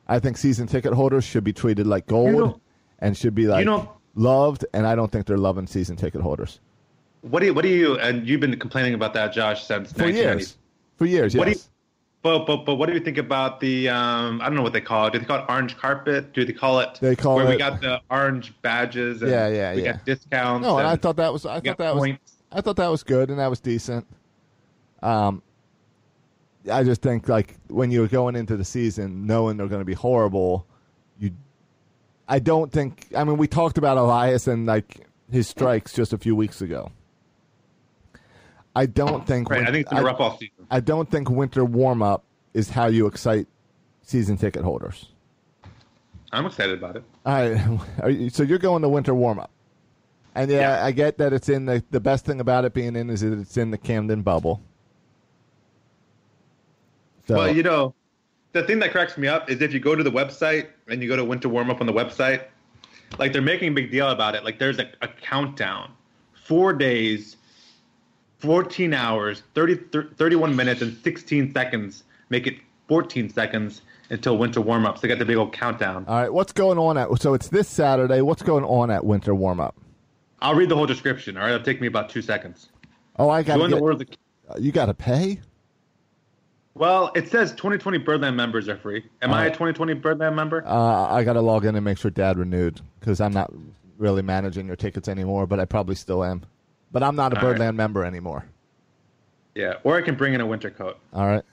I 0.08 0.20
think 0.20 0.38
season 0.38 0.68
ticket 0.68 0.94
holders 0.94 1.24
should 1.24 1.44
be 1.44 1.54
treated 1.54 1.88
like 1.88 2.08
gold 2.08 2.60
and 3.00 3.16
should 3.16 3.36
be 3.36 3.48
like 3.48 3.60
you 3.60 3.66
know- 3.66 3.92
loved, 4.16 4.66
and 4.74 4.86
I 4.86 4.96
don't 4.96 5.10
think 5.12 5.26
they're 5.26 5.38
loving 5.38 5.68
season 5.68 5.96
ticket 5.96 6.20
holders 6.22 6.60
What 7.22 7.40
do 7.40 7.46
you, 7.46 7.54
what 7.54 7.62
do 7.64 7.70
you 7.70 7.98
and 8.00 8.28
you've 8.28 8.42
been 8.42 8.58
complaining 8.60 8.94
about 8.94 9.14
that, 9.14 9.32
Josh, 9.32 9.64
since 9.66 9.92
for 9.94 10.04
1990. 10.04 10.40
years. 10.40 10.58
For 10.98 11.06
years, 11.06 11.36
What 11.36 11.46
do 11.46 11.52
you- 11.52 11.56
yes. 11.56 11.70
But, 12.24 12.46
but 12.46 12.66
but 12.66 12.76
what 12.76 12.88
do 12.88 12.94
you 12.94 13.00
think 13.00 13.18
about 13.18 13.60
the 13.60 13.90
um 13.90 14.42
I 14.42 14.46
don't 14.46 14.56
know 14.56 14.62
what 14.62 14.74
they 14.74 14.82
call 14.82 15.08
it. 15.08 15.14
Do 15.14 15.20
they 15.20 15.26
call 15.26 15.40
it 15.40 15.46
orange 15.50 15.76
carpet? 15.78 16.34
Do 16.34 16.46
they 16.46 16.54
call 16.54 16.80
it 16.80 17.00
They 17.02 17.16
call 17.16 17.36
where 17.36 17.48
we 17.48 17.58
got 17.58 17.82
the 17.82 18.00
orange 18.12 18.54
badges 18.62 19.22
and 19.24 19.32
Yeah, 19.32 19.48
yeah, 19.48 19.74
we 19.74 19.84
yeah. 19.84 19.94
got 19.94 20.06
discounts. 20.06 20.64
no, 20.64 20.78
and 20.78 20.88
I 20.88 20.96
thought 20.98 21.16
that 21.16 21.34
was 21.34 21.46
I 21.46 21.60
thought 21.60 21.78
that 21.80 21.96
was. 21.96 22.12
I 22.52 22.62
thought 22.62 22.76
that 22.76 22.90
was 22.90 23.04
good 23.04 23.30
and 23.30 23.40
that 23.40 23.48
was 23.50 23.60
decent. 23.60 24.06
Um, 25.02 25.42
I 26.72 26.84
just 26.84 27.02
think 27.02 27.28
like 27.28 27.56
when 27.70 27.90
you're 27.92 28.08
going 28.08 28.36
into 28.36 28.56
the 28.58 28.66
season 28.66 29.26
knowing 29.26 29.58
they're 29.58 29.68
going 29.68 29.82
to 29.82 29.86
be 29.86 29.94
horrible, 29.94 30.68
you. 31.18 31.32
I 32.28 32.38
don't 32.40 32.72
think. 32.72 33.08
I 33.18 33.24
mean, 33.24 33.38
we 33.38 33.48
talked 33.48 33.78
about 33.80 33.98
Elias 33.98 34.48
and 34.48 34.66
like 34.68 35.08
his 35.32 35.48
strikes 35.48 35.94
just 35.94 36.14
a 36.14 36.18
few 36.18 36.36
weeks 36.36 36.62
ago. 36.62 36.92
I 38.76 38.86
don't 38.86 39.26
think. 39.28 39.50
Right, 39.50 39.60
win- 39.60 39.68
I 39.68 39.72
think 39.72 39.88
it's 39.88 40.00
a 40.00 40.04
rough 40.04 40.20
off 40.20 40.40
season. 40.40 40.66
I 40.70 40.80
don't 40.80 41.10
think 41.10 41.30
winter 41.30 41.66
warm 41.66 42.02
up 42.02 42.24
is 42.54 42.70
how 42.70 42.88
you 42.88 43.06
excite 43.08 43.48
season 44.04 44.38
ticket 44.38 44.64
holders. 44.64 45.08
I'm 46.32 46.46
excited 46.46 46.78
about 46.78 46.96
it. 46.96 47.04
All 47.26 47.34
right, 47.34 47.80
Are 48.02 48.10
you- 48.10 48.30
so 48.30 48.44
you're 48.44 48.58
going 48.60 48.82
to 48.84 48.90
winter 48.90 49.14
warm 49.14 49.40
up, 49.40 49.52
and 50.36 50.50
yeah, 50.50 50.78
Yeah. 50.80 50.86
I 50.86 50.92
get 50.92 51.18
that 51.18 51.34
it's 51.34 51.50
in 51.50 51.66
the. 51.66 51.84
The 51.92 52.00
best 52.00 52.26
thing 52.26 52.40
about 52.40 52.64
it 52.66 52.74
being 52.74 52.96
in 52.96 53.10
is 53.10 53.22
that 53.22 53.34
it's 53.38 53.58
in 53.58 53.72
the 53.72 53.78
Camden 53.78 54.22
bubble. 54.22 54.62
So 57.28 57.36
Well, 57.36 57.56
you 57.56 57.64
know, 57.64 57.94
the 58.54 58.64
thing 58.64 58.80
that 58.80 58.92
cracks 58.92 59.18
me 59.18 59.28
up 59.28 59.50
is 59.50 59.62
if 59.62 59.74
you 59.74 59.80
go 59.80 59.96
to 59.96 60.04
the 60.04 60.12
website 60.12 60.68
and 60.88 61.02
you 61.02 61.08
go 61.08 61.16
to 61.16 61.24
winter 61.24 61.50
warm 61.50 61.70
up 61.70 61.80
on 61.82 61.88
the 61.88 61.94
website, 61.94 62.44
like 63.20 63.32
they're 63.34 63.42
making 63.42 63.70
a 63.70 63.76
big 63.76 63.92
deal 63.92 64.10
about 64.10 64.36
it. 64.36 64.44
Like 64.44 64.60
there's 64.60 64.80
a, 64.80 64.90
a 65.02 65.08
countdown, 65.08 65.92
four 66.34 66.74
days, 66.74 67.38
14 68.42 68.94
hours, 68.94 69.44
30, 69.56 69.76
thir- 69.92 70.10
31 70.18 70.56
minutes, 70.56 70.82
and 70.82 70.98
16 71.04 71.54
seconds. 71.54 72.04
Make 72.30 72.48
it 72.48 72.56
14 72.88 73.30
seconds 73.30 73.82
until 74.10 74.38
winter 74.38 74.62
warm 74.62 74.86
up. 74.86 74.98
So 74.98 75.02
they 75.02 75.08
got 75.08 75.20
the 75.20 75.26
big 75.26 75.38
old 75.38 75.54
countdown. 75.54 76.06
all 76.08 76.16
right, 76.16 76.34
what's 76.34 76.52
going 76.52 76.78
on 76.78 76.98
at? 76.98 77.10
So 77.22 77.34
it's 77.34 77.50
this 77.50 77.68
Saturday. 77.68 78.22
What's 78.22 78.42
going 78.42 78.66
on 78.66 78.92
at 78.92 79.06
winter 79.06 79.34
warm 79.34 79.60
up? 79.60 79.76
I'll 80.42 80.56
read 80.56 80.70
the 80.70 80.76
whole 80.76 80.88
description. 80.88 81.38
All 81.38 81.44
right, 81.44 81.54
it'll 81.54 81.64
take 81.64 81.80
me 81.82 81.88
about 81.88 82.10
two 82.10 82.22
seconds. 82.22 82.70
Oh, 83.18 83.30
I 83.30 83.44
got 83.44 83.58
to 83.58 83.78
order. 83.78 84.06
You 84.60 84.72
got 84.72 84.88
to 84.88 84.94
pay. 84.94 85.40
Well, 86.74 87.12
it 87.16 87.30
says 87.30 87.52
2020 87.52 88.00
Birdland 88.00 88.36
members 88.38 88.68
are 88.70 88.78
free. 88.78 89.04
Am 89.22 89.34
I 89.34 89.46
a 89.46 89.50
2020 89.50 89.94
Birdland 89.96 90.36
member? 90.36 90.64
Uh, 90.66 91.08
I 91.14 91.24
got 91.24 91.34
to 91.34 91.42
log 91.42 91.66
in 91.66 91.76
and 91.76 91.84
make 91.84 91.98
sure 91.98 92.10
Dad 92.10 92.38
renewed 92.38 92.82
because 93.00 93.20
I'm 93.22 93.34
not 93.34 93.52
really 93.98 94.22
managing 94.22 94.68
your 94.68 94.78
tickets 94.78 95.08
anymore, 95.08 95.46
but 95.46 95.60
I 95.60 95.66
probably 95.66 95.96
still 95.96 96.24
am. 96.24 96.44
But 96.92 97.04
I'm 97.04 97.16
not 97.16 97.34
a 97.34 97.38
All 97.38 97.44
right. 97.44 97.52
Birdland 97.52 97.78
member 97.78 98.04
anymore. 98.06 98.46
yeah, 99.56 99.76
or 99.84 99.98
I 99.98 100.02
can 100.02 100.16
bring 100.16 100.34
in 100.34 100.42
a 100.42 100.46
winter 100.46 100.70
coat. 100.70 100.98
All 101.14 101.26
right. 101.26 101.44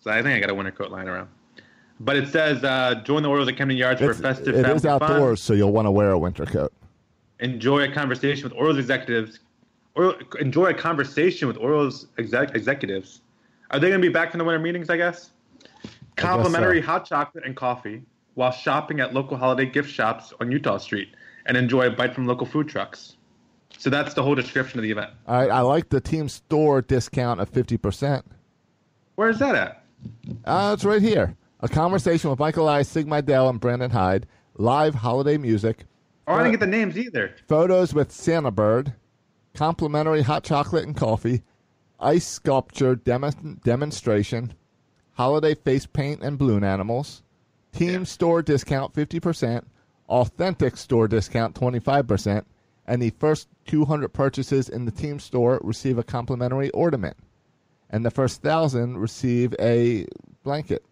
So 0.00 0.10
I 0.10 0.22
think 0.22 0.36
I 0.36 0.40
got 0.40 0.50
a 0.50 0.54
winter 0.54 0.72
coat 0.72 0.90
lying 0.90 1.08
around. 1.08 1.28
But 2.00 2.16
it 2.16 2.28
says 2.28 2.64
uh, 2.64 3.00
join 3.04 3.22
the 3.22 3.28
Orioles 3.28 3.48
at 3.48 3.56
Camden 3.56 3.76
Yards 3.76 4.00
for 4.00 4.10
It's, 4.10 4.20
festive 4.20 4.56
it 4.56 4.66
is 4.68 4.84
outdoors, 4.84 5.20
fun. 5.20 5.36
so 5.36 5.52
you'll 5.52 5.72
want 5.72 5.86
to 5.86 5.90
wear 5.92 6.10
a 6.10 6.18
winter 6.18 6.44
coat. 6.46 6.72
Enjoy 7.40 7.84
a 7.84 7.92
conversation 7.92 8.44
with 8.44 8.52
Orioles 8.54 8.78
executives. 8.78 9.38
Or 9.94 10.16
enjoy 10.40 10.66
a 10.66 10.74
conversation 10.74 11.46
with 11.48 11.58
Orioles 11.58 12.06
exec- 12.18 12.54
executives. 12.56 13.20
Are 13.70 13.78
they 13.78 13.88
going 13.88 14.00
to 14.00 14.06
be 14.06 14.12
back 14.12 14.30
from 14.30 14.38
the 14.38 14.44
winter 14.44 14.58
meetings? 14.58 14.90
I 14.90 14.96
guess. 14.96 15.30
Complimentary 16.16 16.80
so. 16.80 16.86
hot 16.86 17.04
chocolate 17.06 17.44
and 17.44 17.54
coffee 17.54 18.02
while 18.34 18.50
shopping 18.50 19.00
at 19.00 19.12
local 19.12 19.36
holiday 19.36 19.66
gift 19.66 19.90
shops 19.90 20.32
on 20.40 20.50
Eutaw 20.50 20.80
Street, 20.80 21.14
and 21.46 21.56
enjoy 21.56 21.86
a 21.86 21.90
bite 21.90 22.14
from 22.14 22.26
local 22.26 22.46
food 22.46 22.66
trucks. 22.68 23.16
So 23.82 23.90
that's 23.90 24.14
the 24.14 24.22
whole 24.22 24.36
description 24.36 24.78
of 24.78 24.84
the 24.84 24.92
event. 24.92 25.10
All 25.26 25.34
right. 25.40 25.50
I 25.50 25.58
like 25.62 25.88
the 25.88 26.00
team 26.00 26.28
store 26.28 26.82
discount 26.82 27.40
of 27.40 27.50
50%. 27.50 28.22
Where 29.16 29.28
is 29.28 29.40
that 29.40 29.56
at? 29.56 29.84
Uh, 30.44 30.70
it's 30.72 30.84
right 30.84 31.02
here. 31.02 31.34
A 31.58 31.68
conversation 31.68 32.30
with 32.30 32.38
Michael 32.38 32.68
I, 32.68 32.82
Sig 32.82 33.08
Mejdal, 33.08 33.50
and 33.50 33.58
Brandon 33.58 33.90
Hyde. 33.90 34.28
Live 34.54 34.94
holiday 34.94 35.36
music. 35.36 35.84
Oh, 36.28 36.34
I 36.34 36.38
didn't 36.44 36.52
get 36.52 36.60
the 36.60 36.66
names 36.68 36.96
either. 36.96 37.34
Photos 37.48 37.92
with 37.92 38.12
Santa 38.12 38.52
Bird. 38.52 38.92
Complimentary 39.52 40.22
hot 40.22 40.44
chocolate 40.44 40.84
and 40.86 40.96
coffee. 40.96 41.42
Ice 41.98 42.24
sculpture 42.24 42.94
dem- 42.94 43.58
demonstration. 43.64 44.54
Holiday 45.14 45.56
face 45.56 45.86
paint 45.86 46.22
and 46.22 46.38
balloon 46.38 46.62
animals. 46.62 47.24
Team 47.72 47.90
Yeah. 47.90 48.04
store 48.04 48.42
discount 48.42 48.94
50%. 48.94 49.66
authentic 50.08 50.76
store 50.76 51.08
discount 51.08 51.56
25%, 51.56 52.44
and 52.92 53.00
the 53.00 53.08
first 53.18 53.48
200 53.68 54.10
purchases 54.10 54.68
in 54.68 54.84
the 54.84 54.90
team 54.90 55.18
store 55.18 55.58
receive 55.64 55.96
a 55.96 56.02
complimentary 56.02 56.68
ornament. 56.72 57.16
And 57.88 58.04
the 58.04 58.10
first 58.10 58.44
1,000 58.44 58.98
receive 58.98 59.54
a 59.58 60.04
blanket. 60.42 60.84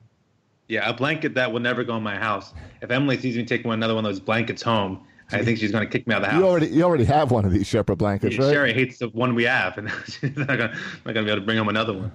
Yeah, 0.66 0.88
a 0.88 0.94
blanket 0.94 1.34
that 1.34 1.52
will 1.52 1.60
never 1.60 1.84
go 1.84 1.98
in 1.98 2.02
my 2.02 2.16
house. 2.16 2.54
If 2.80 2.90
Emily 2.90 3.18
sees 3.18 3.36
me 3.36 3.44
take 3.44 3.66
one 3.66 3.74
another 3.74 3.94
one 3.94 4.06
of 4.06 4.10
those 4.10 4.18
blankets 4.20 4.62
home, 4.62 5.04
I 5.30 5.44
think 5.44 5.58
she's 5.58 5.72
going 5.72 5.84
to 5.86 5.90
kick 5.90 6.06
me 6.06 6.14
out 6.14 6.22
of 6.22 6.28
the 6.28 6.30
house. 6.30 6.40
You 6.40 6.46
already 6.46 6.66
you 6.68 6.82
already 6.84 7.04
have 7.04 7.30
one 7.30 7.44
of 7.44 7.52
these 7.52 7.66
Sherpa 7.68 7.98
blankets, 7.98 8.38
right? 8.38 8.50
Sherry 8.50 8.72
hates 8.72 8.96
the 8.96 9.10
one 9.10 9.34
we 9.34 9.44
have, 9.44 9.76
and 9.76 9.90
she's 10.06 10.34
not 10.38 10.48
going 10.48 10.70
to 10.70 11.12
be 11.12 11.20
able 11.20 11.34
to 11.34 11.40
bring 11.42 11.58
home 11.58 11.68
another 11.68 11.92
one. 11.92 12.12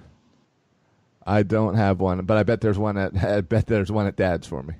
I 1.24 1.44
don't 1.44 1.76
have 1.76 2.00
one, 2.00 2.24
but 2.24 2.38
I 2.38 2.42
bet 2.42 2.60
there's 2.60 2.78
one 2.78 2.98
at 2.98 3.16
I 3.24 3.40
bet 3.40 3.66
there's 3.66 3.92
one 3.92 4.08
at 4.08 4.16
Dad's 4.16 4.48
for 4.48 4.64
me. 4.64 4.74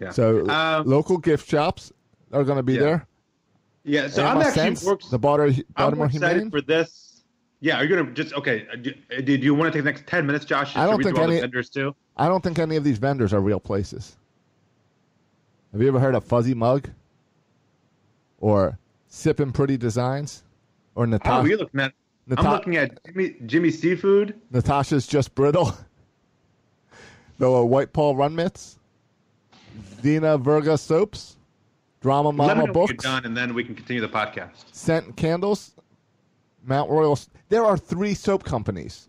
Yeah. 0.00 0.12
So 0.12 0.48
Um, 0.48 0.86
local 0.86 1.18
gift 1.18 1.46
shops 1.50 1.92
are 2.32 2.42
going 2.42 2.56
to 2.56 2.62
be 2.62 2.74
Yeah. 2.74 2.80
there. 2.80 3.06
Yeah, 3.86 4.08
so 4.08 4.24
I'm 4.26 4.38
actually 4.38 4.52
Sense, 4.52 4.84
works, 4.84 5.08
the 5.08 5.18
Baltimore, 5.18 5.54
I'm 5.76 6.00
excited 6.02 6.36
Humane. 6.36 6.50
for 6.50 6.60
this. 6.60 7.22
Yeah, 7.60 7.78
are 7.78 7.84
you 7.84 7.96
gonna 7.96 8.12
just 8.12 8.34
okay? 8.34 8.66
uh, 8.70 8.76
Do, 8.76 8.92
uh, 9.16 9.20
do 9.22 9.32
you 9.32 9.54
want 9.54 9.72
to 9.72 9.78
take 9.78 9.84
the 9.84 9.90
next 9.90 10.06
ten 10.06 10.26
minutes, 10.26 10.44
Josh? 10.44 10.68
Just 10.74 10.76
I 10.76 10.86
don't 10.86 11.02
think 11.02 11.18
any- 11.18 11.40
vendors 11.40 11.70
too. 11.70 11.94
I 12.16 12.28
don't 12.28 12.42
think 12.42 12.58
any 12.58 12.76
of 12.76 12.84
these 12.84 12.98
vendors 12.98 13.32
are 13.32 13.40
real 13.40 13.60
places. 13.60 14.16
Have 15.72 15.80
you 15.80 15.88
ever 15.88 15.98
heard 16.00 16.14
of 16.14 16.24
Fuzzy 16.24 16.54
Mug? 16.54 16.90
Or 18.38 18.78
Sipping 19.08 19.52
Pretty 19.52 19.76
Designs? 19.76 20.42
Or 20.94 21.04
Oh, 21.04 21.06
Natasha, 21.06 21.48
you're 21.48 21.58
looking 21.58 21.80
at. 21.80 21.92
Nata- 22.26 22.42
I'm 22.42 22.50
looking 22.52 22.76
at 22.76 23.04
Jimmy 23.06 23.36
Jimmy 23.46 23.70
Seafood. 23.70 24.34
Natasha's 24.50 25.06
Just 25.06 25.34
Brittle? 25.34 25.72
the 27.38 27.50
uh, 27.50 27.62
White 27.62 27.92
Paul 27.92 28.16
Run 28.16 28.34
Mitts? 28.34 28.78
Dina 30.02 30.36
Verga 30.38 30.76
Soaps? 30.76 31.35
Drama 32.06 32.28
Let 32.28 32.34
me 32.34 32.38
Mama 32.38 32.54
know 32.54 32.60
when 32.60 32.66
you're 32.66 32.86
Books? 32.86 33.02
done, 33.02 33.24
and 33.24 33.36
then 33.36 33.52
we 33.52 33.64
can 33.64 33.74
continue 33.74 34.00
the 34.00 34.08
podcast. 34.08 34.64
Scent 34.70 35.16
Candles? 35.16 35.74
Mount 36.62 36.88
Royal. 36.88 37.18
There 37.48 37.64
are 37.64 37.76
three 37.76 38.14
soap 38.14 38.44
companies. 38.44 39.08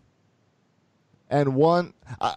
And 1.30 1.54
one. 1.54 1.94
Uh, 2.20 2.34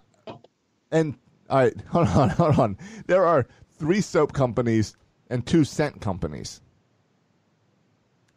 and, 0.92 1.16
all 1.50 1.58
right, 1.64 1.74
hold 1.90 2.08
on, 2.10 2.30
hold 2.30 2.60
on. 2.60 2.78
There 3.08 3.26
are 3.26 3.48
three 3.80 4.02
soap 4.02 4.34
companies 4.34 4.96
and 5.32 5.44
two 5.48 5.64
scent 5.64 6.00
companies. 6.00 6.62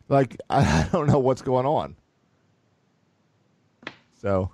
Like, 0.08 0.38
I, 0.48 0.60
I 0.86 0.88
don't 0.90 1.06
know 1.06 1.18
what's 1.18 1.42
going 1.42 1.66
on. 1.66 1.94
So, 4.22 4.50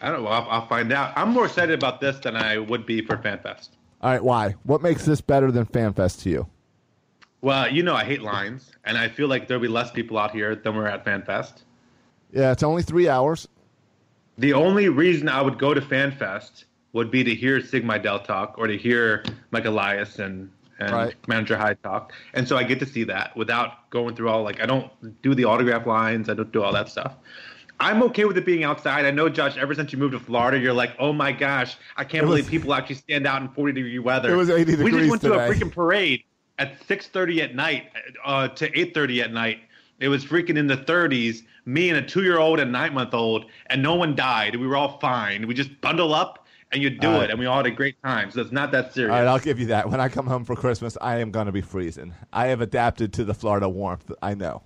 I 0.00 0.10
don't 0.10 0.22
know. 0.22 0.28
I'll, 0.30 0.48
I'll 0.48 0.68
find 0.68 0.90
out. 0.90 1.12
I'm 1.16 1.32
more 1.32 1.44
excited 1.44 1.74
about 1.74 2.00
this 2.00 2.16
than 2.20 2.34
I 2.34 2.56
would 2.56 2.86
be 2.86 3.02
for 3.02 3.18
FanFest. 3.18 3.68
all 4.00 4.10
right, 4.10 4.24
why? 4.24 4.54
What 4.62 4.80
makes 4.80 5.04
this 5.04 5.20
better 5.20 5.52
than 5.52 5.66
FanFest 5.66 6.22
to 6.22 6.30
you? 6.30 6.46
Well, 7.40 7.72
you 7.72 7.82
know 7.82 7.94
I 7.94 8.04
hate 8.04 8.22
lines, 8.22 8.72
and 8.84 8.98
I 8.98 9.08
feel 9.08 9.28
like 9.28 9.46
there'll 9.46 9.60
be 9.62 9.68
less 9.68 9.90
people 9.90 10.18
out 10.18 10.32
here 10.32 10.56
than 10.56 10.74
we're 10.76 10.86
at 10.86 11.04
FanFest. 11.04 11.62
Yeah, 12.32 12.50
it's 12.52 12.62
only 12.62 12.82
three 12.82 13.08
hours. 13.08 13.46
The 14.38 14.52
only 14.52 14.88
reason 14.88 15.28
I 15.28 15.40
would 15.40 15.58
go 15.58 15.72
to 15.72 15.80
FanFest 15.80 16.64
would 16.92 17.10
be 17.10 17.22
to 17.24 17.34
hear 17.34 17.60
Sig 17.60 17.84
Mejdal 17.84 18.24
talk 18.24 18.54
or 18.58 18.66
to 18.66 18.76
hear 18.76 19.24
Mike 19.50 19.66
Elias 19.66 20.18
and, 20.18 20.50
and 20.78 20.90
Right. 20.92 21.14
Manager 21.26 21.56
Hyde 21.56 21.82
talk. 21.82 22.12
And 22.34 22.46
so 22.46 22.56
I 22.56 22.64
get 22.64 22.80
to 22.80 22.86
see 22.86 23.04
that 23.04 23.36
without 23.36 23.88
going 23.90 24.14
through 24.16 24.28
all 24.30 24.42
like 24.42 24.60
I 24.60 24.66
don't 24.66 24.90
do 25.22 25.34
the 25.34 25.44
autograph 25.44 25.86
lines, 25.86 26.28
I 26.28 26.34
don't 26.34 26.52
do 26.52 26.62
all 26.62 26.72
that 26.72 26.88
stuff. 26.88 27.16
I'm 27.80 28.02
okay 28.04 28.24
with 28.24 28.36
it 28.36 28.44
being 28.44 28.64
outside. 28.64 29.04
I 29.04 29.12
know, 29.12 29.28
Josh, 29.28 29.56
ever 29.56 29.72
since 29.74 29.92
you 29.92 29.98
moved 29.98 30.12
to 30.12 30.18
Florida, 30.18 30.58
you're 30.58 30.72
like, 30.72 30.90
oh 30.98 31.12
my 31.12 31.30
gosh, 31.30 31.76
I 31.96 32.02
can't 32.04 32.24
was- 32.26 32.30
believe 32.32 32.48
people 32.50 32.74
actually 32.74 32.96
stand 32.96 33.26
out 33.26 33.40
in 33.42 33.48
40 33.50 33.72
degree 33.72 33.98
weather. 34.00 34.32
It 34.32 34.36
was 34.36 34.50
80 34.50 34.64
degrees. 34.64 34.84
We 34.84 34.90
just 34.98 35.10
went 35.10 35.22
to 35.22 35.34
a 35.34 35.48
freaking 35.48 35.72
parade 35.72 36.24
at 36.58 36.80
6:30 36.86 37.40
at 37.42 37.54
night 37.54 37.90
uh, 38.24 38.48
to 38.48 38.70
8:30 38.70 39.22
at 39.22 39.32
night. 39.32 39.60
It 40.00 40.08
was 40.08 40.24
freaking 40.24 40.56
in 40.56 40.66
the 40.68 40.76
30s. 40.76 41.42
Me 41.64 41.90
and 41.90 41.98
a 41.98 42.02
two-year-old 42.02 42.60
and 42.60 42.70
nine-month-old, 42.70 43.46
and 43.66 43.82
no 43.82 43.94
one 43.96 44.14
died. 44.14 44.54
We 44.56 44.66
were 44.66 44.76
all 44.76 44.98
fine. 45.00 45.46
We 45.46 45.54
just 45.54 45.80
bundle 45.80 46.14
up 46.14 46.46
and 46.70 46.82
you 46.82 46.90
do 46.90 47.08
All 47.08 47.20
it, 47.20 47.30
and 47.30 47.38
we 47.38 47.46
all 47.46 47.56
had 47.56 47.66
a 47.66 47.70
great 47.70 47.96
time. 48.02 48.30
So 48.30 48.40
it's 48.40 48.52
not 48.52 48.70
that 48.72 48.92
serious. 48.92 49.12
All 49.12 49.18
right, 49.18 49.26
I'll 49.26 49.38
give 49.38 49.58
you 49.58 49.66
that. 49.66 49.88
When 49.90 50.00
I 50.00 50.08
come 50.08 50.26
home 50.26 50.44
for 50.44 50.54
Christmas, 50.54 50.96
I 51.00 51.16
am 51.18 51.30
going 51.30 51.46
to 51.46 51.52
be 51.52 51.62
freezing. 51.62 52.14
I 52.32 52.46
have 52.48 52.60
adapted 52.60 53.12
to 53.14 53.24
the 53.24 53.34
Florida 53.34 53.68
warmth. 53.68 54.12
I 54.22 54.34
know. 54.34 54.62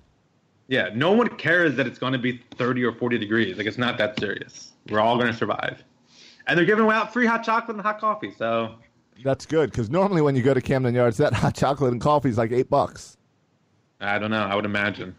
yeah, 0.68 0.90
no 0.94 1.12
one 1.12 1.28
cares 1.37 1.76
that 1.76 1.87
it's 1.87 1.98
going 1.98 2.12
to 2.12 2.18
be 2.18 2.40
30 2.57 2.85
or 2.85 2.92
40 2.92 3.18
degrees. 3.18 3.57
Like 3.57 3.66
it's 3.66 3.78
not 3.78 3.98
that 3.98 4.18
serious. 4.18 4.72
We're 4.88 5.00
all 5.00 5.16
going 5.16 5.31
to 5.31 5.37
survive. 5.37 5.83
And 6.46 6.59
they're 6.59 6.66
giving 6.66 6.88
out 6.88 7.12
free 7.12 7.26
hot 7.26 7.44
chocolate 7.44 7.76
and 7.76 7.85
hot 7.85 8.00
coffee. 8.00 8.33
So 8.37 8.74
That's 9.25 9.46
good 9.46 9.70
because 9.70 9.88
normally 9.90 10.20
when 10.22 10.35
you 10.37 10.42
go 10.42 10.53
to 10.55 10.61
Camden 10.61 10.94
Yards, 10.94 11.16
that 11.18 11.33
hot 11.33 11.55
chocolate 11.55 11.92
and 11.92 12.01
coffee 12.01 12.29
is 12.29 12.38
like 12.38 12.51
eight 12.53 12.68
bucks. 12.68 13.16
I 14.01 14.18
don't 14.18 14.31
know. 14.31 14.42
I 14.42 14.55
would 14.57 14.64
imagine. 14.64 15.14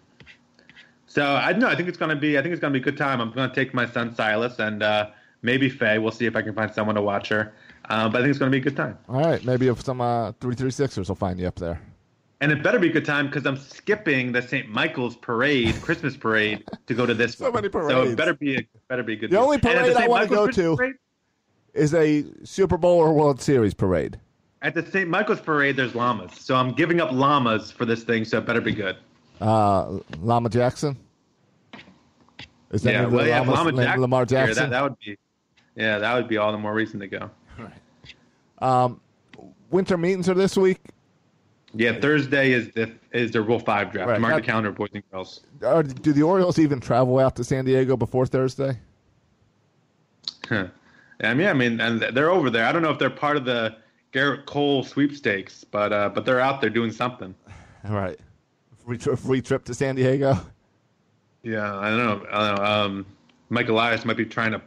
So 1.07 1.23
I 1.35 1.53
know. 1.53 1.67
I 1.67 1.75
think 1.75 1.87
it's 1.87 1.97
gonna 1.97 2.15
be. 2.15 2.37
I 2.37 2.41
think 2.41 2.53
it's 2.53 2.59
gonna 2.61 2.73
be 2.73 2.79
a 2.79 2.83
good 2.83 2.97
time. 2.97 3.21
I'm 3.21 3.31
gonna 3.31 3.53
take 3.53 3.73
my 3.73 3.85
son 3.89 4.13
Silas 4.15 4.59
and 4.59 4.81
uh, 4.83 5.09
maybe 5.41 5.69
Faye. 5.69 5.99
We'll 5.99 6.11
see 6.11 6.25
if 6.25 6.35
I 6.35 6.41
can 6.41 6.53
find 6.53 6.73
someone 6.73 6.95
to 6.95 7.01
watch 7.01 7.29
her. 7.29 7.53
Uh, 7.89 8.09
but 8.09 8.19
I 8.19 8.21
think 8.23 8.31
it's 8.31 8.39
gonna 8.39 8.51
be 8.51 8.57
a 8.57 8.61
good 8.61 8.75
time. 8.75 8.97
All 9.07 9.21
right, 9.21 9.43
maybe 9.45 9.67
if 9.67 9.81
some 9.83 10.01
uh, 10.01 10.31
three 10.41 10.55
three 10.55 10.71
sixers 10.71 11.07
will 11.09 11.15
find 11.15 11.39
you 11.39 11.47
up 11.47 11.55
there. 11.55 11.79
And 12.41 12.51
it 12.51 12.61
better 12.61 12.77
be 12.79 12.89
a 12.89 12.91
good 12.91 13.05
time 13.05 13.27
because 13.27 13.45
I'm 13.45 13.55
skipping 13.55 14.33
the 14.33 14.41
St. 14.41 14.67
Michael's 14.67 15.15
parade, 15.15 15.75
Christmas 15.81 16.17
parade, 16.17 16.65
to 16.87 16.93
go 16.93 17.05
to 17.05 17.13
this. 17.13 17.35
So 17.37 17.45
one. 17.45 17.53
many 17.53 17.67
So 17.71 17.79
parades. 17.79 18.11
it 18.13 18.15
better 18.17 18.33
be 18.33 18.55
a 18.57 18.67
better 18.89 19.03
be 19.03 19.13
a 19.13 19.15
good. 19.15 19.29
The 19.29 19.35
deal. 19.35 19.43
only 19.43 19.55
And 19.57 19.65
at 19.67 19.85
the 19.85 19.93
parade 19.93 19.97
I 20.03 20.07
wanna 20.07 20.27
go 20.27 20.47
to- 20.47 20.75
parade- 20.75 20.95
Is 21.73 21.93
a 21.93 22.23
Super 22.43 22.77
Bowl 22.77 22.99
or 22.99 23.13
World 23.13 23.41
Series 23.41 23.73
parade. 23.73 24.19
at 24.61 24.75
the 24.75 24.85
St. 24.85 25.09
Michael's 25.09 25.41
parade, 25.41 25.75
there's 25.75 25.95
llamas. 25.95 26.31
So 26.39 26.55
I'm 26.55 26.71
giving 26.71 27.01
up 27.01 27.11
llamas 27.11 27.71
for 27.71 27.85
this 27.85 28.03
thing. 28.03 28.25
So 28.25 28.37
it 28.37 28.45
better 28.45 28.61
be 28.61 28.73
good. 28.73 28.97
Uh, 29.41 29.99
Lama 30.21 30.49
Jackson. 30.49 30.97
Is 32.71 32.83
that 32.83 32.91
yeah, 32.91 32.97
name 32.97 33.05
of 33.05 33.11
the 33.11 33.17
well, 33.17 33.27
yeah, 33.27 33.39
Llama 33.41 33.71
Jackson 33.71 34.01
Lamar 34.01 34.21
was 34.21 34.31
here, 34.31 34.45
Jackson? 34.45 34.63
That, 34.63 34.69
that 34.69 34.83
would 34.83 34.99
be. 34.99 35.17
Yeah, 35.75 35.97
that 35.97 36.13
would 36.13 36.27
be 36.27 36.37
all 36.37 36.51
the 36.51 36.57
more 36.57 36.73
reason 36.73 36.99
to 36.99 37.07
go. 37.07 37.29
Winter 39.71 39.97
meetings 39.97 40.29
are 40.29 40.35
this 40.35 40.55
week. 40.55 40.79
Yeah, 41.73 41.99
Thursday 41.99 42.51
is 42.51 42.69
the 42.71 42.91
is 43.11 43.31
the 43.31 43.41
Rule 43.41 43.59
Five 43.59 43.91
draft. 43.91 44.09
Right. 44.09 44.21
Mark 44.21 44.35
the 44.35 44.41
calendar, 44.41 44.71
boys 44.71 44.89
and 44.93 45.03
girls. 45.11 45.41
Are, 45.65 45.81
do 45.81 46.13
the 46.13 46.21
Orioles 46.21 46.59
even 46.59 46.79
travel 46.79 47.17
out 47.17 47.35
to 47.37 47.43
San 47.43 47.65
Diego 47.65 47.97
before 47.97 48.27
Thursday? 48.27 48.77
Huh. 50.47 50.67
I 51.21 51.33
mean, 51.33 51.47
I 51.47 51.53
mean, 51.53 51.79
and 51.79 52.01
they're 52.01 52.29
over 52.31 52.49
there. 52.49 52.65
I 52.65 52.71
don't 52.71 52.81
know 52.81 52.91
if 52.91 52.99
they're 52.99 53.09
part 53.09 53.37
of 53.37 53.45
the 53.45 53.75
Gerrit 54.11 54.45
Cole 54.45 54.83
sweepstakes, 54.83 55.63
but 55.63 55.93
uh, 55.93 56.09
but 56.09 56.25
they're 56.25 56.39
out 56.39 56.61
there 56.61 56.69
doing 56.69 56.91
something. 56.91 57.33
All 57.87 57.95
right, 57.95 58.19
free, 58.85 58.97
tri- 58.97 59.15
free 59.15 59.41
trip 59.41 59.63
to 59.65 59.73
San 59.73 59.95
Diego. 59.95 60.37
Yeah, 61.43 61.77
I 61.77 61.89
don't 61.89 61.97
know. 61.97 62.25
I 62.31 62.47
don't 62.47 62.57
know. 62.57 62.63
Um, 62.65 63.05
Mike 63.49 63.67
Elias 63.69 64.05
might 64.05 64.17
be 64.17 64.25
trying 64.25 64.51
to 64.53 64.61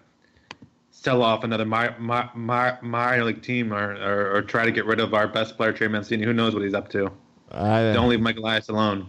sell 0.91 1.23
off 1.23 1.45
another 1.45 1.65
mi- 1.65 1.89
mi- 1.99 2.31
mi- 2.35 2.79
minor 2.83 3.25
league 3.25 3.43
team 3.43 3.73
or, 3.73 3.95
or 3.97 4.37
or 4.37 4.43
try 4.43 4.65
to 4.65 4.73
get 4.73 4.85
rid 4.87 5.01
of 5.01 5.15
our 5.15 5.27
best 5.29 5.57
player, 5.57 5.73
Trey 5.73 5.89
Mancini. 5.89 6.25
Who 6.25 6.33
knows 6.33 6.55
what 6.55 6.63
he's 6.63 6.75
up 6.75 6.89
to? 6.91 7.11
I, 7.53 7.93
Don't 7.93 8.09
leave 8.09 8.21
Mike 8.21 8.37
Elias 8.39 8.69
alone. 8.69 9.09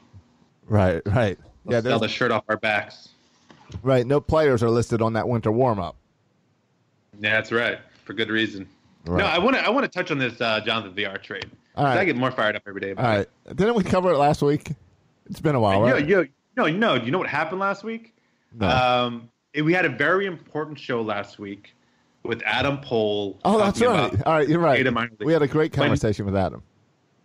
Right, 0.67 1.02
right. 1.08 1.38
We'll 1.63 1.76
Yeah, 1.76 1.82
sell 1.82 2.00
the 2.00 2.08
shirt 2.08 2.30
off 2.32 2.43
our 2.50 2.58
backs. 2.58 3.10
right. 3.82 4.06
No 4.06 4.19
players 4.21 4.62
are 4.63 4.69
listed 4.69 5.02
on 5.02 5.13
that 5.13 5.28
winter 5.28 5.52
warm 5.52 5.80
up. 5.80 5.95
Yeah, 7.19 7.32
that's 7.36 7.51
right. 7.51 7.80
For 8.06 8.13
good 8.13 8.30
reason. 8.30 8.67
Right. 9.06 9.19
No, 9.19 9.25
I 9.25 9.38
want 9.39 9.56
to 9.56 9.65
I 9.65 9.69
want 9.69 9.84
to 9.86 9.89
touch 9.89 10.12
on 10.12 10.17
this 10.17 10.39
uh, 10.41 10.60
Jonathan 10.62 10.93
Villar 10.93 11.17
trade. 11.17 11.49
All 11.75 11.86
right. 11.86 11.97
I 11.97 12.06
get 12.06 12.15
more 12.17 12.32
fired 12.32 12.56
up 12.56 12.63
every 12.67 12.82
day. 12.82 12.93
All 12.97 13.03
right. 13.03 13.27
Didn't 13.56 13.75
we 13.75 13.84
cover 13.84 14.12
it 14.12 14.17
last 14.17 14.41
week? 14.41 14.71
It's 15.30 15.39
been 15.39 15.56
a 15.56 15.60
while, 15.60 15.86
Yo, 15.88 15.93
right? 15.93 16.08
yo, 16.08 16.25
no, 16.56 16.65
no. 16.67 16.95
You 16.95 17.12
know 17.12 17.17
what 17.19 17.27
happened 17.27 17.60
last 17.60 17.84
week? 17.84 18.15
No. 18.53 18.67
Um, 18.67 19.30
it- 19.53 19.62
we 19.62 19.73
had 19.73 19.86
a 19.86 19.89
very 19.89 20.25
important 20.25 20.80
show 20.80 21.01
last 21.01 21.38
week 21.39 21.73
with 22.23 22.41
Adam 22.45 22.80
Pohl. 22.80 23.39
oh, 23.45 23.58
that's 23.58 23.80
right. 23.82 24.23
All 24.25 24.34
right, 24.34 24.47
you're 24.47 24.60
right. 24.60 24.77
data 24.77 24.91
minor 24.91 25.12
league. 25.19 25.27
We 25.27 25.34
had 25.34 25.41
a 25.41 25.47
great 25.47 25.75
When- 25.77 25.88
conversation 25.88 26.25
with 26.25 26.36
Adam. 26.36 26.63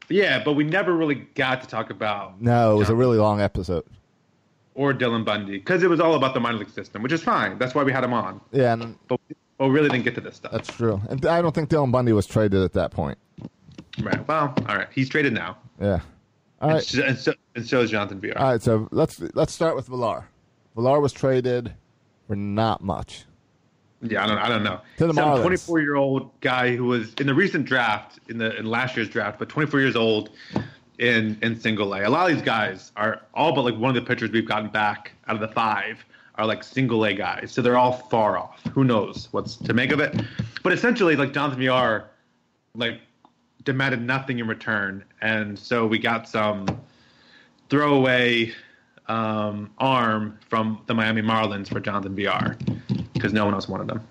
yeah, 0.09 0.43
but 0.45 0.53
we 0.55 0.65
never 0.65 0.93
really 0.93 1.15
got 1.35 1.61
to 1.63 1.67
talk 1.69 1.91
about 1.91 2.41
No, 2.43 2.75
it 2.75 2.79
was 2.79 2.91
a 2.91 2.95
really 2.95 3.19
long 3.19 3.41
episode. 3.41 3.85
or 4.75 4.93
Dylan 4.93 5.25
Bundy 5.25 5.59
because 5.59 5.83
it 5.83 5.91
was 5.91 6.01
all 6.01 6.15
about 6.15 6.35
the 6.35 6.41
minor 6.41 6.59
league 6.59 6.71
system, 6.71 7.03
which 7.03 7.13
is 7.13 7.23
fine. 7.23 7.59
That's 7.59 7.75
why 7.75 7.83
we 7.85 7.93
had 7.93 8.05
him 8.05 8.13
on. 8.13 8.41
Yeah, 8.53 8.73
and 8.75 8.97
But 9.09 9.21
but 9.29 9.37
we 9.67 9.75
really 9.75 9.89
didn't 9.89 10.05
get 10.05 10.15
to 10.17 10.21
this 10.21 10.37
stuff. 10.37 10.53
that's 10.53 10.69
true. 10.69 11.01
And 11.11 11.25
I 11.27 11.43
don't 11.43 11.55
think 11.55 11.69
Dylan 11.69 11.93
Bundy 11.93 12.13
was 12.13 12.27
traded 12.27 12.63
at 12.63 12.73
that 12.75 12.91
point. 12.91 13.19
right. 14.03 14.27
Well, 14.27 14.55
all 14.69 14.77
right. 14.77 14.89
He's 14.95 15.09
traded 15.09 15.33
now, 15.33 15.59
Yeah. 15.81 16.01
All 16.61 16.69
and, 16.69 16.73
right. 16.77 16.85
so, 16.85 17.03
and, 17.03 17.19
so, 17.19 17.35
and 17.57 17.67
so 17.67 17.81
is 17.81 17.91
Jonathan 17.91 18.21
Villar. 18.21 18.39
All 18.39 18.51
right. 18.53 18.63
So 18.63 18.89
let's 18.93 19.21
let's 19.35 19.53
start 19.53 19.75
with 19.75 19.89
Villar. 19.89 20.29
Villar 20.77 21.01
was 21.01 21.13
traded 21.13 21.73
for 22.27 22.37
not 22.37 22.83
much. 22.83 23.25
Yeah, 24.01 24.25
I 24.25 24.27
don't, 24.27 24.39
I 24.39 24.49
don't 24.49 24.65
know. 24.65 24.81
To 24.99 25.07
the 25.07 25.15
Some 25.15 25.41
24 25.43 25.81
year 25.81 25.95
old 25.95 26.31
guy 26.41 26.75
who 26.75 26.85
was 26.85 27.15
in 27.15 27.27
the 27.29 27.35
recent 27.35 27.67
draft, 27.67 28.19
in 28.29 28.39
the 28.39 28.57
in 28.57 28.67
last 28.67 28.97
year's 28.97 29.09
draft, 29.09 29.39
but 29.39 29.49
24 29.49 29.81
years 29.81 29.95
old 29.97 30.31
in 30.99 31.39
in 31.43 31.59
single 31.61 31.93
A. 31.95 32.05
A 32.05 32.09
lot 32.09 32.29
of 32.29 32.35
these 32.37 32.45
guys 32.45 32.91
are 32.97 33.21
all 33.35 33.53
but 33.55 33.63
like 33.63 33.77
one 33.77 33.91
of 33.91 33.95
the 33.95 34.07
pitchers 34.09 34.31
we've 34.31 34.47
gotten 34.47 34.71
back 34.71 35.13
out 35.29 35.35
of 35.37 35.41
the 35.41 35.49
five 35.55 36.05
are 36.43 36.47
like 36.47 36.65
single 36.65 37.05
A 37.05 37.15
guys, 37.15 37.53
so 37.53 37.63
they're 37.63 37.79
all 37.79 37.93
far 37.93 38.37
off. 38.37 38.61
Who 38.73 38.83
knows 38.83 39.29
what's 39.31 39.57
to 39.57 39.73
make 39.73 39.93
of 39.93 40.01
it? 40.01 40.21
But 40.65 40.73
essentially, 40.73 41.15
like 41.15 41.33
Jonathan 41.33 41.61
Villar, 41.61 42.11
like 42.75 43.01
demanded 43.63 44.03
nothing 44.03 44.41
in 44.41 44.49
return, 44.49 45.05
and 45.21 45.57
so 45.57 45.87
we 45.87 46.01
got 46.01 46.29
some 46.29 46.67
throwaway 47.71 48.53
um, 49.07 49.71
arm 49.79 50.37
from 50.49 50.83
the 50.87 50.95
Miami 50.95 51.23
Marlins 51.23 51.69
for 51.69 51.79
Jonathan 51.79 52.17
Villar 52.17 52.59
because 53.15 53.33
no 53.33 53.45
one 53.45 53.55
else 53.55 53.69
wanted 53.69 53.87
them. 53.87 54.05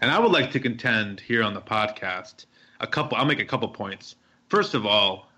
And 0.00 0.10
I 0.10 0.18
would 0.18 0.32
like 0.32 0.50
to 0.50 0.58
contend 0.58 1.20
here 1.20 1.44
on 1.44 1.54
the 1.54 1.60
podcast 1.60 2.46
a 2.80 2.88
couple. 2.88 3.16
I'll 3.16 3.24
make 3.24 3.38
a 3.38 3.44
couple 3.44 3.68
points. 3.68 4.16
First 4.48 4.74
of 4.74 4.84
all, 4.84 5.28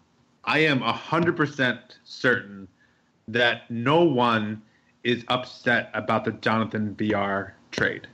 I 0.44 0.60
am 0.60 0.80
hundred 0.80 1.36
percent 1.36 1.98
certain 2.02 2.66
that 3.28 3.70
no 3.70 4.04
one 4.04 4.62
is 5.04 5.24
upset 5.28 5.90
about 5.94 6.24
the 6.24 6.32
Jonathan 6.32 6.94
Villar 6.94 7.54
trade. 7.70 8.08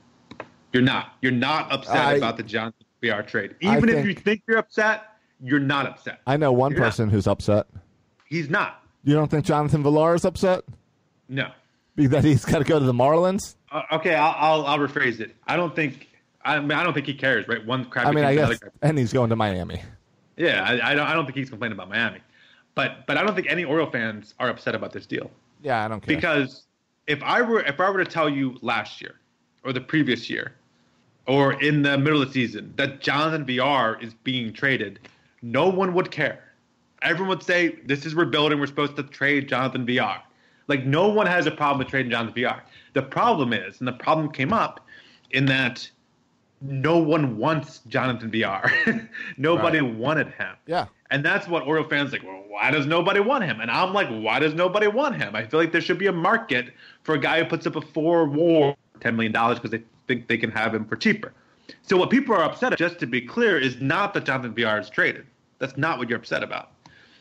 You're 0.73 0.83
not. 0.83 1.15
You're 1.23 1.33
not 1.33 1.73
upset 1.73 1.97
I- 1.97 2.15
about 2.15 2.37
the 2.37 2.43
Jonathan 2.43 2.85
Villar 3.01 3.23
trade. 3.23 3.55
Even 3.61 3.89
if 3.89 4.05
you 4.05 4.15
think 4.15 4.43
you're 4.47 4.59
upset, 4.59 5.05
you're 5.43 5.59
not 5.61 5.87
upset. 5.87 6.21
I 6.27 6.37
know 6.37 6.53
one 6.53 6.73
You're 6.73 6.81
not. 6.81 6.87
person 6.87 7.09
who's 7.09 7.27
upset. 7.27 7.67
He's 8.27 8.51
not. 8.51 8.83
You 9.05 9.15
don't 9.15 9.31
think 9.31 9.45
Jonathan 9.47 9.83
Villar 9.83 10.15
is 10.15 10.25
upset? 10.25 10.63
No. 11.29 11.51
That 11.97 12.25
he's 12.25 12.45
got 12.45 12.59
to 12.59 12.65
go 12.65 12.79
to 12.79 12.85
the 12.85 12.93
Marlins? 12.95 13.57
Uh, 13.71 13.83
okay, 13.93 14.15
I'll, 14.15 14.35
I'll 14.39 14.67
I'll 14.67 14.79
rephrase 14.79 15.21
it. 15.21 15.37
I 15.47 15.57
don't 15.57 15.75
think. 15.77 16.09
I 16.43 16.59
mean, 16.59 16.73
I 16.73 16.83
don't 16.83 16.95
think 16.95 17.07
he 17.07 17.13
cares. 17.15 17.47
Right? 17.47 17.65
One 17.67 17.85
crap. 17.85 18.07
I 18.07 18.13
mean, 18.13 18.25
I 18.25 18.35
guess, 18.35 18.59
and 18.81 18.97
he's 18.99 19.13
going 19.13 19.29
to 19.31 19.37
Miami. 19.37 19.83
Yeah, 20.39 20.65
I, 20.65 20.93
I 20.93 20.95
don't. 20.95 21.07
I 21.07 21.13
don't 21.13 21.27
think 21.27 21.37
he's 21.37 21.51
complaining 21.51 21.77
about 21.77 21.91
Miami, 21.91 22.21
but 22.75 23.07
but 23.07 23.19
I 23.19 23.23
don't 23.23 23.35
think 23.35 23.49
any 23.51 23.65
Oriole 23.65 23.91
fans 23.91 24.35
are 24.39 24.49
upset 24.49 24.75
about 24.75 24.93
this 24.93 25.05
deal 25.07 25.31
Yeah, 25.63 25.85
I 25.85 25.89
don't 25.89 26.01
care. 26.01 26.17
because 26.17 26.65
if 27.11 27.23
I 27.23 27.43
were 27.43 27.61
if 27.73 27.81
I 27.81 27.91
were 27.91 28.03
to 28.05 28.11
tell 28.11 28.29
you 28.29 28.57
last 28.63 29.01
year 29.03 29.15
or 29.65 29.73
the 29.73 29.81
previous 29.81 30.31
year 30.31 30.53
or 31.27 31.61
in 31.61 31.83
the 31.83 31.99
middle 31.99 32.23
of 32.23 32.29
the 32.29 32.33
season 32.35 32.73
that 32.77 33.01
Jonathan 33.01 33.45
Villar 33.45 33.99
is 34.01 34.15
being 34.25 34.53
traded, 34.53 35.01
no 35.43 35.69
one 35.69 35.93
would 35.95 36.11
care. 36.11 36.39
Everyone 37.03 37.31
would 37.37 37.43
say 37.43 37.77
this 37.87 38.07
is 38.07 38.15
rebuilding. 38.15 38.61
We're 38.61 38.67
supposed 38.67 38.97
to 38.97 39.03
trade 39.03 39.49
Jonathan 39.49 39.85
Villar. 39.87 40.21
Like 40.69 40.85
no 40.87 41.09
one 41.09 41.27
has 41.27 41.47
a 41.47 41.51
problem 41.51 41.79
with 41.81 41.89
trading 41.89 42.11
Jonathan 42.13 42.35
Villar. 42.35 42.63
The 42.93 43.03
problem 43.03 43.53
is, 43.53 43.81
and 43.81 43.89
the 43.89 43.93
problem 44.07 44.31
came 44.31 44.53
up 44.53 44.87
in 45.33 45.47
that 45.47 45.89
no 46.63 46.99
one 46.99 47.39
wants 47.39 47.81
Jonathan 47.89 48.31
Villar. 48.31 48.71
Nobody 49.39 49.81
Right. 49.81 49.95
wanted 49.95 50.29
him. 50.29 50.55
Yeah. 50.67 50.87
And 51.11 51.25
that's 51.25 51.49
what 51.49 51.63
Oriole 51.67 51.89
fans 51.89 52.13
like. 52.13 52.23
Well, 52.23 52.45
why 52.49 52.71
does 52.71 52.87
nobody 52.87 53.19
want 53.21 53.45
him? 53.45 53.61
And 53.61 53.71
I'm 53.71 53.93
like, 53.95 54.09
why 54.09 54.39
does 54.39 54.55
nobody 54.55 54.87
want 54.87 55.17
him? 55.17 55.35
I 55.35 55.45
feel 55.47 55.59
like 55.59 55.73
there 55.73 55.81
should 55.81 55.99
be 55.99 56.07
a 56.07 56.13
market 56.13 56.67
for 57.03 57.15
a 57.15 57.19
guy 57.19 57.43
who 57.43 57.49
puts 57.49 57.67
up 57.67 57.77
a 57.77 57.81
four 57.81 58.27
war 58.27 58.77
ten 59.01 59.17
million 59.17 59.33
dollars 59.33 59.59
because 59.59 59.71
they 59.71 59.85
think 60.07 60.29
they 60.29 60.39
can 60.39 60.51
have 60.51 60.75
him 60.75 60.85
for 60.85 60.97
cheaper. 60.97 61.33
So 61.83 61.97
what 61.97 62.11
people 62.11 62.35
are 62.35 62.43
upset, 62.43 62.73
at, 62.73 62.79
just 62.79 62.99
to 62.99 63.07
be 63.07 63.21
clear, 63.21 63.59
is 63.59 63.81
not 63.81 64.15
that 64.15 64.25
Jonathan 64.25 64.55
Villar 64.55 64.81
is 64.81 64.91
traded. 64.91 65.27
That's 65.59 65.77
not 65.77 65.99
what 65.99 66.09
you're 66.09 66.19
upset 66.19 66.43
about. 66.43 66.73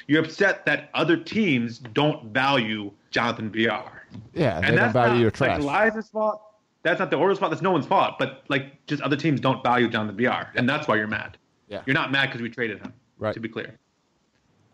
You're 0.08 0.24
upset 0.24 0.66
that 0.66 0.90
other 0.96 1.16
teams 1.16 1.80
don't 1.80 2.34
value 2.34 2.92
Jonathan 3.12 3.52
Villar. 3.52 4.04
Yeah, 4.34 4.60
they 4.60 4.68
and 4.68 4.76
don't 4.76 4.76
that's 4.76 4.94
value 4.94 5.14
not 5.14 5.22
your 5.22 5.32
trash. 5.32 5.62
like 5.62 5.92
Elias's 5.92 6.10
fault. 6.10 6.42
That's 6.82 7.00
not 7.00 7.12
the 7.12 7.18
Orioles' 7.18 7.40
fault. 7.40 7.52
That's 7.52 7.62
no 7.62 7.72
one's 7.72 7.86
fault. 7.86 8.16
But 8.18 8.44
like, 8.48 8.86
just 8.88 9.04
other 9.04 9.16
teams 9.16 9.40
don't 9.40 9.62
value 9.62 9.90
Jonathan 9.90 10.18
Villar, 10.18 10.50
and 10.56 10.68
that's 10.68 10.88
why 10.88 10.96
you're 10.96 11.08
mad. 11.08 11.38
Yeah. 11.68 11.82
You're 11.86 11.94
not 11.94 12.12
mad 12.12 12.28
because 12.28 12.42
we 12.42 12.50
traded 12.50 12.80
him. 12.80 12.94
Right. 13.20 13.34
To 13.34 13.40
be 13.40 13.50
clear. 13.50 13.78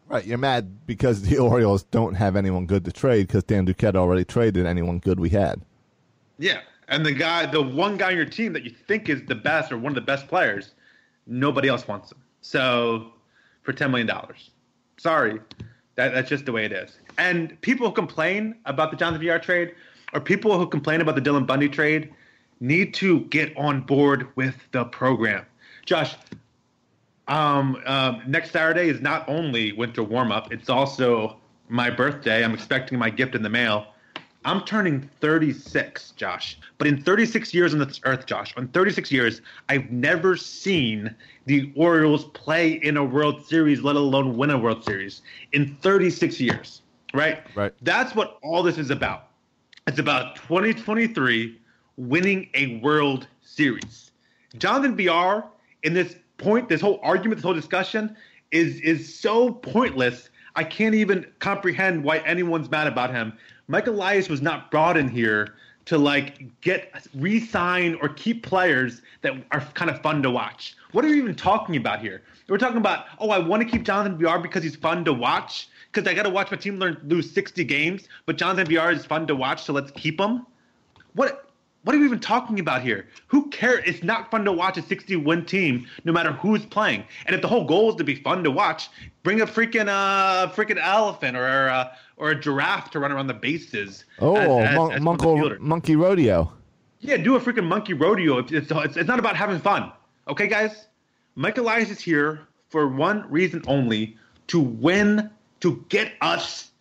Right, 0.07 0.25
you're 0.25 0.37
mad 0.37 0.85
because 0.85 1.23
the 1.23 1.37
Orioles 1.39 1.83
don't 1.83 2.13
have 2.13 2.35
anyone 2.35 2.65
good 2.65 2.85
to 2.85 2.91
trade 2.91 3.27
because 3.27 3.43
Dan 3.43 3.65
Duquette 3.65 3.95
already 3.95 4.23
traded 4.23 4.65
anyone 4.65 4.99
good 4.99 5.19
we 5.19 5.29
had. 5.29 5.61
Yeah, 6.37 6.61
and 6.87 7.05
the 7.05 7.11
guy, 7.11 7.45
the 7.45 7.61
one 7.61 7.97
guy 7.97 8.11
on 8.11 8.15
your 8.15 8.25
team 8.25 8.53
that 8.53 8.63
you 8.63 8.69
think 8.71 9.09
is 9.09 9.23
the 9.25 9.35
best 9.35 9.71
or 9.71 9.77
one 9.77 9.91
of 9.91 9.95
the 9.95 10.01
best 10.01 10.27
players, 10.27 10.73
nobody 11.25 11.67
else 11.67 11.87
wants 11.87 12.11
him. 12.11 12.19
So, 12.41 13.13
for 13.63 13.73
ten 13.73 13.89
million 13.89 14.07
dollars, 14.07 14.51
sorry, 14.97 15.39
that, 15.95 16.13
that's 16.13 16.29
just 16.29 16.45
the 16.45 16.51
way 16.51 16.65
it 16.65 16.71
is. 16.71 16.99
And 17.17 17.59
people 17.61 17.87
who 17.87 17.93
complain 17.93 18.55
about 18.65 18.91
the 18.91 18.97
Jonathan 18.97 19.21
Villar 19.21 19.39
trade, 19.39 19.73
or 20.13 20.19
people 20.19 20.57
who 20.57 20.67
complain 20.67 21.01
about 21.01 21.15
the 21.15 21.21
Dylan 21.21 21.47
Bundy 21.47 21.69
trade, 21.69 22.13
need 22.59 22.93
to 22.95 23.21
get 23.21 23.55
on 23.57 23.81
board 23.81 24.27
with 24.35 24.55
the 24.71 24.85
program. 24.85 25.45
Josh, 25.85 26.15
um, 27.27 27.81
um, 27.85 28.21
next 28.27 28.51
Saturday 28.51 28.89
is 28.89 29.01
not 29.01 29.27
only 29.27 29.71
winter 29.73 30.03
warm 30.03 30.31
up; 30.31 30.51
it's 30.51 30.69
also 30.69 31.37
my 31.69 31.89
birthday. 31.89 32.43
I'm 32.43 32.53
expecting 32.53 32.97
my 32.99 33.09
gift 33.09 33.35
in 33.35 33.41
the 33.41 33.49
mail. 33.49 33.87
I'm 34.45 34.61
turning 34.61 35.09
36, 35.21 36.11
Josh. 36.11 36.59
But 36.77 36.85
in 36.85 37.01
36 37.01 37.51
years 37.51 37.73
on 37.73 37.79
this 37.79 37.99
earth, 38.03 38.27
Josh, 38.27 38.55
in 38.55 38.67
36 38.67 39.11
years, 39.11 39.41
I've 39.69 39.89
never 39.89 40.37
seen 40.37 41.15
the 41.47 41.73
Orioles 41.75 42.25
play 42.25 42.73
in 42.73 42.95
a 42.95 43.03
World 43.03 43.43
Series, 43.43 43.81
let 43.81 43.95
alone 43.95 44.37
win 44.37 44.51
a 44.51 44.57
World 44.57 44.83
Series. 44.83 45.23
In 45.53 45.75
36 45.81 46.39
years, 46.39 46.83
right? 47.11 47.41
Right. 47.55 47.73
That's 47.81 48.13
what 48.13 48.37
all 48.43 48.61
this 48.61 48.77
is 48.77 48.91
about. 48.91 49.29
It's 49.87 49.99
about 49.99 50.35
2023 50.35 51.59
winning 51.97 52.49
a 52.53 52.77
World 52.77 53.27
Series. 53.41 54.11
Jonathan 54.57 54.95
Villar 54.95 55.43
in 55.81 55.95
this 55.95 56.15
point, 56.37 56.69
this 56.69 56.81
whole 56.81 56.99
argument, 57.03 57.37
this 57.37 57.43
whole 57.43 57.53
discussion 57.53 58.15
is 58.51 58.79
is 58.81 59.17
so 59.17 59.51
pointless. 59.51 60.29
I 60.55 60.63
can't 60.63 60.95
even 60.95 61.25
comprehend 61.39 62.03
why 62.03 62.19
anyone's 62.19 62.69
mad 62.69 62.87
about 62.87 63.11
him. 63.11 63.33
Mike 63.67 63.87
Elias 63.87 64.29
was 64.29 64.41
not 64.41 64.71
brought 64.71 64.95
in 64.95 65.09
here 65.09 65.55
to 65.85 65.97
like 65.97 66.61
get 66.61 66.91
re-sign 67.13 67.95
or 68.01 68.09
keep 68.09 68.43
players 68.43 69.01
that 69.21 69.33
are 69.51 69.61
kind 69.73 69.89
of 69.89 70.01
fun 70.01 70.23
to 70.23 70.31
watch. 70.31 70.75
What 70.91 71.05
are 71.05 71.07
you 71.07 71.15
even 71.15 71.35
talking 71.35 71.75
about 71.75 71.99
here? 71.99 72.23
We're 72.47 72.57
talking 72.57 72.77
about, 72.77 73.05
oh, 73.19 73.29
I 73.29 73.39
want 73.39 73.63
to 73.63 73.69
keep 73.69 73.83
Jonathan 73.83 74.17
Villar 74.17 74.39
because 74.39 74.63
he's 74.63 74.75
fun 74.75 75.05
to 75.05 75.13
watch. 75.13 75.69
Because 75.91 76.09
I 76.09 76.13
got 76.13 76.23
to 76.23 76.29
watch 76.29 76.51
my 76.51 76.57
team 76.57 76.77
learn 76.77 76.99
lose 77.05 77.31
60 77.31 77.63
games, 77.63 78.07
but 78.25 78.37
Jonathan 78.37 78.67
Villar 78.67 78.91
is 78.91 79.05
fun 79.05 79.27
to 79.27 79.35
watch, 79.35 79.63
so 79.63 79.73
let's 79.73 79.91
keep 79.91 80.19
him. 80.19 80.45
What 81.13 81.44
what 81.85 81.95
are 81.95 81.99
we 81.99 82.05
even 82.05 82.19
talking 82.19 82.59
about 82.59 82.81
here? 82.81 83.07
Who 83.27 83.47
cares? 83.49 83.83
It's 83.85 84.03
not 84.03 84.29
fun 84.31 84.43
to 84.45 84.51
watch 84.51 84.77
a 84.77 84.81
60 84.81 85.15
win 85.17 85.45
team, 85.45 85.87
no 86.03 86.11
matter 86.11 86.33
who's 86.33 86.65
playing. 86.65 87.03
And 87.25 87.35
if 87.35 87.41
the 87.41 87.47
whole 87.47 87.63
goal 87.63 87.91
is 87.91 87.95
to 87.95 88.03
be 88.03 88.15
fun 88.15 88.43
to 88.43 88.51
watch, 88.51 88.89
bring 89.23 89.39
a 89.41 89.45
freaking 89.45 89.87
uh 89.87 90.47
freaking 90.51 90.79
elephant 90.83 91.37
or 91.37 91.69
uh, 91.69 91.93
or 92.17 92.31
a 92.31 92.35
giraffe 92.39 92.89
to 92.91 92.99
run 92.99 93.11
around 93.11 93.27
the 93.27 93.33
bases. 93.33 94.05
Oh, 94.19 94.35
as- 94.35 94.69
as- 94.69 94.75
mon- 94.75 94.91
as 94.91 95.01
one 95.01 95.15
of 95.15 95.19
the 95.21 95.25
Monko- 95.25 95.39
fielders. 95.39 95.61
monkey 95.61 95.95
rodeo. 95.95 96.51
Yeah, 97.01 97.17
do 97.17 97.35
a 97.35 97.39
freaking 97.39 97.65
monkey 97.67 97.93
rodeo. 97.93 98.39
It's, 98.39 98.51
it's, 98.51 98.71
it's, 98.71 98.97
it's 98.97 99.07
not 99.07 99.19
about 99.19 99.35
having 99.35 99.59
fun. 99.59 99.91
Okay, 100.27 100.47
guys? 100.47 100.87
Mike 101.35 101.57
Elias 101.59 101.91
is 101.91 101.99
here 101.99 102.41
for 102.69 102.87
one 102.87 103.29
reason 103.29 103.61
only 103.67 104.17
to 104.47 104.59
win, 104.59 105.29
to 105.59 105.85
get 105.89 106.13
us 106.21 106.71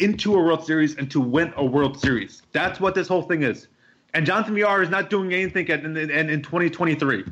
into 0.00 0.34
a 0.34 0.38
World 0.42 0.64
Series 0.66 0.96
and 0.96 1.10
to 1.10 1.20
win 1.20 1.52
a 1.56 1.64
World 1.64 1.98
Series. 2.00 2.42
That's 2.52 2.80
what 2.80 2.94
this 2.94 3.06
whole 3.06 3.22
thing 3.22 3.42
is. 3.44 3.68
And 4.16 4.24
Jonathan 4.24 4.54
Villar 4.54 4.82
is 4.82 4.88
not 4.88 5.10
doing 5.10 5.34
anything 5.34 5.68
at, 5.68 5.84
in, 5.84 5.94
in, 5.94 6.30
in 6.30 6.40
2023. 6.40 7.22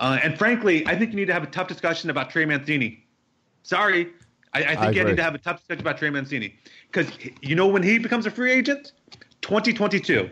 Uh, 0.00 0.18
and 0.20 0.36
frankly, 0.36 0.84
I 0.84 0.98
think 0.98 1.12
you 1.12 1.16
need 1.16 1.26
to 1.26 1.32
have 1.32 1.44
a 1.44 1.46
tough 1.46 1.68
discussion 1.68 2.10
about 2.10 2.28
Trey 2.28 2.44
Mancini. 2.44 3.06
Sorry. 3.62 4.08
I, 4.52 4.64
I 4.64 4.66
think 4.74 4.80
I 4.80 4.90
you 4.90 5.04
need 5.04 5.16
to 5.16 5.22
have 5.22 5.36
a 5.36 5.38
tough 5.38 5.58
discussion 5.58 5.82
about 5.82 5.98
Trey 5.98 6.10
Mancini. 6.10 6.56
Because 6.90 7.06
you 7.40 7.54
know 7.54 7.68
when 7.68 7.84
he 7.84 7.98
becomes 7.98 8.26
a 8.26 8.32
free 8.32 8.50
agent? 8.50 8.90
2022. 9.42 10.28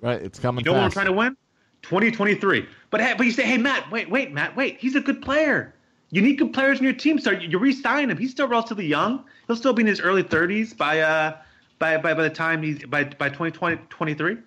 Right, 0.00 0.20
it's 0.20 0.40
coming 0.40 0.64
You 0.64 0.72
know 0.72 0.78
what 0.78 0.86
fast. 0.86 0.94
trying 0.94 1.06
to 1.06 1.12
win? 1.12 1.36
2023. 1.82 2.66
But 2.90 3.00
hey, 3.00 3.14
but 3.16 3.24
you 3.24 3.30
say, 3.32 3.44
hey 3.44 3.56
Matt, 3.56 3.88
wait, 3.92 4.10
wait, 4.10 4.32
Matt, 4.32 4.56
wait. 4.56 4.78
He's 4.80 4.96
a 4.96 5.00
good 5.00 5.22
player. 5.22 5.76
You 6.10 6.22
need 6.22 6.38
good 6.38 6.52
players 6.52 6.78
in 6.78 6.84
your 6.84 6.92
team, 6.92 7.20
so 7.20 7.30
you, 7.30 7.50
you 7.50 7.58
re-sign 7.60 8.10
him. 8.10 8.18
He's 8.18 8.32
still 8.32 8.48
relatively 8.48 8.86
young. 8.86 9.24
He'll 9.46 9.54
still 9.54 9.74
be 9.74 9.82
in 9.82 9.86
his 9.86 10.00
early 10.00 10.24
30s 10.24 10.76
by 10.76 10.98
uh 10.98 11.36
by 11.78 11.98
by, 11.98 12.14
by 12.14 12.24
the 12.24 12.30
time 12.30 12.64
he's 12.64 12.84
by 12.86 13.04
by 13.04 13.28
2020 13.28 13.76
23. 13.88 14.38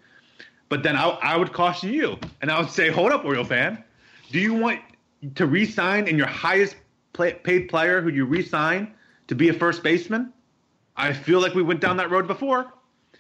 But 0.70 0.84
then 0.84 0.96
I, 0.96 1.10
I 1.10 1.38
would 1.38 1.54
caution 1.54 1.94
you, 1.94 2.18
and 2.42 2.52
I 2.52 2.60
would 2.60 2.70
say, 2.70 2.90
hold 2.90 3.12
up, 3.12 3.24
Oriole 3.24 3.46
fan. 3.46 3.84
Do 4.32 4.40
you 4.40 4.54
want 4.54 4.82
to 5.36 5.46
re-sign 5.46 6.08
and 6.08 6.18
your 6.18 6.28
highest 6.28 6.76
play, 7.14 7.34
paid 7.34 7.70
player 7.70 8.02
who 8.02 8.10
you 8.10 8.26
re-sign 8.26 8.94
to 9.28 9.36
be 9.36 9.50
a 9.50 9.54
first 9.54 9.84
baseman? 9.84 10.34
I 10.98 11.14
feel 11.14 11.40
like 11.40 11.54
we 11.54 11.64
went 11.64 11.80
down 11.80 11.98
that 11.98 12.12
road 12.12 12.28
before 12.28 12.74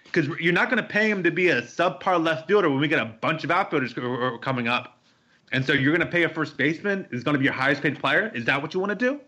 because 0.04 0.28
you're 0.40 0.54
not 0.54 0.70
going 0.70 0.82
to 0.82 0.90
pay 0.90 1.10
him 1.10 1.24
to 1.24 1.32
be 1.32 1.50
a 1.50 1.62
subpar 1.62 2.24
left 2.24 2.48
fielder 2.48 2.70
when 2.70 2.80
we 2.80 2.88
get 2.88 3.00
a 3.00 3.06
bunch 3.06 3.44
of 3.44 3.52
outfielders 3.52 3.94
co- 3.94 4.02
co- 4.02 4.38
coming 4.40 4.68
up. 4.68 5.00
And 5.52 5.66
so 5.66 5.74
you're 5.74 5.96
going 5.96 6.06
to 6.06 6.12
pay 6.12 6.24
a 6.24 6.30
first 6.30 6.58
baseman 6.58 7.08
is 7.12 7.24
going 7.24 7.34
to 7.34 7.40
be 7.40 7.46
your 7.46 7.54
highest 7.54 7.82
paid 7.82 8.00
player. 8.00 8.32
Is 8.36 8.44
that 8.46 8.62
what 8.62 8.74
you 8.74 8.80
want 8.80 8.90
to 8.90 8.96
do? 8.96 9.22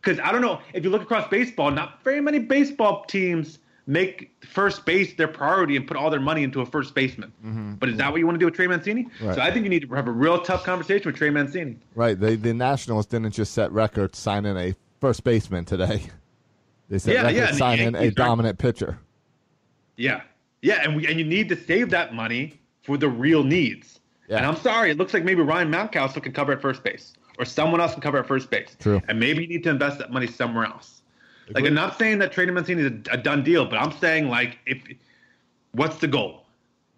Because 0.00 0.18
I 0.20 0.32
don't 0.32 0.40
know 0.40 0.60
if 0.72 0.84
you 0.84 0.90
look 0.90 1.02
across 1.02 1.28
baseball, 1.28 1.70
not 1.70 2.02
very 2.04 2.20
many 2.20 2.38
baseball 2.38 3.04
teams 3.04 3.58
make 3.88 4.30
first 4.44 4.84
base 4.84 5.14
their 5.14 5.26
priority 5.26 5.74
and 5.74 5.88
put 5.88 5.96
all 5.96 6.10
their 6.10 6.20
money 6.20 6.44
into 6.44 6.60
a 6.60 6.66
first 6.66 6.94
baseman. 6.94 7.32
Mm-hmm. 7.44 7.74
But 7.74 7.88
is 7.88 7.96
that 7.96 8.12
what 8.12 8.18
you 8.18 8.26
want 8.26 8.36
to 8.36 8.38
do 8.38 8.44
with 8.44 8.54
Trey 8.54 8.66
Mancini? 8.66 9.08
Right. 9.20 9.34
So 9.34 9.40
I 9.40 9.50
think 9.50 9.64
you 9.64 9.70
need 9.70 9.88
to 9.88 9.94
have 9.94 10.06
a 10.06 10.12
real 10.12 10.40
tough 10.42 10.62
conversation 10.62 11.06
with 11.06 11.16
Trey 11.16 11.30
Mancini. 11.30 11.78
Right, 11.94 12.18
the 12.18 12.36
the 12.36 12.52
Nationals 12.52 13.06
didn't 13.06 13.32
just 13.32 13.54
set 13.54 13.72
records 13.72 14.18
signing 14.18 14.56
a 14.56 14.74
first 15.00 15.24
baseman 15.24 15.64
today. 15.64 16.02
They 16.90 16.98
set 16.98 17.14
Yeah, 17.14 17.22
records 17.22 17.36
yeah, 17.36 17.52
signing 17.52 17.94
a 17.94 18.10
dominant 18.10 18.58
pitcher. 18.58 18.98
Yeah, 19.96 20.20
yeah, 20.62 20.82
and 20.84 20.94
we 20.94 21.06
and 21.06 21.18
you 21.18 21.24
need 21.24 21.48
to 21.48 21.56
save 21.56 21.90
that 21.90 22.14
money 22.14 22.60
for 22.82 22.98
the 22.98 23.08
real 23.08 23.42
needs. 23.42 24.00
Yeah. 24.28 24.38
And 24.38 24.46
I'm 24.46 24.56
sorry, 24.56 24.90
it 24.90 24.98
looks 24.98 25.14
like 25.14 25.24
maybe 25.24 25.40
Ryan 25.40 25.70
Mountcastle 25.72 26.22
can 26.22 26.32
cover 26.32 26.52
at 26.52 26.60
first 26.60 26.82
base, 26.82 27.14
or 27.38 27.46
someone 27.46 27.80
else 27.80 27.92
can 27.92 28.02
cover 28.02 28.18
at 28.18 28.26
first 28.26 28.50
base. 28.50 28.76
True. 28.78 29.00
And 29.08 29.18
maybe 29.18 29.42
you 29.42 29.48
need 29.48 29.62
to 29.64 29.70
invest 29.70 29.98
that 29.98 30.12
money 30.12 30.26
somewhere 30.26 30.66
else. 30.66 30.97
Like 31.54 31.64
I'm 31.64 31.74
not 31.74 31.98
saying 31.98 32.18
that 32.18 32.32
Trey 32.32 32.46
Mancini 32.46 32.82
is 32.82 32.92
a, 33.08 33.14
a 33.14 33.16
done 33.16 33.42
deal, 33.42 33.64
but 33.64 33.78
I'm 33.78 33.92
saying 33.92 34.28
like 34.28 34.58
if 34.66 34.82
what's 35.72 35.98
the 35.98 36.08
goal? 36.08 36.44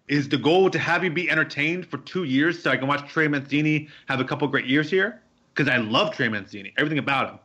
Is 0.07 0.27
the 0.27 0.37
goal 0.37 0.69
to 0.69 0.79
have 0.79 1.03
you 1.03 1.09
be 1.09 1.29
entertained 1.29 1.85
for 1.85 1.97
two 1.99 2.23
years 2.23 2.61
so 2.61 2.69
I 2.69 2.77
can 2.77 2.87
watch 2.87 3.09
Trey 3.09 3.27
Mancini 3.27 3.87
have 4.07 4.19
a 4.19 4.25
couple 4.25 4.47
great 4.47 4.65
years 4.65 4.89
here? 4.89 5.21
Because 5.53 5.71
I 5.71 5.77
love 5.77 6.13
Trey 6.13 6.27
Mancini, 6.27 6.73
everything 6.77 6.97
about 6.97 7.29
him. 7.29 7.39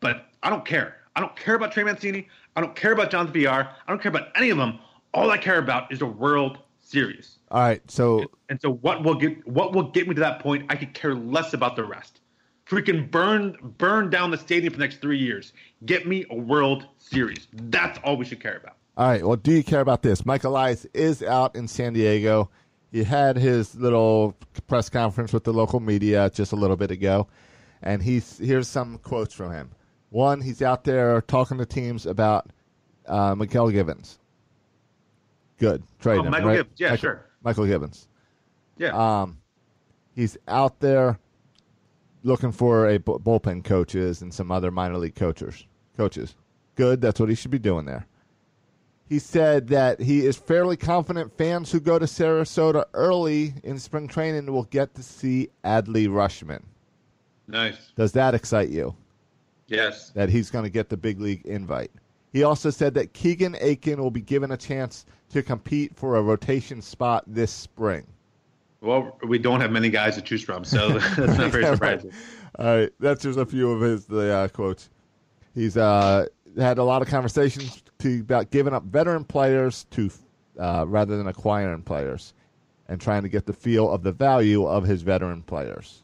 But 0.00 0.26
I 0.42 0.50
don't 0.50 0.64
care. 0.64 0.96
I 1.14 1.20
don't 1.20 1.36
care 1.36 1.54
about 1.54 1.72
Trey 1.72 1.84
Mancini. 1.84 2.28
I 2.56 2.60
don't 2.60 2.74
care 2.74 2.92
about 2.92 3.10
Jonathan 3.10 3.34
Villar. 3.34 3.68
I 3.86 3.90
don't 3.90 4.00
care 4.00 4.10
about 4.10 4.28
any 4.34 4.50
of 4.50 4.58
them. 4.58 4.78
All 5.12 5.30
I 5.30 5.38
care 5.38 5.58
about 5.58 5.92
is 5.92 6.00
the 6.00 6.06
World 6.06 6.58
Series. 6.80 7.38
All 7.50 7.60
right, 7.60 7.82
so 7.90 8.24
And 8.48 8.60
so 8.60 8.72
what 8.72 9.04
will 9.04 9.14
get 9.14 9.46
what 9.46 9.72
will 9.72 9.90
get 9.90 10.08
me 10.08 10.14
to 10.14 10.20
that 10.20 10.40
point? 10.40 10.66
I 10.68 10.76
could 10.76 10.94
care 10.94 11.14
less 11.14 11.52
about 11.52 11.76
the 11.76 11.84
rest. 11.84 12.19
Freaking 12.70 13.10
burn 13.10 13.56
burn 13.78 14.10
down 14.10 14.30
the 14.30 14.38
stadium 14.38 14.72
for 14.72 14.78
the 14.78 14.84
next 14.84 15.00
three 15.00 15.18
years. 15.18 15.52
Get 15.86 16.06
me 16.06 16.24
a 16.30 16.36
World 16.36 16.86
Series. 16.98 17.48
That's 17.52 17.98
all 18.04 18.16
we 18.16 18.24
should 18.24 18.40
care 18.40 18.58
about. 18.58 18.76
All 18.96 19.08
right. 19.08 19.26
Well, 19.26 19.36
do 19.36 19.50
you 19.50 19.64
care 19.64 19.80
about 19.80 20.02
this? 20.02 20.24
Mike 20.24 20.44
Elias 20.44 20.86
is 20.94 21.20
out 21.20 21.56
in 21.56 21.66
San 21.66 21.94
Diego. 21.94 22.48
He 22.92 23.02
had 23.02 23.36
his 23.36 23.74
little 23.74 24.36
press 24.68 24.88
conference 24.88 25.32
with 25.32 25.42
the 25.42 25.52
local 25.52 25.80
media 25.80 26.30
just 26.32 26.52
a 26.52 26.56
little 26.56 26.76
bit 26.76 26.92
ago, 26.92 27.26
and 27.82 28.00
he's 28.02 28.38
here's 28.38 28.68
some 28.68 28.98
quotes 28.98 29.34
from 29.34 29.50
him. 29.50 29.72
One, 30.10 30.40
he's 30.40 30.62
out 30.62 30.84
there 30.84 31.22
talking 31.22 31.58
to 31.58 31.66
teams 31.66 32.06
about 32.06 32.50
uh, 33.06 33.34
Miguel 33.34 33.70
Givens. 33.70 34.20
Good 35.58 35.82
trade 35.98 36.18
Oh, 36.18 36.22
him, 36.22 36.30
Michael 36.30 36.48
right? 36.48 36.56
Gibbs. 36.58 36.70
Yeah, 36.78 36.90
Michael, 36.90 37.00
sure. 37.00 37.26
Michael 37.42 37.66
Gibbons. 37.66 38.06
Yeah. 38.78 39.22
Um, 39.22 39.38
he's 40.14 40.36
out 40.46 40.78
there 40.78 41.18
looking 42.22 42.52
for 42.52 42.88
a 42.88 42.98
bullpen 42.98 43.64
coaches 43.64 44.22
and 44.22 44.32
some 44.32 44.50
other 44.52 44.70
minor 44.70 44.98
league 44.98 45.14
coaches. 45.14 45.64
Coaches, 45.96 46.34
good. 46.76 47.00
That's 47.00 47.20
what 47.20 47.28
he 47.28 47.34
should 47.34 47.50
be 47.50 47.58
doing 47.58 47.86
there. 47.86 48.06
He 49.08 49.18
said 49.18 49.68
that 49.68 50.00
he 50.00 50.24
is 50.24 50.36
fairly 50.36 50.76
confident 50.76 51.36
fans 51.36 51.72
who 51.72 51.80
go 51.80 51.98
to 51.98 52.04
Sarasota 52.04 52.84
early 52.94 53.54
in 53.64 53.78
spring 53.78 54.06
training 54.06 54.46
will 54.52 54.64
get 54.64 54.94
to 54.94 55.02
see 55.02 55.50
Adley 55.64 56.06
Rutschman. 56.08 56.62
nice. 57.48 57.92
Does 57.96 58.12
that 58.12 58.34
excite 58.34 58.68
you? 58.68 58.94
Yes. 59.66 60.10
That 60.10 60.28
he's 60.28 60.50
going 60.50 60.64
to 60.64 60.70
get 60.70 60.88
the 60.88 60.96
big 60.96 61.20
league 61.20 61.44
invite. 61.44 61.90
He 62.32 62.44
also 62.44 62.70
said 62.70 62.94
that 62.94 63.12
Keegan 63.12 63.56
Akin 63.60 64.00
will 64.00 64.12
be 64.12 64.20
given 64.20 64.52
a 64.52 64.56
chance 64.56 65.06
to 65.30 65.42
compete 65.42 65.96
for 65.96 66.16
a 66.16 66.22
rotation 66.22 66.80
spot 66.80 67.24
this 67.26 67.50
spring. 67.50 68.06
Well, 68.80 69.18
we 69.26 69.38
don't 69.38 69.60
have 69.60 69.70
many 69.70 69.90
guys 69.90 70.14
to 70.16 70.22
choose 70.22 70.42
from, 70.42 70.64
so 70.64 70.98
that's 70.98 71.38
not 71.38 71.50
very 71.52 71.64
surprising. 71.64 72.12
All 72.58 72.66
right, 72.66 72.90
that's 72.98 73.22
just 73.22 73.38
a 73.38 73.46
few 73.46 73.70
of 73.70 73.80
his 73.80 74.06
the 74.06 74.32
uh, 74.32 74.48
quotes. 74.48 74.90
He's 75.54 75.76
uh, 75.76 76.26
had 76.56 76.78
a 76.78 76.84
lot 76.84 77.02
of 77.02 77.08
conversations 77.08 77.82
to 77.98 78.20
about 78.20 78.50
giving 78.50 78.72
up 78.72 78.84
veteran 78.84 79.24
players 79.24 79.84
to 79.90 80.10
uh, 80.58 80.84
rather 80.86 81.16
than 81.16 81.26
acquiring 81.26 81.82
players, 81.82 82.34
and 82.88 83.00
trying 83.00 83.22
to 83.22 83.28
get 83.28 83.46
the 83.46 83.52
feel 83.52 83.90
of 83.90 84.02
the 84.02 84.12
value 84.12 84.66
of 84.66 84.84
his 84.84 85.02
veteran 85.02 85.42
players. 85.42 86.02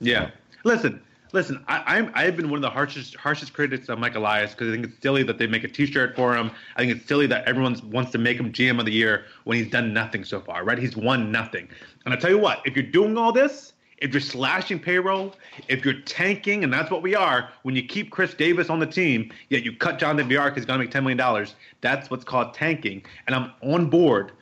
Yeah. 0.00 0.30
Listen, 0.64 1.02
listen. 1.34 1.62
I, 1.68 1.98
I'm 1.98 2.10
I've 2.14 2.36
been 2.36 2.48
one 2.48 2.56
of 2.56 2.62
the 2.62 2.70
harshest 2.70 3.16
harshest 3.16 3.52
critics 3.52 3.90
of 3.90 3.98
Mike 3.98 4.14
Elias 4.14 4.52
because 4.52 4.68
I 4.68 4.72
think 4.72 4.86
it's 4.86 5.02
silly 5.02 5.24
that 5.24 5.36
they 5.36 5.46
make 5.46 5.64
a 5.64 5.68
T-shirt 5.68 6.16
for 6.16 6.34
him. 6.34 6.50
I 6.76 6.80
think 6.80 6.96
it's 6.96 7.06
silly 7.06 7.26
that 7.26 7.46
everyone 7.46 7.78
wants 7.90 8.12
to 8.12 8.18
make 8.18 8.38
him 8.38 8.52
GM 8.52 8.78
of 8.78 8.86
the 8.86 8.92
year 8.92 9.26
when 9.42 9.58
he's 9.58 9.70
done 9.70 9.92
nothing 9.92 10.24
so 10.24 10.40
far. 10.40 10.64
Right? 10.64 10.78
He's 10.78 10.96
won 10.96 11.30
nothing. 11.30 11.68
And 12.06 12.14
I 12.14 12.16
tell 12.16 12.30
you 12.30 12.38
what, 12.38 12.62
if 12.64 12.74
you're 12.74 12.86
doing 12.86 13.18
all 13.18 13.32
this. 13.32 13.72
If 13.98 14.12
you're 14.12 14.20
slashing 14.20 14.80
payroll, 14.80 15.34
if 15.68 15.84
you're 15.84 16.00
tanking, 16.00 16.64
and 16.64 16.70
that's 16.70 16.90
what 16.90 17.00
we 17.00 17.14
are, 17.14 17.48
when 17.62 17.76
you 17.76 17.84
keep 17.84 18.10
Chris 18.10 18.34
Davis 18.34 18.68
on 18.68 18.80
the 18.80 18.86
team, 18.86 19.32
yet 19.48 19.62
you 19.62 19.74
cut 19.74 19.98
Jonathan 19.98 20.28
Villar 20.28 20.50
because 20.50 20.62
he's 20.62 20.66
going 20.66 20.80
to 20.80 20.84
make 20.84 20.92
$10 20.92 21.16
million, 21.16 21.46
that's 21.80 22.10
what's 22.10 22.24
called 22.24 22.52
tanking. 22.52 23.02
And 23.26 23.36
I'm 23.36 23.52
on 23.62 23.88
board. 23.88 24.32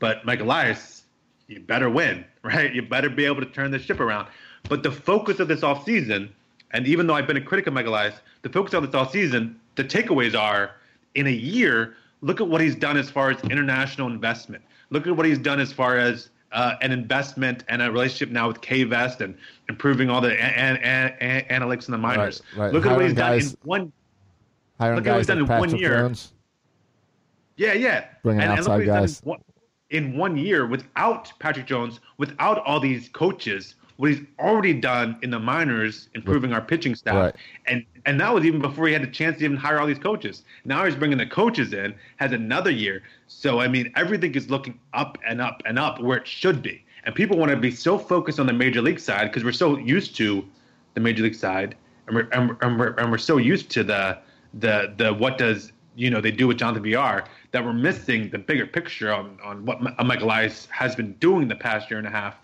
But 0.00 0.24
Mike 0.24 0.40
Elias, 0.40 1.02
you 1.46 1.60
better 1.60 1.90
win, 1.90 2.24
right? 2.42 2.74
You 2.74 2.82
better 2.82 3.10
be 3.10 3.26
able 3.26 3.40
to 3.40 3.46
turn 3.46 3.70
the 3.70 3.78
ship 3.78 4.00
around. 4.00 4.28
But 4.68 4.82
the 4.82 4.90
focus 4.90 5.40
of 5.40 5.48
this 5.48 5.60
offseason, 5.60 6.30
and 6.72 6.86
even 6.86 7.06
though 7.06 7.14
I've 7.14 7.26
been 7.26 7.36
a 7.36 7.40
critic 7.40 7.66
of 7.66 7.74
Mike 7.74 7.86
Elias, 7.86 8.14
the 8.42 8.48
focus 8.48 8.74
on 8.74 8.84
this 8.84 8.94
all 8.94 9.06
offseason, 9.06 9.56
the 9.74 9.84
takeaways 9.84 10.38
are 10.38 10.76
in 11.14 11.26
a 11.26 11.30
year, 11.30 11.96
look 12.20 12.40
at 12.40 12.48
what 12.48 12.60
he's 12.60 12.74
done 12.74 12.96
as 12.96 13.10
far 13.10 13.30
as 13.30 13.40
international 13.44 14.08
investment. 14.08 14.62
Look 14.90 15.06
at 15.06 15.16
what 15.16 15.26
he's 15.26 15.38
done 15.38 15.60
as 15.60 15.72
far 15.72 15.98
as 15.98 16.30
uh, 16.52 16.74
an 16.82 16.92
investment 16.92 17.64
and 17.68 17.80
a 17.82 17.90
relationship 17.90 18.30
now 18.30 18.48
with 18.48 18.60
K 18.60 18.84
Vest 18.84 19.20
and 19.20 19.36
improving 19.68 20.10
all 20.10 20.20
the 20.20 20.32
an, 20.42 20.76
an, 20.78 21.14
an, 21.20 21.44
analytics 21.62 21.88
in 21.88 21.92
the 21.92 21.98
minors. 21.98 22.42
Right, 22.54 22.64
right. 22.64 22.72
Look 22.72 22.86
at 22.86 22.92
what 22.92 23.04
he's 23.04 23.14
done 23.14 23.38
in 23.38 23.56
one. 23.62 23.92
Look 24.78 25.06
at 25.06 25.10
what 25.10 25.16
he's 25.18 25.26
done 25.26 25.38
in 25.38 25.46
one 25.46 25.76
year. 25.76 26.12
Yeah, 27.56 27.74
yeah. 27.74 28.06
Bringing 28.22 28.42
and, 28.42 28.52
and 28.52 28.60
look 28.60 28.68
outside 28.68 28.72
what 28.72 28.80
he's 28.80 28.86
done 28.88 29.02
guys. 29.02 29.20
In 29.20 29.28
one, 29.28 29.40
in 29.90 30.16
one 30.16 30.36
year 30.36 30.66
without 30.66 31.32
Patrick 31.38 31.66
Jones, 31.66 32.00
without 32.18 32.58
all 32.58 32.80
these 32.80 33.08
coaches, 33.08 33.76
what 34.02 34.10
he's 34.10 34.26
already 34.40 34.72
done 34.72 35.16
in 35.22 35.30
the 35.30 35.38
minors, 35.38 36.08
improving 36.16 36.52
our 36.52 36.60
pitching 36.60 36.96
staff, 36.96 37.14
Right. 37.14 37.34
and 37.68 37.84
and 38.04 38.20
that 38.20 38.34
was 38.34 38.44
even 38.44 38.60
before 38.60 38.88
he 38.88 38.92
had 38.92 39.02
a 39.02 39.06
chance 39.06 39.38
to 39.38 39.44
even 39.44 39.56
hire 39.56 39.78
all 39.78 39.86
these 39.86 40.00
coaches. 40.00 40.42
Now 40.64 40.84
he's 40.84 40.96
bringing 40.96 41.18
the 41.18 41.26
coaches 41.26 41.72
in, 41.72 41.94
has 42.16 42.32
another 42.32 42.72
year. 42.72 43.04
So 43.28 43.60
I 43.60 43.68
mean, 43.68 43.92
everything 43.94 44.34
is 44.34 44.50
looking 44.50 44.76
up 44.92 45.18
and 45.24 45.40
up 45.40 45.62
and 45.66 45.78
up 45.78 46.00
where 46.00 46.18
it 46.18 46.26
should 46.26 46.62
be. 46.62 46.84
And 47.04 47.14
people 47.14 47.38
want 47.38 47.52
to 47.52 47.56
be 47.56 47.70
so 47.70 47.96
focused 47.96 48.40
on 48.40 48.46
the 48.46 48.52
major 48.52 48.82
league 48.82 48.98
side 48.98 49.26
because 49.30 49.44
we're 49.44 49.52
so 49.52 49.78
used 49.78 50.16
to 50.16 50.44
the 50.94 51.00
major 51.00 51.22
league 51.22 51.36
side, 51.36 51.76
and 52.08 52.16
we're 52.16 52.28
and 52.32 52.48
we're, 52.48 52.56
and 52.60 52.80
we're, 52.80 52.94
and 52.94 53.08
we're 53.12 53.18
so 53.18 53.36
used 53.36 53.70
to 53.70 53.84
the 53.84 54.18
the 54.54 54.92
the 54.96 55.14
what 55.14 55.38
does 55.38 55.70
you 55.94 56.10
know 56.10 56.20
they 56.20 56.32
do 56.32 56.48
with 56.48 56.56
Jonathan 56.58 56.82
Villar 56.82 57.22
that 57.52 57.64
we're 57.64 57.72
missing 57.72 58.30
the 58.30 58.38
bigger 58.38 58.66
picture 58.66 59.12
on 59.12 59.38
on 59.44 59.64
what 59.64 59.80
Michael 59.80 60.26
Elias 60.26 60.66
has 60.72 60.96
been 60.96 61.12
doing 61.20 61.46
the 61.46 61.54
past 61.54 61.88
year 61.88 61.98
and 61.98 62.08
a 62.08 62.10
half, 62.10 62.34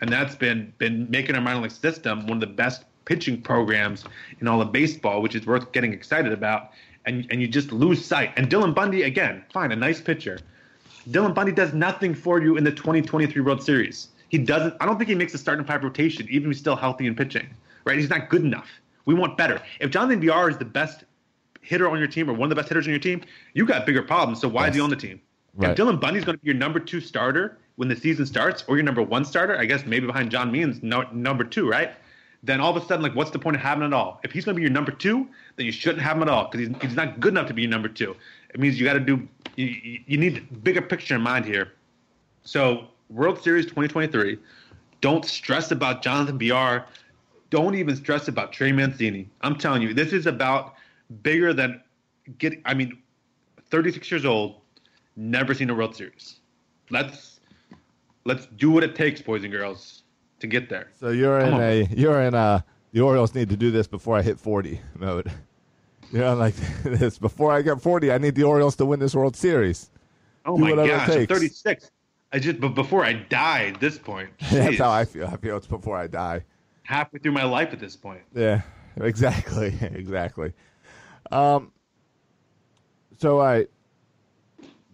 and 0.00 0.10
that's 0.10 0.34
been 0.34 0.72
been 0.78 1.10
making 1.10 1.34
our 1.34 1.40
minor 1.40 1.60
league 1.60 1.70
system 1.70 2.26
one 2.26 2.36
of 2.36 2.40
the 2.40 2.46
best 2.46 2.84
pitching 3.04 3.40
programs 3.40 4.04
in 4.40 4.48
all 4.48 4.60
of 4.60 4.72
baseball, 4.72 5.22
which 5.22 5.34
is 5.34 5.46
worth 5.46 5.72
getting 5.72 5.92
excited 5.92 6.32
about. 6.32 6.70
And 7.06 7.26
and 7.30 7.40
you 7.40 7.48
just 7.48 7.72
lose 7.72 8.04
sight. 8.04 8.32
And 8.36 8.50
Dylan 8.50 8.74
Bundy 8.74 9.02
again, 9.02 9.44
fine, 9.52 9.72
a 9.72 9.76
nice 9.76 10.00
pitcher. 10.00 10.38
Dylan 11.08 11.34
Bundy 11.34 11.52
does 11.52 11.72
nothing 11.72 12.14
for 12.14 12.42
you 12.42 12.56
in 12.56 12.64
the 12.64 12.72
2023 12.72 13.40
World 13.42 13.62
Series. 13.62 14.08
He 14.28 14.38
doesn't. 14.38 14.74
I 14.80 14.86
don't 14.86 14.98
think 14.98 15.08
he 15.08 15.14
makes 15.14 15.32
a 15.34 15.38
starting 15.38 15.64
five 15.64 15.84
rotation, 15.84 16.26
even 16.28 16.50
if 16.50 16.56
he's 16.56 16.60
still 16.60 16.76
healthy 16.76 17.06
and 17.06 17.16
pitching. 17.16 17.48
Right? 17.84 17.96
He's 17.96 18.10
not 18.10 18.28
good 18.28 18.42
enough. 18.42 18.68
We 19.04 19.14
want 19.14 19.36
better. 19.36 19.62
If 19.78 19.90
Jonathan 19.90 20.20
Villar 20.20 20.50
is 20.50 20.58
the 20.58 20.64
best 20.64 21.04
hitter 21.62 21.88
on 21.88 21.98
your 21.98 22.08
team 22.08 22.28
or 22.28 22.32
one 22.32 22.46
of 22.46 22.50
the 22.50 22.56
best 22.56 22.68
hitters 22.68 22.86
on 22.86 22.90
your 22.90 23.00
team, 23.00 23.22
you 23.54 23.64
got 23.64 23.86
bigger 23.86 24.02
problems. 24.02 24.40
So 24.40 24.48
why 24.48 24.68
is 24.68 24.74
he 24.74 24.80
on 24.80 24.90
the 24.90 24.96
team? 24.96 25.20
Right. 25.54 25.70
If 25.70 25.76
Dylan 25.76 26.00
Bundy's 26.00 26.24
going 26.24 26.36
to 26.36 26.42
be 26.42 26.48
your 26.48 26.56
number 26.56 26.80
two 26.80 27.00
starter 27.00 27.58
when 27.76 27.88
the 27.88 27.96
season 27.96 28.26
starts, 28.26 28.64
or 28.68 28.76
your 28.76 28.84
number 28.84 29.02
one 29.02 29.24
starter, 29.24 29.56
I 29.58 29.64
guess 29.66 29.84
maybe 29.86 30.06
behind 30.06 30.30
John 30.30 30.50
Means, 30.50 30.82
no, 30.82 31.02
number 31.12 31.44
two, 31.44 31.68
right? 31.68 31.92
Then 32.42 32.60
all 32.60 32.74
of 32.76 32.82
a 32.82 32.86
sudden, 32.86 33.02
like, 33.02 33.14
what's 33.14 33.30
the 33.30 33.38
point 33.38 33.56
of 33.56 33.62
having 33.62 33.84
it 33.84 33.92
all? 33.92 34.20
If 34.24 34.32
he's 34.32 34.44
going 34.44 34.54
to 34.54 34.56
be 34.56 34.62
your 34.62 34.70
number 34.70 34.92
two, 34.92 35.26
then 35.56 35.66
you 35.66 35.72
shouldn't 35.72 36.02
have 36.02 36.16
him 36.16 36.22
at 36.22 36.28
all 36.28 36.48
because 36.48 36.66
he's, 36.66 36.76
he's 36.82 36.94
not 36.94 37.20
good 37.20 37.32
enough 37.32 37.48
to 37.48 37.54
be 37.54 37.62
your 37.62 37.70
number 37.70 37.88
two. 37.88 38.14
It 38.54 38.60
means 38.60 38.78
you 38.78 38.86
got 38.86 38.94
to 38.94 39.00
do. 39.00 39.26
You, 39.56 40.00
you- 40.06 40.18
need 40.18 40.62
bigger 40.62 40.82
picture 40.82 41.14
in 41.14 41.22
mind 41.22 41.44
here. 41.44 41.72
So 42.44 42.88
World 43.10 43.42
Series 43.42 43.64
2023. 43.64 44.38
Don't 45.00 45.24
stress 45.24 45.70
about 45.70 46.02
Jonathan 46.02 46.38
Villar. 46.38 46.84
Don't 47.50 47.74
even 47.74 47.96
stress 47.96 48.28
about 48.28 48.52
Trey 48.52 48.72
Mancini. 48.72 49.28
I'm 49.42 49.56
telling 49.56 49.82
you, 49.82 49.92
this 49.94 50.12
is 50.12 50.26
about 50.26 50.74
bigger 51.22 51.52
than 51.52 51.80
getting. 52.38 52.62
I 52.64 52.74
mean, 52.74 52.96
36 53.70 54.10
years 54.10 54.24
old, 54.24 54.60
never 55.16 55.54
seen 55.54 55.70
a 55.70 55.74
World 55.74 55.94
Series. 55.96 56.36
Let's 56.90 57.35
let's 58.26 58.46
do 58.46 58.70
what 58.70 58.82
it 58.84 58.94
takes, 58.94 59.22
boys 59.22 59.42
and 59.44 59.52
girls, 59.52 60.02
to 60.40 60.46
get 60.46 60.68
there. 60.68 60.90
So 61.00 61.10
you're 61.10 61.40
Come 61.40 61.48
in 61.48 61.54
on. 61.54 61.60
a 61.62 61.82
you're 61.96 62.20
in 62.22 62.34
a 62.34 62.64
the 62.92 63.00
Orioles 63.00 63.34
need 63.34 63.48
to 63.50 63.56
do 63.56 63.70
this 63.70 63.86
before 63.86 64.16
I 64.18 64.22
hit 64.22 64.38
forty 64.38 64.80
mode. 64.94 65.30
You 66.12 66.20
know, 66.20 66.36
like 66.36 66.54
this 66.84 67.18
before 67.18 67.50
I 67.52 67.62
get 67.62 67.82
forty, 67.82 68.12
I 68.12 68.18
need 68.18 68.36
the 68.36 68.44
Orioles 68.44 68.76
to 68.76 68.84
win 68.86 69.00
this 69.00 69.12
World 69.12 69.34
Series. 69.34 69.90
Oh 70.44 70.56
Do 70.56 70.62
my 70.76 70.86
gosh, 70.86 71.08
I'm 71.10 71.26
36. 71.26 71.90
I 72.32 72.38
just 72.38 72.60
but 72.60 72.76
before 72.76 73.04
I 73.04 73.14
die 73.14 73.64
at 73.74 73.80
this 73.80 73.98
point. 73.98 74.30
That's 74.52 74.78
how 74.78 74.90
I 74.92 75.04
feel. 75.04 75.26
I 75.26 75.36
feel 75.36 75.56
it's 75.56 75.66
before 75.66 75.96
I 75.96 76.06
die. 76.06 76.44
halfway 76.84 77.18
through 77.18 77.32
my 77.32 77.42
life 77.42 77.72
at 77.72 77.80
this 77.80 77.96
point. 77.96 78.20
Yeah, 78.36 78.62
exactly, 79.00 79.74
exactly. 79.82 80.52
Um, 81.32 81.72
so 83.18 83.40
I, 83.40 83.66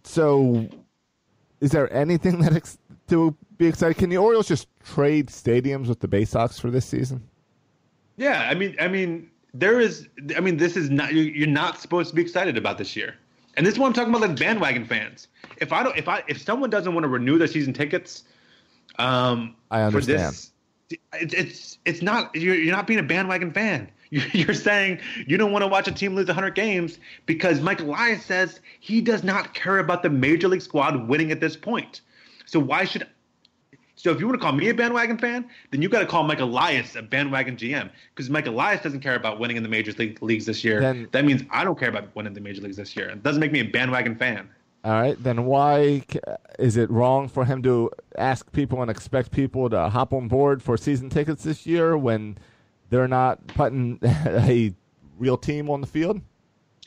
so 0.05 0.67
is 1.61 1.71
there 1.73 1.93
anything 1.93 2.41
that 2.41 2.55
ex- 2.55 2.79
to 3.09 3.37
be 3.59 3.67
excited? 3.67 3.97
Can 3.97 4.11
the 4.11 4.17
Orioles 4.17 4.49
just 4.49 4.69
trade 4.85 5.29
stadiums 5.29 5.87
with 5.89 6.01
the 6.01 6.09
Bay 6.09 6.25
Sox 6.25 6.59
for 6.59 6.71
this 6.71 6.87
season? 6.87 7.23
Yeah, 8.17 8.47
I 8.51 8.55
mean, 8.55 8.77
I 8.81 8.89
mean, 8.89 9.31
there 9.55 9.81
is. 9.81 10.09
I 10.37 10.41
mean, 10.41 10.57
this 10.57 10.77
is 10.77 10.91
not. 10.91 11.13
you- 11.13 11.23
You're 11.23 11.49
not 11.49 11.81
supposed 11.81 12.11
to 12.11 12.15
be 12.17 12.23
excited 12.23 12.57
about 12.57 12.79
this 12.79 12.95
year, 12.97 13.15
and 13.57 13.67
this 13.67 13.75
is 13.75 13.79
what 13.79 13.87
I'm 13.87 13.93
talking 13.93 14.15
about, 14.15 14.29
like 14.29 14.39
bandwagon 14.39 14.85
fans. 14.85 15.29
If 15.59 15.73
I 15.73 15.83
don't, 15.83 15.97
if 15.97 16.09
I, 16.09 16.23
if 16.29 16.41
someone 16.41 16.71
doesn't 16.71 16.93
want 16.95 17.05
to 17.05 17.09
renew 17.09 17.39
their 17.39 17.47
season 17.49 17.73
tickets, 17.73 18.25
um, 18.99 19.55
I 19.71 19.79
for 19.81 19.87
understand. 19.99 20.21
this 20.35 20.51
It's 21.15 21.35
it's 21.35 21.79
it's 21.85 22.03
not 22.03 22.35
you're 22.35 22.55
you're 22.55 22.75
not 22.75 22.87
being 22.87 23.01
a 23.01 23.05
bandwagon 23.05 23.51
fan. 23.53 23.91
You're, 24.13 24.27
you're 24.35 24.55
saying 24.55 24.99
you 25.27 25.39
don't 25.39 25.53
want 25.53 25.63
to 25.63 25.69
watch 25.69 25.89
a 25.89 25.91
team 25.91 26.15
lose 26.15 26.27
100 26.27 26.55
games 26.55 26.99
because 27.25 27.63
Mike 27.63 27.81
Elias 27.81 28.23
says 28.27 28.61
he 28.79 29.01
does 29.01 29.25
not 29.25 29.55
care 29.55 29.79
about 29.79 30.03
the 30.03 30.11
major 30.11 30.49
league 30.49 30.61
squad 30.61 31.09
winning 31.09 31.31
at 31.33 31.41
this 31.41 31.57
point. 31.57 32.03
So 32.53 32.61
why 32.61 32.85
should 32.85 33.07
so 33.97 34.11
if 34.11 34.21
you 34.21 34.27
want 34.27 34.39
to 34.39 34.45
call 34.45 34.53
me 34.53 34.69
a 34.69 34.75
bandwagon 34.75 35.17
fan, 35.17 35.49
then 35.71 35.81
you 35.81 35.89
got 35.89 36.01
to 36.01 36.07
call 36.07 36.23
Mike 36.23 36.41
Elias 36.41 36.97
a 36.97 37.03
bandwagon 37.03 37.57
GM 37.57 37.89
because 38.15 38.29
Mike 38.29 38.47
Elias 38.47 38.83
doesn't 38.83 39.01
care 39.01 39.15
about 39.15 39.39
winning 39.41 39.57
in 39.57 39.63
the 39.63 39.69
major 39.71 39.93
league 39.93 40.21
leagues 40.23 40.45
this 40.45 40.63
year. 40.63 40.81
Then- 40.81 41.09
that 41.13 41.25
means 41.25 41.43
I 41.51 41.65
don't 41.65 41.79
care 41.79 41.89
about 41.89 42.15
winning 42.15 42.31
in 42.31 42.35
the 42.35 42.41
major 42.41 42.61
leagues 42.61 42.77
this 42.77 42.95
year. 42.95 43.09
It 43.09 43.23
doesn't 43.23 43.41
make 43.41 43.53
me 43.53 43.61
a 43.61 43.65
bandwagon 43.65 44.17
fan. 44.17 44.51
All 44.85 44.93
right, 44.93 45.23
then 45.23 45.47
why 45.47 46.05
is 46.59 46.77
it 46.77 46.91
wrong 46.91 47.29
for 47.29 47.45
him 47.45 47.63
to 47.63 47.91
ask 48.19 48.51
people 48.53 48.83
and 48.83 48.91
expect 48.91 49.31
people 49.31 49.71
to 49.71 49.89
hop 49.89 50.13
on 50.13 50.29
board 50.29 50.63
for 50.63 50.77
season 50.77 51.09
tickets 51.09 51.45
this 51.45 51.67
year 51.67 51.97
when 51.97 52.37
they're 52.91 53.09
not 53.09 53.47
putting 53.47 53.99
a 54.03 54.75
real 55.17 55.39
team 55.39 55.71
on 55.71 55.81
the 55.81 55.87
field? 55.87 56.21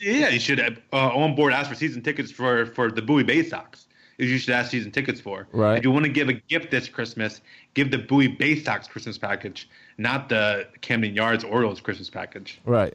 Yeah, 0.00 0.28
you 0.28 0.38
should 0.38 0.60
uh, 0.60 0.74
on 0.92 1.34
board 1.34 1.54
ask 1.54 1.70
for 1.70 1.74
season 1.74 2.02
tickets 2.02 2.30
for 2.30 2.66
for 2.66 2.92
the 2.92 3.02
Bowie 3.02 3.24
Bay 3.24 3.42
Sox. 3.42 3.85
Is 4.18 4.30
you 4.30 4.38
should 4.38 4.54
ask 4.54 4.70
season 4.70 4.90
tickets 4.90 5.20
for. 5.20 5.46
Right. 5.52 5.76
If 5.78 5.84
you 5.84 5.90
want 5.90 6.06
to 6.06 6.10
give 6.10 6.28
a 6.28 6.34
gift 6.34 6.70
this 6.70 6.88
Christmas, 6.88 7.42
give 7.74 7.90
the 7.90 7.98
Bowie 7.98 8.28
Bay 8.28 8.58
Sox 8.58 8.88
Christmas 8.88 9.18
package, 9.18 9.68
not 9.98 10.28
the 10.30 10.68
Camden 10.80 11.14
Yards 11.14 11.44
Orioles 11.44 11.80
Christmas 11.80 12.08
package. 12.08 12.60
Right. 12.64 12.94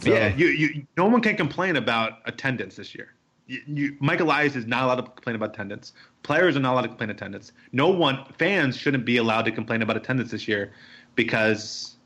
So- 0.00 0.12
yeah, 0.12 0.34
you, 0.34 0.46
you 0.48 0.86
no 0.96 1.06
one 1.06 1.20
can 1.20 1.36
complain 1.36 1.76
about 1.76 2.18
attendance 2.24 2.76
this 2.76 2.94
year. 2.94 3.14
You, 3.46 3.60
you, 3.66 3.96
Mike 4.00 4.20
Elias 4.20 4.56
is 4.56 4.66
not 4.66 4.84
allowed 4.84 4.96
to 4.96 5.02
complain 5.02 5.36
about 5.36 5.50
attendance. 5.50 5.92
Players 6.22 6.56
are 6.56 6.60
not 6.60 6.72
allowed 6.72 6.82
to 6.82 6.88
complain 6.88 7.10
attendance. 7.10 7.52
No 7.72 7.88
one 7.90 8.24
fans 8.38 8.76
shouldn't 8.76 9.04
be 9.04 9.18
allowed 9.18 9.42
to 9.42 9.52
complain 9.52 9.82
about 9.82 9.96
attendance 9.96 10.30
this 10.30 10.48
year 10.48 10.72
because 11.14 11.96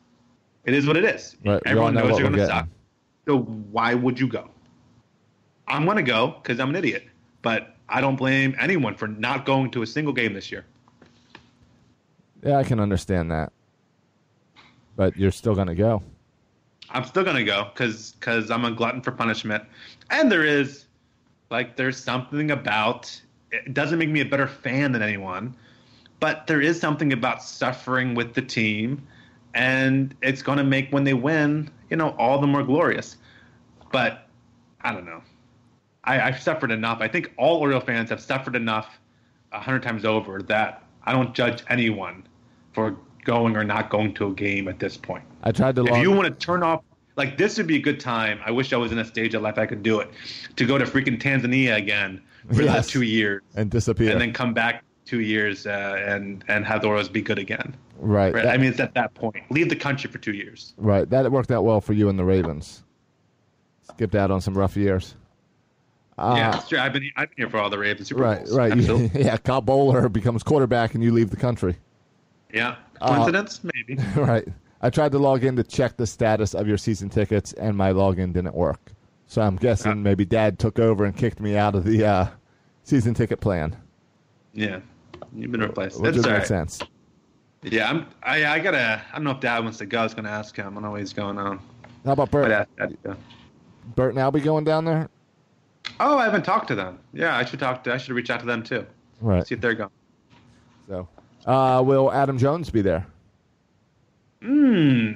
it 0.64 0.74
is 0.74 0.86
what 0.86 0.96
it 0.96 1.05
is. 1.05 1.36
Right, 1.44 1.62
Everyone 1.64 1.94
knows 1.94 2.12
we're 2.12 2.22
going 2.28 2.32
to 2.34 2.46
suck. 2.46 2.68
So 3.26 3.38
why 3.38 3.94
would 3.94 4.18
you 4.18 4.26
go? 4.26 4.51
I'm 5.68 5.84
going 5.84 5.96
to 5.96 6.03
go 6.03 6.36
because 6.42 6.59
I'm 6.61 6.70
an 6.70 6.76
idiot, 6.76 7.05
but 7.43 7.76
I 7.89 8.01
don't 8.01 8.16
blame 8.16 8.55
anyone 8.59 8.95
for 8.95 9.09
not 9.09 9.47
going 9.47 9.70
to 9.72 9.82
a 9.82 9.86
single 9.86 10.12
game 10.12 10.34
this 10.34 10.51
year. 10.51 10.64
Yeah, 12.43 12.57
I 12.57 12.64
can 12.64 12.80
understand 12.80 13.30
that. 13.30 13.53
But 14.97 15.16
you're 15.16 15.32
still 15.32 15.55
going 15.55 15.68
to 15.68 15.74
go. 15.74 16.03
I'm 16.91 17.05
still 17.05 17.24
gonna 17.24 17.45
go 17.45 17.68
because 17.72 18.12
because 18.12 18.51
I'm 18.51 18.64
a 18.64 18.70
glutton 18.70 19.03
for 19.03 19.12
punishment, 19.12 19.64
and 20.11 20.32
there 20.32 20.45
is 20.45 20.86
like 21.51 21.76
there's 21.76 22.03
something 22.03 22.51
about 22.51 23.20
it 23.51 23.74
doesn't 23.74 23.99
make 23.99 24.09
me 24.09 24.20
a 24.20 24.24
better 24.24 24.47
fan 24.47 24.93
than 24.93 25.03
anyone, 25.03 25.55
but 26.20 26.47
there 26.47 26.61
is 26.61 26.80
something 26.80 27.12
about 27.12 27.43
suffering 27.43 28.14
with 28.14 28.34
the 28.34 28.43
team, 28.43 29.07
and 29.55 30.14
it's 30.22 30.43
gonna 30.43 30.64
make 30.64 30.91
when 30.91 31.05
they 31.05 31.14
win, 31.14 31.70
you 31.91 31.97
know, 31.97 32.11
all 32.18 32.41
the 32.41 32.47
more 32.47 32.62
glorious. 32.62 33.16
But 33.93 34.26
I 34.80 34.93
don't 34.93 35.05
know. 35.05 35.22
I, 36.09 36.26
I've 36.28 36.40
suffered 36.42 36.70
enough. 36.70 36.98
I 37.00 37.09
think 37.09 37.32
all 37.36 37.59
Oriole 37.59 37.80
fans 37.80 38.09
have 38.11 38.20
suffered 38.20 38.56
enough 38.56 38.98
a 39.52 39.61
hundred 39.61 39.82
times 39.82 40.04
over 40.04 40.42
that 40.42 40.82
I 41.04 41.12
don't 41.12 41.34
judge 41.34 41.62
anyone 41.68 42.26
for 42.72 42.96
going 43.24 43.56
or 43.56 43.62
not 43.64 43.90
going 43.90 44.14
to 44.14 44.28
a 44.28 44.32
game 44.32 44.68
at 44.68 44.78
this 44.78 44.96
point 44.96 45.24
I 45.42 45.52
tried 45.52 45.76
to 45.76 45.84
if 45.84 45.90
log 45.90 46.02
you 46.02 46.11
want 46.11 46.24
to 46.28 46.46
turn 46.46 46.62
off 46.62 46.82
like 47.16 47.36
this 47.36 47.59
would 47.59 47.66
be 47.66 47.76
a 47.76 47.80
good 47.80 48.00
time 48.00 48.40
i 48.46 48.50
wish 48.50 48.72
i 48.72 48.76
was 48.76 48.90
in 48.90 48.98
a 48.98 49.04
stage 49.04 49.34
of 49.34 49.42
life 49.42 49.59
i 49.59 49.66
could 49.66 49.82
do 49.82 50.00
it 50.00 50.09
to 50.56 50.64
go 50.64 50.78
to 50.78 50.84
freaking 50.86 51.20
tanzania 51.20 51.76
again 51.76 52.22
for 52.54 52.62
Yes. 52.62 52.86
the 52.86 52.92
two 52.92 53.02
years 53.02 53.42
and 53.54 53.70
disappear. 53.70 54.12
and 54.12 54.20
then 54.20 54.32
come 54.32 54.54
back 54.54 54.82
two 55.04 55.20
years 55.20 55.66
uh, 55.66 56.02
and 56.06 56.42
and 56.48 56.64
have 56.64 56.80
the 56.80 56.88
Orioles 56.88 57.09
be 57.11 57.20
good 57.20 57.38
again 57.38 57.76
right. 57.98 58.32
right 58.32 58.44
that- 58.44 58.54
i 58.54 58.56
mean 58.56 58.70
it's 58.70 58.80
at 58.80 58.94
that 58.94 59.12
point 59.12 59.42
leave 59.50 59.68
the 59.68 59.76
country 59.76 60.11
for 60.11 60.18
two 60.18 60.32
years 60.32 60.72
right. 60.78 61.11
That 61.11 61.30
worked 61.30 61.50
out 61.50 61.64
well 61.64 61.82
for 61.82 61.92
you 61.92 62.09
and 62.09 62.18
the 62.18 62.24
Ravens. 62.24 62.84
Skipped 63.82 64.14
out 64.14 64.30
on 64.30 64.40
some 64.40 64.56
rough 64.56 64.76
years. 64.76 65.16
Uh, 66.18 66.34
yeah 66.36 66.60
true. 66.68 66.78
i've 66.78 66.92
been 66.92 67.08
i've 67.16 67.28
been 67.30 67.36
here 67.38 67.48
for 67.50 67.58
all 67.58 67.70
the 67.70 67.78
ravens 67.78 68.08
super 68.08 68.22
Right, 68.22 68.38
Bowls. 68.44 68.56
right. 68.56 68.72
Absolutely. 68.72 69.22
yeah, 69.24 69.36
Kyle 69.36 69.62
Boller 69.62 70.12
becomes 70.12 70.42
quarterback 70.42 70.94
and 70.94 71.02
you 71.04 71.12
leave 71.12 71.30
the 71.30 71.36
country. 71.36 71.76
yeah 72.52 72.76
Uh, 73.00 73.14
coincidence 73.14 73.60
maybe 73.74 74.02
right. 74.16 74.46
I 74.80 74.90
tried 74.90 75.12
to 75.12 75.18
log 75.18 75.44
in 75.44 75.56
to 75.56 75.62
check 75.64 75.96
the 75.96 76.06
status 76.06 76.54
of 76.54 76.68
your 76.68 76.76
season 76.78 77.08
tickets, 77.08 77.52
and 77.54 77.76
my 77.76 77.92
login 77.92 78.32
didn't 78.32 78.54
work. 78.54 78.92
So 79.26 79.42
I'm 79.42 79.56
guessing 79.56 79.92
Uh. 79.92 79.94
maybe 79.96 80.24
Dad 80.24 80.58
took 80.58 80.78
over 80.78 81.04
and 81.04 81.16
kicked 81.16 81.40
me 81.40 81.56
out 81.56 81.74
of 81.74 81.84
the 81.84 82.04
uh, 82.04 82.26
season 82.84 83.14
ticket 83.14 83.40
plan, 83.40 83.76
yeah 84.54 84.80
you've 85.36 85.52
been 85.52 85.60
replaced 85.60 86.00
which 86.00 86.14
that's 86.14 86.16
doesn't 86.16 86.32
make 86.32 86.46
sense. 86.46 86.80
yeah 87.62 87.90
i'm 87.90 88.06
i 88.22 88.46
i 88.46 88.58
gotta 88.58 89.02
i 89.12 89.14
don't 89.16 89.24
know 89.24 89.32
if 89.32 89.40
dad 89.40 89.62
wants 89.62 89.76
to 89.78 89.84
go 89.84 89.98
i 90.00 90.02
was 90.04 90.14
gonna 90.14 90.28
ask 90.30 90.56
him 90.56 90.66
i 90.68 90.72
don't 90.74 90.82
know 90.82 90.90
what 90.92 91.00
he's 91.00 91.12
going 91.12 91.38
on 91.38 91.58
How 92.06 92.12
about 92.12 92.30
Bert? 92.30 92.50
ask 92.50 92.68
dad 92.78 92.90
to 92.90 92.96
go. 93.08 93.16
Bert 93.94 94.14
and 94.14 94.18
Albie 94.18 94.42
going 94.42 94.64
down 94.64 94.84
there? 94.86 95.08
Oh, 96.01 96.18
I 96.18 96.24
haven't 96.24 96.44
talked 96.44 96.68
to 96.68 96.74
them. 96.74 96.99
Yeah, 97.12 97.36
I 97.36 97.44
should 97.44 97.59
talk 97.61 97.82
to. 97.84 97.92
I 97.92 97.99
should 97.99 98.14
reach 98.14 98.30
out 98.30 98.40
to 98.40 98.46
them 98.46 98.62
too. 98.62 98.86
Right. 99.20 99.46
See 99.46 99.55
if 99.55 99.61
they're 99.61 99.74
going. 99.74 99.90
So, 100.88 101.09
uh, 101.46 101.82
will 101.84 102.12
Adam 102.12 102.38
Jones 102.38 102.70
be 102.70 102.82
there? 102.82 103.07
Hmm. 104.42 105.12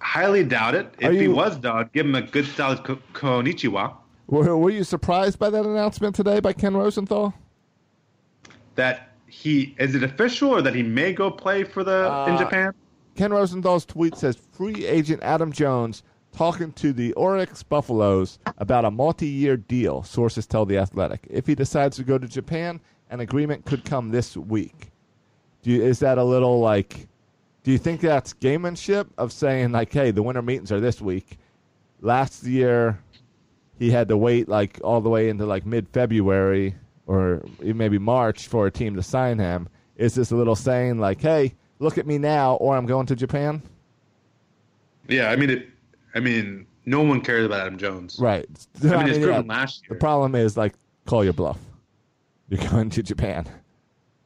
Highly 0.00 0.44
doubt 0.44 0.74
it. 0.74 0.94
If 1.00 1.12
he 1.12 1.28
was, 1.28 1.60
though, 1.60 1.74
I'd 1.74 1.92
give 1.92 2.06
him 2.06 2.14
a 2.14 2.22
good 2.22 2.46
solid 2.46 2.82
ko- 2.82 2.98
konnichiwa. 3.12 3.94
Were, 4.28 4.56
were 4.56 4.70
you 4.70 4.84
surprised 4.84 5.38
by 5.38 5.50
that 5.50 5.64
announcement 5.66 6.14
today 6.14 6.40
by 6.40 6.52
Ken 6.54 6.74
Rosenthal? 6.76 7.34
That 8.76 9.10
he 9.26 9.74
is 9.78 9.94
it 9.94 10.02
official 10.02 10.50
or 10.50 10.62
that 10.62 10.74
he 10.74 10.82
may 10.82 11.12
go 11.12 11.30
play 11.30 11.64
for 11.64 11.84
the 11.84 12.06
in 12.26 12.34
Uh, 12.34 12.38
Japan? 12.38 12.72
Ken 13.16 13.32
Rosenthal's 13.32 13.84
tweet 13.84 14.16
says 14.16 14.36
free 14.52 14.86
agent 14.86 15.22
Adam 15.22 15.52
Jones 15.52 16.02
talking 16.38 16.70
to 16.70 16.92
the 16.92 17.12
Orix 17.16 17.68
Buffaloes 17.68 18.38
about 18.58 18.84
a 18.84 18.92
multi-year 18.92 19.56
deal. 19.56 20.04
Sources 20.04 20.46
tell 20.46 20.64
the 20.64 20.78
Athletic. 20.78 21.26
If 21.28 21.48
he 21.48 21.56
decides 21.56 21.96
to 21.96 22.04
go 22.04 22.16
to 22.16 22.28
Japan, 22.28 22.80
an 23.10 23.18
agreement 23.18 23.64
could 23.64 23.84
come 23.84 24.10
this 24.10 24.36
week. 24.36 24.92
Do 25.62 25.72
you, 25.72 25.82
is 25.82 25.98
that 25.98 26.16
a 26.16 26.22
little 26.22 26.60
like? 26.60 27.08
Do 27.64 27.72
you 27.72 27.78
think 27.78 28.00
that's 28.00 28.34
gamemanship 28.34 29.08
of 29.18 29.32
saying 29.32 29.72
like, 29.72 29.92
hey, 29.92 30.12
the 30.12 30.22
winter 30.22 30.40
meetings 30.40 30.70
are 30.70 30.78
this 30.78 31.00
week? 31.00 31.38
Last 32.02 32.44
year, 32.44 33.00
he 33.76 33.90
had 33.90 34.06
to 34.06 34.16
wait 34.16 34.48
like 34.48 34.80
all 34.84 35.00
the 35.00 35.10
way 35.10 35.30
into 35.30 35.44
like 35.44 35.66
mid-February 35.66 36.76
or 37.08 37.42
maybe 37.60 37.98
March 37.98 38.46
for 38.46 38.68
a 38.68 38.70
team 38.70 38.94
to 38.94 39.02
sign 39.02 39.40
him. 39.40 39.68
Is 39.96 40.14
this 40.14 40.30
a 40.30 40.36
little 40.36 40.54
saying 40.54 41.00
like, 41.00 41.20
hey, 41.20 41.56
look 41.80 41.98
at 41.98 42.06
me 42.06 42.16
now, 42.16 42.54
or 42.54 42.76
I'm 42.76 42.86
going 42.86 43.06
to 43.06 43.16
Japan? 43.16 43.60
Yeah, 45.08 45.30
I 45.30 45.34
mean 45.34 45.50
it. 45.50 45.70
I 46.18 46.20
mean, 46.20 46.66
no 46.84 47.00
one 47.00 47.20
cares 47.20 47.46
about 47.46 47.60
Adam 47.60 47.78
Jones. 47.78 48.18
Right. 48.18 48.44
I 48.82 48.86
mean, 48.98 49.08
it's 49.08 49.18
yeah, 49.18 49.24
proven 49.26 49.46
last 49.46 49.84
The 49.88 49.94
problem 49.94 50.34
is 50.34 50.56
like, 50.56 50.74
call 51.06 51.22
your 51.22 51.32
bluff. 51.32 51.58
You're 52.48 52.68
going 52.68 52.90
to 52.90 53.02
Japan. 53.02 53.46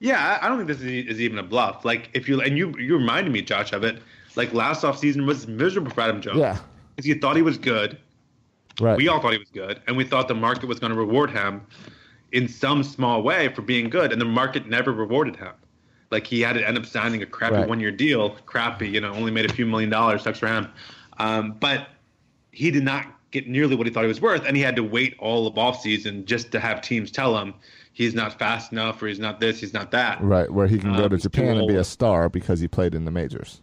Yeah, 0.01 0.39
I 0.41 0.47
I 0.47 0.49
don't 0.49 0.57
think 0.59 0.69
this 0.69 0.81
is, 0.81 0.87
is 1.07 1.21
even 1.21 1.39
a 1.39 1.43
bluff. 1.43 1.85
Like 1.85 2.09
if 2.15 2.29
you 2.29 2.41
and 2.41 2.57
you 2.57 2.75
you 2.79 2.97
reminded 2.97 3.31
me, 3.33 3.43
Josh, 3.43 3.73
of 3.73 3.85
it. 3.85 4.03
Like 4.37 4.55
last 4.55 4.83
offseason 4.83 5.27
was 5.27 5.47
miserable 5.47 5.91
for 5.93 6.01
Adam 6.01 6.23
Jones. 6.23 6.39
Yeah. 6.39 6.57
because 6.97 7.07
you 7.07 7.17
thought 7.21 7.37
he 7.37 7.43
was 7.43 7.59
good. 7.59 7.99
Right. 8.81 8.97
We 8.97 9.07
all 9.09 9.21
thought 9.21 9.33
he 9.33 9.39
was 9.39 9.51
good, 9.51 9.83
and 9.87 9.97
we 9.99 10.05
thought 10.05 10.29
the 10.29 10.35
market 10.35 10.67
was 10.67 10.81
going 10.81 10.93
to 10.93 10.99
reward 10.99 11.31
him 11.31 11.61
in 12.33 12.49
some 12.49 12.83
small 12.83 13.23
way 13.23 13.49
for 13.55 13.61
being 13.61 13.91
good, 13.91 14.11
and 14.13 14.19
the 14.21 14.25
market 14.25 14.67
never 14.67 14.91
rewarded 14.93 15.37
him. 15.37 15.53
Like 16.11 16.27
he 16.27 16.41
had 16.41 16.55
to 16.55 16.67
end 16.67 16.79
up 16.79 16.87
signing 16.87 17.23
a 17.23 17.27
crappy 17.27 17.57
Right. 17.57 17.69
one-year 17.69 17.91
deal, 17.93 18.31
crappy, 18.47 18.89
you 18.89 19.01
know, 19.01 19.13
only 19.13 19.31
made 19.31 19.45
a 19.51 19.53
few 19.53 19.67
million 19.67 19.91
dollars. 19.91 20.23
Sucks 20.23 20.39
for 20.39 20.47
him, 20.49 20.69
um, 21.19 21.53
but 21.61 21.89
he 22.51 22.71
did 22.71 22.85
not 22.85 23.07
get 23.31 23.49
nearly 23.49 23.75
what 23.75 23.87
he 23.87 23.93
thought 23.93 24.03
he 24.03 24.09
was 24.09 24.21
worth, 24.21 24.45
and 24.47 24.57
he 24.57 24.63
had 24.63 24.77
to 24.77 24.83
wait 24.83 25.15
all 25.19 25.47
of 25.47 25.55
offseason 25.55 26.25
just 26.25 26.53
to 26.53 26.61
have 26.61 26.81
teams 26.83 27.11
tell 27.11 27.37
him 27.39 27.55
he's 27.95 28.15
not 28.15 28.39
fast 28.39 28.73
enough, 28.73 29.03
or 29.03 29.07
he's 29.07 29.19
not 29.19 29.41
this, 29.41 29.61
he's 29.61 29.73
not 29.73 29.91
that. 29.91 30.21
Right, 30.23 30.51
where 30.51 30.67
he 30.67 30.79
can 30.79 30.95
go 30.95 31.05
Um, 31.05 31.11
to 31.11 31.19
Japan 31.19 31.57
and 31.57 31.69
be 31.69 31.77
a 31.77 31.85
star 31.85 32.29
because 32.29 32.61
he 32.61 32.69
played 32.69 32.95
in 32.95 33.05
the 33.05 33.11
majors. 33.11 33.61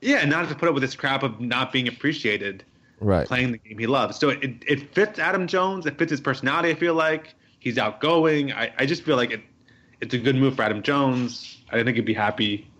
Yeah, 0.00 0.18
and 0.18 0.30
not 0.30 0.40
have 0.40 0.48
to 0.50 0.54
put 0.54 0.68
up 0.68 0.74
with 0.74 0.82
this 0.82 0.94
crap 0.94 1.22
of 1.22 1.40
not 1.40 1.72
being 1.72 1.88
appreciated. 1.88 2.64
Right. 3.00 3.26
playing 3.26 3.52
the 3.52 3.58
game 3.58 3.78
he 3.78 3.86
loves. 3.86 4.18
So 4.18 4.30
it, 4.30 4.62
it 4.66 4.94
fits 4.94 5.18
Adam 5.18 5.46
Jones. 5.46 5.84
It 5.84 5.98
fits 5.98 6.10
his 6.10 6.20
personality. 6.20 6.70
I 6.70 6.74
feel 6.74 6.94
like 6.94 7.34
he's 7.58 7.76
outgoing. 7.76 8.52
I, 8.52 8.72
I 8.78 8.86
just 8.86 9.02
feel 9.02 9.16
like 9.16 9.30
it 9.30 9.42
it's 10.00 10.14
a 10.14 10.18
good 10.18 10.36
move 10.36 10.56
for 10.56 10.62
Adam 10.62 10.80
Jones. 10.82 11.62
I 11.70 11.82
think 11.82 11.96
he'd 11.96 12.04
be 12.06 12.14
happy 12.14 12.70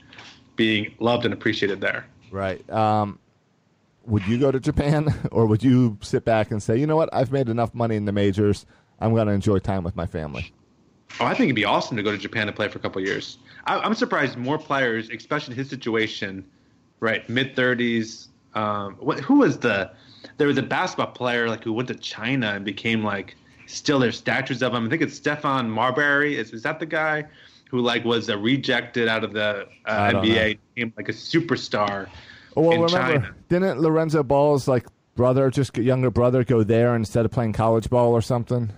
being 0.56 0.94
loved 0.98 1.24
and 1.24 1.34
appreciated 1.34 1.80
there. 1.80 2.06
Right. 2.30 2.68
Um, 2.70 3.18
would 4.06 4.26
you 4.26 4.38
go 4.38 4.50
to 4.50 4.60
Japan, 4.60 5.14
or 5.30 5.46
would 5.46 5.62
you 5.62 5.98
sit 6.00 6.24
back 6.24 6.50
and 6.50 6.62
say, 6.62 6.78
you 6.78 6.86
know 6.86 6.96
what, 6.96 7.08
I've 7.12 7.32
made 7.32 7.48
enough 7.48 7.74
money 7.74 7.96
in 7.96 8.04
the 8.04 8.12
majors. 8.12 8.66
I'm 9.00 9.14
going 9.14 9.26
to 9.26 9.32
enjoy 9.32 9.58
time 9.58 9.84
with 9.84 9.96
my 9.96 10.06
family. 10.06 10.52
Oh, 11.20 11.26
I 11.26 11.30
think 11.30 11.44
it'd 11.44 11.56
be 11.56 11.64
awesome 11.64 11.96
to 11.96 12.02
go 12.02 12.10
to 12.10 12.18
Japan 12.18 12.48
and 12.48 12.56
play 12.56 12.68
for 12.68 12.78
a 12.78 12.82
couple 12.82 13.00
of 13.00 13.06
years. 13.06 13.38
I, 13.66 13.78
I'm 13.78 13.94
surprised 13.94 14.36
more 14.36 14.58
players, 14.58 15.10
especially 15.10 15.52
in 15.52 15.58
his 15.58 15.68
situation, 15.68 16.44
right, 17.00 17.28
mid 17.28 17.54
thirties. 17.54 18.28
Um, 18.54 18.94
what, 18.94 19.20
who 19.20 19.38
was 19.38 19.58
the? 19.58 19.90
There 20.38 20.48
was 20.48 20.58
a 20.58 20.62
basketball 20.62 21.12
player 21.12 21.48
like 21.48 21.62
who 21.62 21.72
went 21.72 21.88
to 21.88 21.94
China 21.94 22.52
and 22.54 22.64
became 22.64 23.04
like 23.04 23.36
still 23.66 23.98
there's 23.98 24.16
statues 24.16 24.62
of 24.62 24.74
him. 24.74 24.86
I 24.86 24.88
think 24.88 25.02
it's 25.02 25.18
Stephon 25.18 25.68
Marbury. 25.68 26.36
Is 26.36 26.52
is 26.52 26.62
that 26.62 26.80
the 26.80 26.86
guy? 26.86 27.24
who 27.74 27.80
like 27.80 28.04
was 28.04 28.32
rejected 28.32 29.08
out 29.08 29.24
of 29.24 29.32
the 29.32 29.66
uh, 29.86 30.10
NBA, 30.10 30.58
became 30.76 30.92
like 30.96 31.08
a 31.08 31.12
superstar 31.12 32.08
Oh, 32.56 32.62
well, 32.62 32.72
in 32.72 32.82
remember, 32.82 33.18
China. 33.18 33.34
didn't 33.48 33.80
Lorenzo 33.80 34.22
Ball's 34.22 34.68
like 34.68 34.86
brother, 35.16 35.50
just 35.50 35.76
younger 35.76 36.10
brother, 36.10 36.44
go 36.44 36.62
there 36.64 36.94
instead 36.96 37.24
of 37.24 37.30
playing 37.32 37.52
college 37.52 37.90
ball 37.90 38.12
or 38.12 38.22
something? 38.22 38.72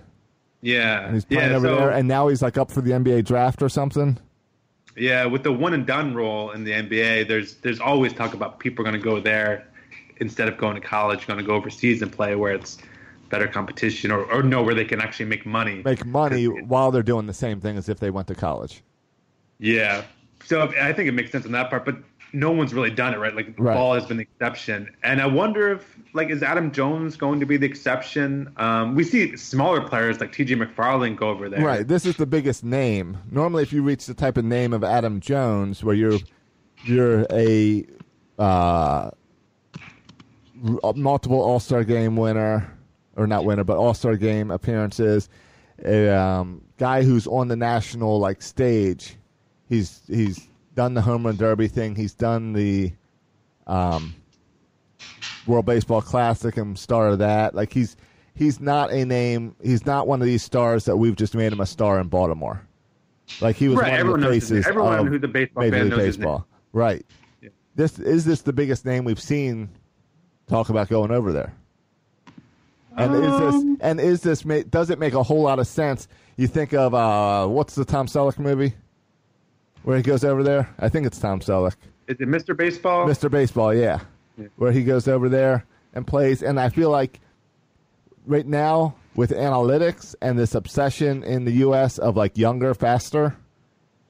Yeah, 0.61 1.05
And 1.05 1.13
he's 1.13 1.25
playing 1.25 1.51
yeah, 1.51 1.55
over 1.55 1.67
so, 1.67 1.75
there, 1.75 1.89
and 1.91 2.07
now 2.07 2.27
he's 2.29 2.41
like 2.41 2.57
up 2.57 2.71
for 2.71 2.81
the 2.81 2.91
NBA 2.91 3.25
draft 3.25 3.61
or 3.61 3.69
something. 3.69 4.17
yeah. 4.95 5.25
With 5.25 5.43
the 5.43 5.51
one 5.53 5.73
and 5.73 5.85
done 5.85 6.13
rule 6.15 6.51
in 6.51 6.63
the 6.63 6.71
NBA, 6.71 7.27
there's 7.27 7.55
there's 7.55 7.79
always 7.79 8.13
talk 8.13 8.33
about 8.33 8.59
people 8.59 8.83
are 8.85 8.89
going 8.89 8.99
to 8.99 9.03
go 9.03 9.19
there 9.19 9.67
instead 10.17 10.47
of 10.47 10.57
going 10.57 10.75
to 10.75 10.81
college, 10.81 11.27
going 11.27 11.37
to 11.39 11.45
go 11.45 11.53
overseas 11.55 12.01
and 12.01 12.11
play 12.11 12.35
where 12.35 12.53
it's 12.53 12.77
better 13.29 13.47
competition 13.47 14.11
or, 14.11 14.23
or 14.31 14.41
no, 14.43 14.63
where 14.63 14.73
they 14.75 14.85
can 14.85 15.01
actually 15.01 15.25
make 15.25 15.45
money. 15.45 15.85
Make 15.85 16.05
money 16.05 16.45
while 16.45 16.91
they're 16.91 17.03
doing 17.03 17.27
the 17.27 17.33
same 17.33 17.61
thing 17.61 17.77
as 17.77 17.89
if 17.89 17.99
they 17.99 18.09
went 18.09 18.27
to 18.29 18.35
college. 18.35 18.83
Yeah. 19.59 20.03
So 20.43 20.61
I 20.79 20.93
think 20.93 21.09
it 21.09 21.13
makes 21.13 21.31
sense 21.31 21.45
on 21.45 21.51
that 21.53 21.69
part, 21.69 21.85
but 21.85 21.97
no 22.37 22.51
one's 22.51 22.73
really 22.73 22.91
done 22.91 23.13
it, 23.13 23.17
right? 23.17 23.35
Like 23.35 23.55
Right. 23.57 23.73
ball 23.73 23.95
has 23.95 24.05
been 24.05 24.17
the 24.17 24.23
exception. 24.23 24.89
And 25.03 25.19
I 25.21 25.25
wonder 25.25 25.71
if 25.71 25.97
like 26.13 26.29
is 26.29 26.43
Adam 26.43 26.71
Jones 26.71 27.17
going 27.17 27.39
to 27.39 27.45
be 27.45 27.57
the 27.57 27.65
exception? 27.65 28.53
Um, 28.57 28.93
we 28.93 29.03
see 29.03 29.35
smaller 29.35 29.81
players 29.81 30.19
like 30.19 30.31
TJ 30.31 30.55
McFarland 30.55 31.17
go 31.17 31.29
over 31.29 31.49
there. 31.49 31.65
Right. 31.65 31.87
This 31.87 32.05
is 32.05 32.15
the 32.15 32.27
biggest 32.27 32.63
name. 32.63 33.17
Normally, 33.31 33.63
if 33.63 33.73
you 33.73 33.81
reach 33.81 34.05
the 34.05 34.13
type 34.13 34.37
of 34.37 34.45
name 34.45 34.71
of 34.71 34.83
Adam 34.83 35.19
Jones, 35.19 35.83
where 35.83 35.95
you're 35.95 36.19
you're 36.85 37.25
a 37.31 37.85
uh, 38.37 39.09
multiple 40.95 41.41
All 41.41 41.59
Star 41.59 41.83
game 41.83 42.15
winner, 42.15 42.71
or 43.15 43.25
not 43.25 43.45
winner, 43.45 43.63
but 43.63 43.77
All 43.77 43.95
Star 43.95 44.15
game 44.15 44.51
appearances, 44.51 45.27
a 45.83 46.09
um, 46.09 46.61
guy 46.77 47.01
who's 47.01 47.25
on 47.25 47.47
the 47.47 47.55
national 47.55 48.19
like 48.19 48.43
stage. 48.43 49.15
He's 49.67 50.01
he's 50.07 50.47
done 50.77 50.93
the 50.93 51.01
home 51.01 51.25
run 51.25 51.35
derby 51.35 51.67
thing. 51.67 51.95
He's 51.95 52.13
done 52.13 52.53
the 52.53 52.93
um, 53.65 54.13
World 55.47 55.65
Baseball 55.65 56.03
Classic 56.03 56.55
and 56.55 56.77
star 56.77 57.07
of 57.07 57.17
that. 57.19 57.55
Like 57.55 57.73
he's 57.73 57.97
he's 58.35 58.61
not 58.61 58.93
a 58.93 59.03
name. 59.03 59.55
He's 59.61 59.87
not 59.87 60.07
one 60.07 60.21
of 60.21 60.27
these 60.27 60.43
stars 60.43 60.85
that 60.85 60.95
we've 60.95 61.15
just 61.15 61.33
made 61.33 61.51
him 61.51 61.59
a 61.59 61.65
star 61.65 61.99
in 61.99 62.07
Baltimore. 62.07 62.61
Like 63.41 63.55
he 63.55 63.67
was 63.67 63.79
Right, 63.79 63.91
one 64.03 64.13
of 64.13 64.21
the 64.21 64.27
knows 64.27 64.33
faces 64.49 64.67
Everyone 64.67 65.07
who's 65.07 65.23
a 65.23 65.27
baseball 65.27 65.63
Major 65.63 65.77
fan 65.77 65.89
knows 65.89 65.99
Baseball. 65.99 66.47
Right. 66.73 67.05
Yeah. 67.41 67.49
This 67.75 67.97
is 67.97 68.23
this 68.23 68.43
the 68.43 68.53
biggest 68.53 68.85
name 68.85 69.03
we've 69.03 69.19
seen 69.19 69.69
talk 70.47 70.69
about 70.69 70.89
going 70.89 71.09
over 71.09 71.33
there. 71.33 71.53
And 72.95 73.15
is 73.15 73.31
Um, 73.31 73.39
this 73.39 73.77
and 73.81 73.99
is 73.99 74.21
this 74.21 74.43
does 74.69 74.91
it 74.91 74.99
make 74.99 75.15
a 75.15 75.23
whole 75.23 75.41
lot 75.41 75.57
of 75.57 75.65
sense? 75.65 76.07
You 76.35 76.45
think 76.45 76.73
of 76.73 76.93
uh, 76.93 77.47
what's 77.47 77.73
the 77.73 77.83
Tom 77.83 78.05
Selleck 78.05 78.37
movie 78.37 78.75
where 79.87 79.95
he 79.95 80.03
goes 80.03 80.25
over 80.25 80.43
there? 80.43 80.69
I 80.79 80.89
think 80.89 81.07
it's 81.07 81.17
Tom 81.17 81.39
Selleck. 81.39 81.77
Is 82.09 82.17
it 82.19 82.27
Mr. 82.27 82.55
Baseball? 82.57 83.07
Mr. 83.07 83.31
Baseball, 83.31 83.73
yeah. 83.73 84.01
Where 84.57 84.73
he 84.73 84.83
goes 84.83 85.07
over 85.07 85.29
there 85.29 85.63
and 85.93 86.05
plays. 86.05 86.43
And 86.43 86.59
I 86.59 86.67
feel 86.67 86.89
like 86.89 87.21
right 88.25 88.45
now, 88.45 88.95
with 89.15 89.31
analytics 89.31 90.13
and 90.21 90.37
this 90.37 90.55
obsession 90.55 91.23
in 91.23 91.45
the 91.45 91.53
U.S. 91.53 91.99
of 91.99 92.17
like 92.17 92.37
younger, 92.37 92.73
faster, 92.73 93.37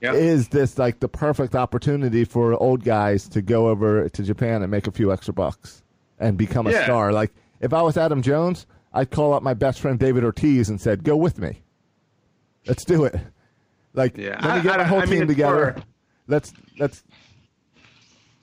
Yeah. 0.02 0.14
is 0.14 0.48
this 0.48 0.80
like 0.80 1.00
the 1.00 1.08
perfect 1.08 1.54
opportunity 1.54 2.24
for 2.26 2.56
old 2.62 2.84
guys 2.84 3.30
to 3.30 3.44
go 3.44 3.68
over 3.70 4.10
to 4.10 4.24
Japan 4.24 4.64
and 4.64 4.72
make 4.72 4.88
a 4.88 4.92
few 4.92 5.14
extra 5.14 5.34
bucks 5.36 5.84
and 6.18 6.40
become 6.40 6.66
a 6.66 6.72
Yeah. 6.72 6.86
star? 6.86 7.14
Like, 7.14 7.32
if 7.62 7.72
I 7.72 7.84
was 7.84 7.98
Adam 7.98 8.24
Jones, 8.24 8.66
I'd 8.94 9.12
call 9.12 9.32
up 9.32 9.44
my 9.44 9.54
best 9.54 9.80
friend 9.80 10.00
David 10.00 10.24
Ortiz 10.24 10.70
and 10.70 10.82
said, 10.82 11.04
"Go 11.04 11.16
with 11.16 11.38
me. 11.38 11.62
Let's 12.66 12.84
do 12.84 13.04
it." 13.06 13.16
Like, 13.94 14.18
Yeah, 14.18 14.40
let 14.46 14.58
me 14.58 14.62
get 14.64 14.74
I- 14.74 14.78
my 14.78 14.84
whole 14.84 15.00
I 15.02 15.06
team 15.06 15.24
it's 15.24 15.32
together. 15.32 15.74
for- 15.78 15.84
Let's 16.30 16.54
let's 16.78 17.04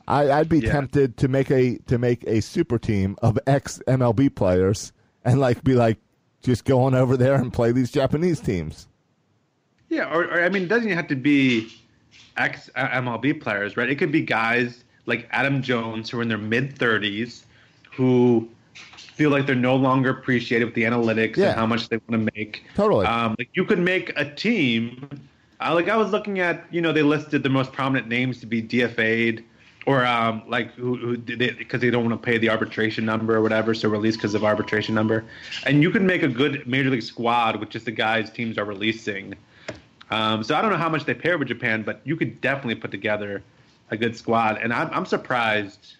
I, 0.08 0.30
I'd 0.32 0.48
be 0.48 0.58
Yeah. 0.60 0.72
tempted 0.72 1.16
to 1.18 1.28
make 1.28 1.50
a 1.50 1.78
to 1.86 1.98
make 1.98 2.24
a 2.26 2.40
super 2.40 2.78
team 2.78 3.16
of 3.22 3.38
ex 3.46 3.80
MLB 3.86 4.34
players 4.34 4.92
and 5.24 5.38
like 5.40 5.62
be 5.64 5.74
like 5.74 5.98
just 6.42 6.64
go 6.64 6.82
on 6.82 6.94
over 6.94 7.16
there 7.16 7.34
and 7.34 7.52
play 7.52 7.72
these 7.72 7.90
Japanese 7.90 8.40
teams. 8.40 8.86
Yeah, 9.88 10.12
or, 10.12 10.24
or 10.24 10.42
I 10.42 10.48
mean, 10.48 10.64
it 10.64 10.68
doesn't 10.68 10.90
have 10.90 11.06
to 11.08 11.14
be 11.16 11.68
ex 12.36 12.68
MLB 12.76 13.40
players, 13.40 13.76
right? 13.76 13.88
It 13.88 13.96
could 13.96 14.12
be 14.12 14.22
guys 14.22 14.84
like 15.06 15.28
Adam 15.30 15.62
Jones 15.62 16.10
who 16.10 16.18
are 16.18 16.22
in 16.22 16.28
their 16.28 16.38
mid 16.38 16.76
30s 16.78 17.44
who 17.92 18.48
feel 19.14 19.30
like 19.30 19.46
they're 19.46 19.54
no 19.54 19.76
longer 19.76 20.10
appreciated 20.10 20.64
with 20.64 20.74
the 20.74 20.82
analytics 20.82 21.36
Yeah. 21.36 21.50
and 21.50 21.54
how 21.60 21.66
much 21.66 21.88
they 21.88 21.98
want 22.08 22.26
to 22.26 22.32
make. 22.34 22.64
Totally. 22.74 23.06
Um, 23.06 23.36
like 23.38 23.50
you 23.54 23.64
could 23.64 23.78
make 23.78 24.12
a 24.18 24.24
team. 24.34 25.08
Uh, 25.64 25.74
like 25.74 25.88
I 25.88 25.96
was 25.96 26.10
looking 26.10 26.40
at, 26.40 26.64
you 26.70 26.80
know, 26.80 26.92
they 26.92 27.02
listed 27.02 27.42
the 27.42 27.48
most 27.48 27.72
prominent 27.72 28.06
names 28.06 28.40
to 28.40 28.46
be 28.46 28.62
DFA'd 28.62 29.42
or 29.86 30.04
um, 30.04 30.42
like 30.46 30.72
who, 30.74 30.96
who 30.96 31.16
did 31.16 31.40
it 31.42 31.58
because 31.58 31.80
they, 31.80 31.90
don't 31.90 32.04
want 32.04 32.20
to 32.20 32.24
pay 32.24 32.38
the 32.38 32.50
arbitration 32.50 33.04
number 33.04 33.36
or 33.36 33.42
whatever, 33.42 33.74
so 33.74 33.88
release 33.88 34.16
because 34.16 34.34
of 34.34 34.44
arbitration 34.44 34.94
number. 34.94 35.24
And 35.64 35.82
you 35.82 35.90
can 35.90 36.06
make 36.06 36.22
a 36.22 36.28
good 36.28 36.66
major 36.66 36.90
league 36.90 37.02
squad 37.02 37.56
with 37.56 37.70
just 37.70 37.84
the 37.84 37.92
guys 37.92 38.30
teams 38.30 38.58
are 38.58 38.64
releasing. 38.64 39.34
Um, 40.10 40.44
so 40.44 40.54
I 40.54 40.62
don't 40.62 40.70
know 40.70 40.76
how 40.76 40.88
much 40.88 41.04
they 41.04 41.14
pay 41.14 41.32
over 41.32 41.44
Japan, 41.44 41.82
but 41.82 42.00
you 42.04 42.16
could 42.16 42.40
definitely 42.40 42.76
put 42.76 42.90
together 42.90 43.42
a 43.90 43.96
good 43.96 44.16
squad. 44.16 44.58
And 44.58 44.72
I'm, 44.72 44.90
I'm 44.92 45.06
surprised 45.06 45.96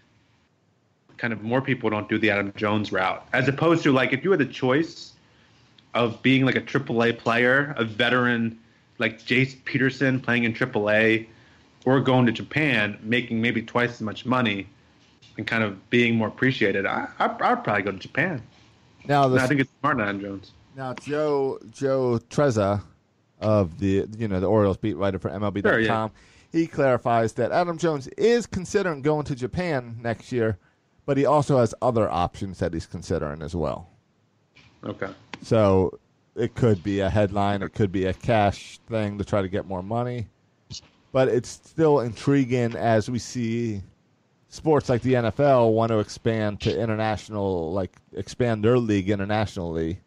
kind 1.17 1.33
of 1.33 1.43
more 1.43 1.61
people 1.61 1.91
don't 1.91 2.09
do 2.09 2.19
the 2.19 2.31
Adam 2.31 2.53
Jones 2.57 2.93
route, 2.93 3.27
as 3.33 3.49
opposed 3.49 3.83
to 3.85 3.93
like 3.93 4.13
if 4.13 4.25
you 4.25 4.31
had 4.31 4.41
the 4.41 4.47
choice 4.47 5.13
of 5.95 6.21
being 6.23 6.45
like 6.45 6.57
a 6.57 6.61
AAA 6.61 7.19
player, 7.19 7.75
a 7.79 7.85
veteran 7.85 8.59
like 8.99 9.21
Jace 9.21 9.63
Peterson 9.65 10.21
playing 10.21 10.45
in 10.45 10.53
AAA, 10.55 11.27
or 11.85 12.01
going 12.01 12.27
to 12.27 12.33
Japan 12.33 12.99
making 13.03 13.41
maybe 13.41 13.63
twice 13.63 13.91
as 13.91 14.01
much 14.01 14.25
money 14.25 14.67
and 15.37 15.47
kind 15.47 15.63
of 15.65 15.91
being 15.91 16.15
more 16.17 16.29
appreciated. 16.29 16.87
I, 16.87 17.09
I 17.19 17.27
I'd 17.27 17.39
probably 17.65 17.83
go 17.83 17.93
to 17.93 17.99
Japan. 17.99 18.43
Now 19.07 19.35
I 19.35 19.47
think 19.47 19.61
it's 19.61 19.71
smart, 19.81 20.01
Adam 20.01 20.21
Jones. 20.21 20.53
Now 20.77 20.95
Joe 20.95 21.59
Joe 21.71 22.21
Trezza 22.31 22.83
of 23.41 23.79
the 23.79 24.07
you 24.17 24.29
know 24.29 24.41
the 24.41 24.47
Orioles 24.47 24.77
beat 24.77 24.95
writer 24.97 25.19
for 25.19 25.31
MLB.com, 25.31 25.63
Sure, 25.71 25.81
yeah. 25.81 26.09
he 26.53 26.67
clarifies 26.67 27.35
that 27.35 27.53
Adam 27.53 27.77
Jones 27.79 28.07
is 28.17 28.47
considering 28.47 29.03
going 29.03 29.25
to 29.27 29.35
Japan 29.35 29.97
next 30.03 30.33
year, 30.33 30.59
but 31.05 31.17
he 31.17 31.27
also 31.27 31.59
has 31.59 31.75
other 31.83 32.09
options 32.11 32.59
that 32.61 32.73
he's 32.73 32.87
considering 32.87 33.43
as 33.43 33.55
well. 33.55 33.91
Okay. 34.85 35.11
So 35.43 35.99
it 36.37 36.55
could 36.55 36.83
be 36.83 37.01
a 37.01 37.11
headline, 37.11 37.63
it 37.63 37.75
could 37.75 37.93
be 37.93 38.07
a 38.07 38.15
cash 38.15 38.79
thing 38.89 39.19
to 39.19 39.25
try 39.25 39.43
to 39.43 39.49
get 39.49 39.67
more 39.67 39.83
money, 39.83 40.27
but 41.13 41.29
it's 41.29 41.49
still 41.49 42.01
intriguing 42.01 42.75
as 42.75 43.11
we 43.11 43.19
see 43.19 43.83
sports 44.49 44.89
like 44.89 45.03
the 45.03 45.15
NFL 45.15 45.73
want 45.73 45.91
to 45.91 45.99
expand 45.99 46.61
to 46.63 46.81
international, 46.81 47.73
like 47.73 47.93
expand 48.13 48.65
their 48.65 48.79
league 48.79 49.11
internationally. 49.11 50.01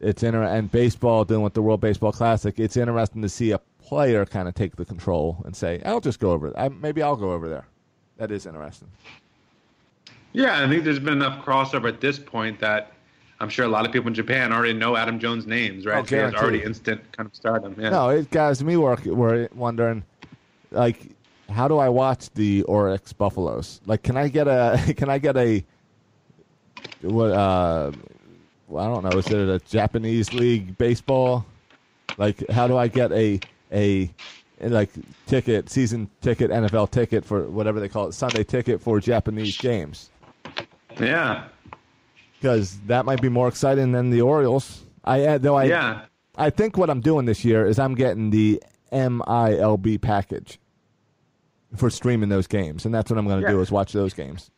It's 0.00 0.22
inter- 0.22 0.42
and 0.42 0.70
baseball 0.70 1.24
doing 1.24 1.42
with 1.42 1.54
the 1.54 1.62
World 1.62 1.80
Baseball 1.80 2.12
Classic. 2.12 2.58
It's 2.58 2.76
interesting 2.76 3.22
to 3.22 3.30
see 3.30 3.52
a 3.52 3.60
player 3.78 4.26
kind 4.26 4.46
of 4.46 4.54
take 4.54 4.76
the 4.76 4.84
control 4.84 5.42
and 5.46 5.56
say, 5.56 5.80
"I'll 5.86 6.00
just 6.00 6.20
go 6.20 6.32
over. 6.32 6.52
I, 6.58 6.68
maybe 6.68 7.02
I'll 7.02 7.16
go 7.16 7.32
over 7.32 7.48
there." 7.48 7.66
That 8.18 8.30
is 8.30 8.44
interesting. 8.44 8.88
Yeah, 10.32 10.62
I 10.62 10.68
think 10.68 10.84
there's 10.84 10.98
been 10.98 11.14
enough 11.14 11.42
crossover 11.42 11.88
at 11.88 12.02
this 12.02 12.18
point 12.18 12.58
that 12.60 12.92
I'm 13.38 13.48
sure 13.50 13.64
a 13.64 13.68
lot 13.68 13.84
of 13.84 13.92
people 13.92 14.08
in 14.08 14.14
Japan 14.14 14.52
already 14.52 14.72
know 14.72 14.96
Adam 14.96 15.18
Jones' 15.18 15.46
names, 15.46 15.84
right? 15.84 15.98
Oh, 15.98 16.06
so 16.06 16.28
he 16.28 16.36
already 16.36 16.62
instant 16.62 17.00
kind 17.12 17.26
of 17.26 17.34
stardom. 17.34 17.76
Yeah. 17.78 17.90
No, 17.90 18.08
it 18.10 18.30
guys 18.30 18.64
me 18.64 18.76
work 18.76 19.04
were 19.04 19.48
wondering 19.54 20.04
like 20.70 21.10
how 21.48 21.68
do 21.68 21.78
I 21.78 21.88
watch 21.88 22.30
the 22.30 22.62
Orix 22.64 23.16
Buffaloes? 23.16 23.80
Like 23.86 24.02
can 24.02 24.16
I 24.16 24.28
get 24.28 24.48
a 24.48 24.94
can 24.96 25.08
I 25.10 25.18
get 25.18 25.36
a 25.36 25.64
what 27.02 27.32
uh 27.32 27.92
well, 28.68 28.84
I 28.84 28.88
don't 28.88 29.04
know, 29.04 29.18
is 29.18 29.28
it 29.28 29.48
a 29.48 29.58
Japanese 29.66 30.32
league 30.32 30.76
baseball? 30.78 31.46
Like 32.18 32.48
how 32.50 32.66
do 32.66 32.76
I 32.76 32.88
get 32.88 33.12
a 33.12 33.40
a 33.72 34.10
like 34.60 34.90
ticket, 35.26 35.68
season 35.68 36.08
ticket, 36.22 36.50
NFL 36.50 36.90
ticket 36.90 37.24
for 37.24 37.44
whatever 37.44 37.78
they 37.78 37.88
call 37.88 38.08
it, 38.08 38.12
Sunday 38.12 38.42
ticket 38.42 38.80
for 38.80 38.98
Japanese 39.00 39.56
games? 39.58 40.10
Yeah. 40.98 41.48
Because 42.46 42.78
that 42.86 43.04
might 43.04 43.20
be 43.20 43.28
more 43.28 43.48
exciting 43.48 43.90
than 43.90 44.10
the 44.10 44.20
Orioles. 44.20 44.84
I 45.04 45.22
uh, 45.24 45.38
though 45.38 45.56
I 45.56 45.64
Yeah. 45.64 46.02
I 46.36 46.50
think 46.50 46.76
what 46.76 46.88
I'm 46.90 47.00
doing 47.00 47.26
this 47.26 47.44
year 47.44 47.66
is 47.66 47.76
I'm 47.80 47.96
getting 47.96 48.30
the 48.30 48.62
MILB 48.92 50.00
package 50.00 50.60
for 51.74 51.90
streaming 51.90 52.28
those 52.28 52.46
games, 52.46 52.84
and 52.84 52.94
that's 52.94 53.10
what 53.10 53.18
I'm 53.18 53.26
going 53.26 53.40
to 53.40 53.46
Yeah. 53.48 53.54
do 53.54 53.60
is 53.60 53.72
watch 53.72 53.92
those 53.92 54.14
games. 54.14 54.50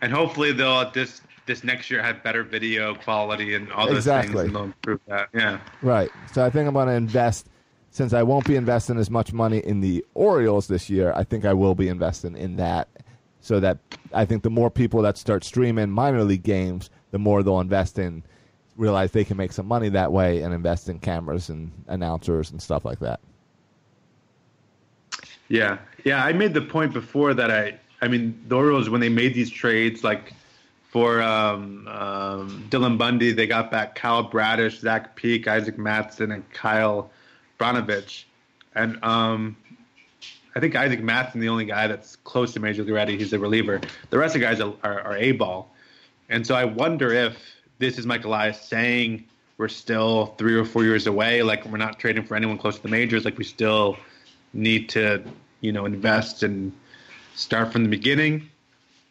And 0.00 0.12
hopefully 0.12 0.52
they'll 0.52 0.90
this 0.92 1.20
this 1.44 1.62
next 1.62 1.90
year 1.90 2.02
have 2.02 2.22
better 2.22 2.42
video 2.42 2.94
quality 2.94 3.54
and 3.54 3.70
all 3.70 3.86
those 3.86 3.98
Exactly. 3.98 4.32
things, 4.32 4.46
and 4.46 4.54
they'll 4.56 4.64
improve 4.64 5.00
that. 5.08 5.28
Yeah. 5.34 5.58
Right. 5.82 6.10
So 6.32 6.42
I 6.44 6.48
think 6.48 6.66
I'm 6.66 6.72
going 6.74 6.88
to 6.88 6.94
invest. 6.94 7.48
Since 7.90 8.12
I 8.14 8.22
won't 8.24 8.46
be 8.46 8.56
investing 8.56 8.98
as 8.98 9.10
much 9.10 9.32
money 9.32 9.58
in 9.58 9.80
the 9.80 10.04
Orioles 10.14 10.68
this 10.68 10.88
year, 10.90 11.12
I 11.16 11.24
think 11.24 11.44
I 11.46 11.52
will 11.54 11.74
be 11.74 11.88
investing 11.88 12.34
in 12.36 12.56
that. 12.56 12.88
So 13.40 13.60
that 13.60 13.78
I 14.12 14.24
think 14.24 14.42
the 14.42 14.50
more 14.50 14.70
people 14.70 15.02
that 15.02 15.16
start 15.18 15.44
streaming 15.44 15.90
minor 15.90 16.24
league 16.24 16.42
games, 16.42 16.90
the 17.10 17.18
more 17.18 17.42
they'll 17.42 17.60
invest 17.60 17.98
in, 17.98 18.22
realize 18.76 19.12
they 19.12 19.24
can 19.24 19.36
make 19.36 19.52
some 19.52 19.66
money 19.66 19.88
that 19.90 20.12
way, 20.12 20.42
and 20.42 20.52
invest 20.52 20.88
in 20.88 20.98
cameras 20.98 21.48
and 21.48 21.70
announcers 21.88 22.50
and 22.50 22.60
stuff 22.60 22.84
like 22.84 22.98
that. 23.00 23.20
Yeah, 25.48 25.78
yeah. 26.04 26.24
I 26.24 26.32
made 26.32 26.54
the 26.54 26.62
point 26.62 26.92
before 26.92 27.32
that 27.34 27.50
I, 27.50 27.78
I 28.02 28.08
mean, 28.08 28.42
the 28.48 28.56
Orioles 28.56 28.90
when 28.90 29.00
they 29.00 29.08
made 29.08 29.34
these 29.34 29.50
trades, 29.50 30.02
like 30.02 30.32
for 30.90 31.22
um, 31.22 31.86
um, 31.88 32.66
Dylan 32.70 32.98
Bundy, 32.98 33.32
they 33.32 33.46
got 33.46 33.70
back 33.70 33.94
Kyle 33.94 34.22
Bradish, 34.22 34.80
Zach 34.80 35.14
Peek, 35.14 35.46
Isaac 35.46 35.76
Mattson, 35.76 36.34
and 36.34 36.48
Kyle 36.50 37.10
Brnovich, 37.58 38.24
and 38.74 39.02
um, 39.04 39.56
I 40.56 40.60
think 40.60 40.74
Isaac 40.74 41.00
Mattson, 41.00 41.34
the 41.34 41.50
only 41.50 41.66
guy 41.66 41.86
that's 41.86 42.16
close 42.16 42.54
to 42.54 42.60
major 42.60 42.82
league 42.82 42.94
ready, 42.94 43.18
he's 43.18 43.32
a 43.34 43.38
reliever. 43.38 43.80
The 44.08 44.18
rest 44.18 44.34
of 44.34 44.40
the 44.40 44.46
guys 44.46 44.58
are, 44.58 44.72
are, 44.82 45.00
are 45.00 45.16
a 45.18 45.32
ball, 45.32 45.70
and 46.28 46.46
so 46.46 46.54
I 46.54 46.64
wonder 46.64 47.12
if 47.12 47.36
this 47.78 47.98
is 47.98 48.06
Mike 48.06 48.24
Elias 48.24 48.60
saying 48.60 49.24
we're 49.58 49.68
still 49.68 50.26
three 50.38 50.54
or 50.54 50.64
four 50.64 50.84
years 50.84 51.06
away, 51.06 51.42
like 51.42 51.64
we're 51.66 51.78
not 51.78 51.98
trading 51.98 52.24
for 52.24 52.36
anyone 52.36 52.58
close 52.58 52.76
to 52.76 52.82
the 52.82 52.88
majors, 52.88 53.24
like 53.24 53.38
we 53.38 53.44
still 53.44 53.96
need 54.52 54.88
to, 54.90 55.22
you 55.60 55.72
know, 55.72 55.86
invest 55.86 56.42
and 56.42 56.72
start 57.34 57.72
from 57.72 57.82
the 57.82 57.88
beginning. 57.88 58.48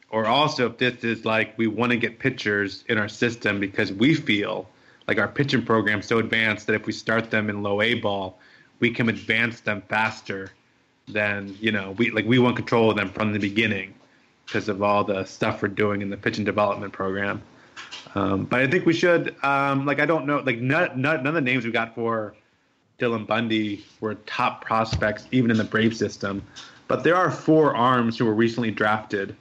Or 0.10 0.28
also 0.28 0.68
if 0.68 0.78
this 0.78 1.04
is 1.04 1.26
like 1.26 1.58
we 1.58 1.68
want 1.68 1.92
to 1.92 1.98
get 1.98 2.20
pitchers 2.20 2.84
in 2.90 2.98
our 2.98 3.10
system 3.10 3.60
because 3.60 3.92
we 3.92 4.14
feel 4.14 4.70
like 5.08 5.18
our 5.18 5.28
pitching 5.28 5.66
program's 5.66 6.06
so 6.06 6.20
advanced 6.20 6.68
that 6.68 6.74
if 6.74 6.86
we 6.86 6.94
start 6.94 7.32
them 7.32 7.50
in 7.50 7.64
low 7.64 7.82
A 7.82 7.96
ball, 7.96 8.40
we 8.80 8.92
can 8.92 9.10
advance 9.10 9.62
them 9.62 9.82
faster 9.88 10.52
than, 11.08 11.56
you 11.60 11.72
know, 11.72 11.92
we 11.98 12.12
like 12.12 12.26
we 12.26 12.40
want 12.40 12.56
control 12.56 12.90
of 12.90 12.98
them 12.98 13.10
from 13.10 13.34
the 13.34 13.40
beginning 13.40 13.94
because 14.46 14.70
of 14.70 14.82
all 14.82 15.04
the 15.04 15.24
stuff 15.26 15.62
we're 15.62 15.68
doing 15.68 16.02
in 16.02 16.10
the 16.10 16.18
pitching 16.18 16.46
development 16.46 16.94
program. 16.94 17.42
Um, 18.14 18.46
but 18.46 18.62
I 18.62 18.68
think 18.68 18.86
we 18.86 18.94
should, 18.94 19.36
um, 19.44 19.86
like, 19.86 20.00
I 20.00 20.06
don't 20.06 20.26
know, 20.26 20.40
like, 20.40 20.60
none, 20.60 20.90
none, 21.00 21.18
none 21.18 21.28
of 21.28 21.34
the 21.34 21.42
names 21.42 21.66
we 21.66 21.72
got 21.72 21.96
for 21.96 22.36
Dylan 23.00 23.28
Bundy 23.28 23.84
were 24.00 24.16
top 24.16 24.64
prospects, 24.64 25.28
even 25.32 25.52
in 25.52 25.58
the 25.58 25.64
Brave 25.64 25.96
system. 25.96 26.42
But 26.88 27.04
there 27.04 27.16
are 27.16 27.32
four 27.32 27.76
arms 27.76 28.18
who 28.18 28.26
were 28.26 28.36
recently 28.36 28.72
drafted 28.72 29.36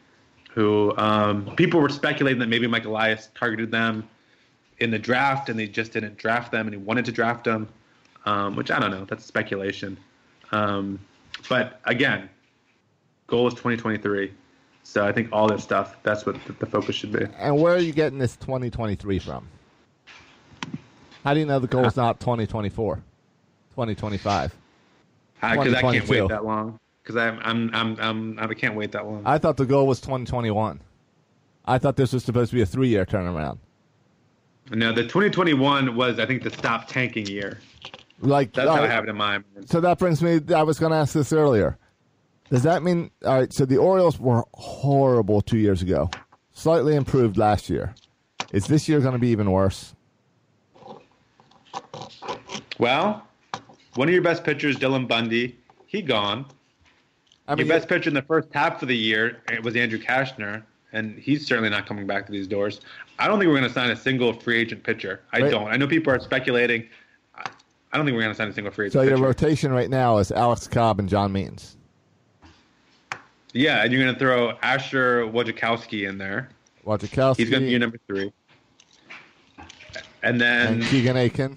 who 0.54 0.96
um, 0.96 1.52
people 1.56 1.80
were 1.80 1.88
speculating 1.88 2.38
that 2.38 2.46
maybe 2.46 2.68
Mike 2.68 2.84
Elias 2.84 3.28
targeted 3.34 3.72
them 3.72 4.08
in 4.78 4.92
the 4.92 4.98
draft 4.98 5.48
and 5.48 5.58
they 5.58 5.66
just 5.66 5.92
didn't 5.92 6.16
draft 6.16 6.52
them 6.52 6.68
and 6.68 6.74
he 6.74 6.80
wanted 6.80 7.04
to 7.04 7.12
draft 7.12 7.42
them, 7.42 7.68
um, 8.24 8.54
which 8.54 8.70
I 8.70 8.78
don't 8.78 8.92
know. 8.92 9.04
That's 9.04 9.24
speculation. 9.24 9.98
Um, 10.52 11.00
but 11.48 11.80
again, 11.86 12.30
goal 13.26 13.48
is 13.48 13.54
2023. 13.54 14.32
So 14.84 15.04
I 15.04 15.12
think 15.12 15.30
all 15.32 15.48
this 15.48 15.64
stuff, 15.64 15.96
that's 16.02 16.24
what 16.26 16.36
the, 16.60 16.66
focus 16.66 16.94
should 16.94 17.10
be. 17.10 17.26
And 17.38 17.60
where 17.60 17.74
are 17.74 17.78
you 17.78 17.92
getting 17.92 18.18
this 18.18 18.36
2023 18.36 19.18
from? 19.18 19.48
How 21.24 21.32
do 21.32 21.40
you 21.40 21.46
know 21.46 21.58
the 21.58 21.66
goal 21.66 21.86
is 21.86 21.96
uh, 21.96 22.02
not 22.02 22.20
2024, 22.20 22.96
2025? 23.70 24.54
Because 25.34 25.42
I 25.42 25.56
can't 25.56 25.66
2022. 25.68 26.22
wait 26.22 26.28
that 26.28 26.44
long. 26.44 26.78
Because 27.02 27.16
I'm, 27.16 27.40
I'm, 27.42 27.70
I'm, 27.74 27.96
I'm, 27.98 28.38
I 28.38 28.54
can't 28.54 28.76
wait 28.76 28.92
that 28.92 29.06
long. 29.06 29.22
I 29.24 29.38
thought 29.38 29.56
the 29.56 29.64
goal 29.64 29.86
was 29.86 30.00
2021. 30.00 30.80
I 31.64 31.78
thought 31.78 31.96
this 31.96 32.12
was 32.12 32.22
supposed 32.22 32.50
to 32.50 32.56
be 32.56 32.62
a 32.62 32.66
three-year 32.66 33.06
turnaround. 33.06 33.58
No, 34.70 34.92
the 34.92 35.02
2021 35.02 35.96
was, 35.96 36.18
I 36.18 36.26
think, 36.26 36.42
the 36.42 36.50
stop 36.50 36.88
tanking 36.88 37.26
year. 37.26 37.58
Like 38.20 38.52
That's 38.52 38.68
all 38.68 38.76
how 38.76 38.82
I 38.84 38.86
have 38.86 39.04
it 39.04 39.10
in 39.10 39.16
mind. 39.16 39.44
So 39.66 39.80
that 39.80 39.98
brings 39.98 40.22
me. 40.22 40.40
I 40.54 40.62
was 40.62 40.78
going 40.78 40.92
to 40.92 40.98
ask 40.98 41.14
this 41.14 41.32
earlier. 41.32 41.78
Does 42.50 42.62
that 42.62 42.82
mean 42.82 43.10
all 43.24 43.38
right? 43.38 43.52
So 43.52 43.64
the 43.64 43.78
Orioles 43.78 44.18
were 44.18 44.44
horrible 44.54 45.40
two 45.40 45.58
years 45.58 45.82
ago, 45.82 46.10
slightly 46.52 46.94
improved 46.94 47.36
last 47.36 47.68
year. 47.70 47.94
Is 48.52 48.66
this 48.66 48.88
year 48.88 49.00
going 49.00 49.14
to 49.14 49.18
be 49.18 49.28
even 49.28 49.50
worse? 49.50 49.94
Well, 52.78 53.26
one 53.94 54.08
of 54.08 54.14
your 54.14 54.22
best 54.22 54.44
pitchers, 54.44 54.76
Dylan 54.76 55.08
Bundy, 55.08 55.56
he 55.86 56.02
gone. 56.02 56.46
I 57.46 57.54
your 57.54 57.66
best 57.66 57.88
pitcher 57.88 58.08
in 58.08 58.14
the 58.14 58.22
first 58.22 58.48
half 58.52 58.80
of 58.82 58.88
the 58.88 58.96
year 58.96 59.42
it 59.52 59.62
was 59.62 59.76
Andrew 59.76 59.98
Cashner, 59.98 60.62
and 60.92 61.18
he's 61.18 61.46
certainly 61.46 61.68
not 61.70 61.86
coming 61.86 62.06
back 62.06 62.26
to 62.26 62.32
these 62.32 62.46
doors. 62.46 62.80
I 63.18 63.28
don't 63.28 63.38
think 63.38 63.48
we're 63.48 63.58
going 63.58 63.68
to 63.68 63.74
sign 63.74 63.90
a 63.90 63.96
single 63.96 64.32
free 64.32 64.58
agent 64.58 64.82
pitcher. 64.82 65.20
I 65.32 65.40
Right. 65.40 65.50
don't. 65.50 65.68
I 65.68 65.76
know 65.76 65.86
people 65.86 66.12
are 66.12 66.20
speculating. 66.20 66.88
I 67.34 67.42
I 67.92 67.96
don't 67.96 68.06
think 68.06 68.16
we're 68.16 68.22
going 68.22 68.34
to 68.34 68.36
sign 68.36 68.48
a 68.48 68.52
single 68.52 68.72
free 68.72 68.86
agent 68.86 68.94
so 68.94 69.02
your 69.08 69.18
rotation 69.18 69.70
right 69.72 69.88
now 69.90 70.18
is 70.18 70.32
Alex 70.32 70.66
Cobb 70.66 70.98
and 70.98 71.08
John 71.08 71.32
Means. 71.32 71.76
Yeah, 73.54 73.82
and 73.84 73.92
you're 73.92 74.02
going 74.02 74.12
to 74.12 74.18
throw 74.18 74.50
Asher 74.62 75.22
Wojciechowski 75.26 76.08
in 76.08 76.18
there. 76.18 76.50
Wojciechowski 76.84 77.36
He's 77.36 77.50
going 77.50 77.62
to 77.62 77.66
be 77.66 77.70
your 77.70 77.80
number 77.80 77.98
three. 78.08 78.32
And 80.22 80.40
then 80.40 80.74
and 80.74 80.82
Keegan 80.84 81.16
Akin. 81.16 81.56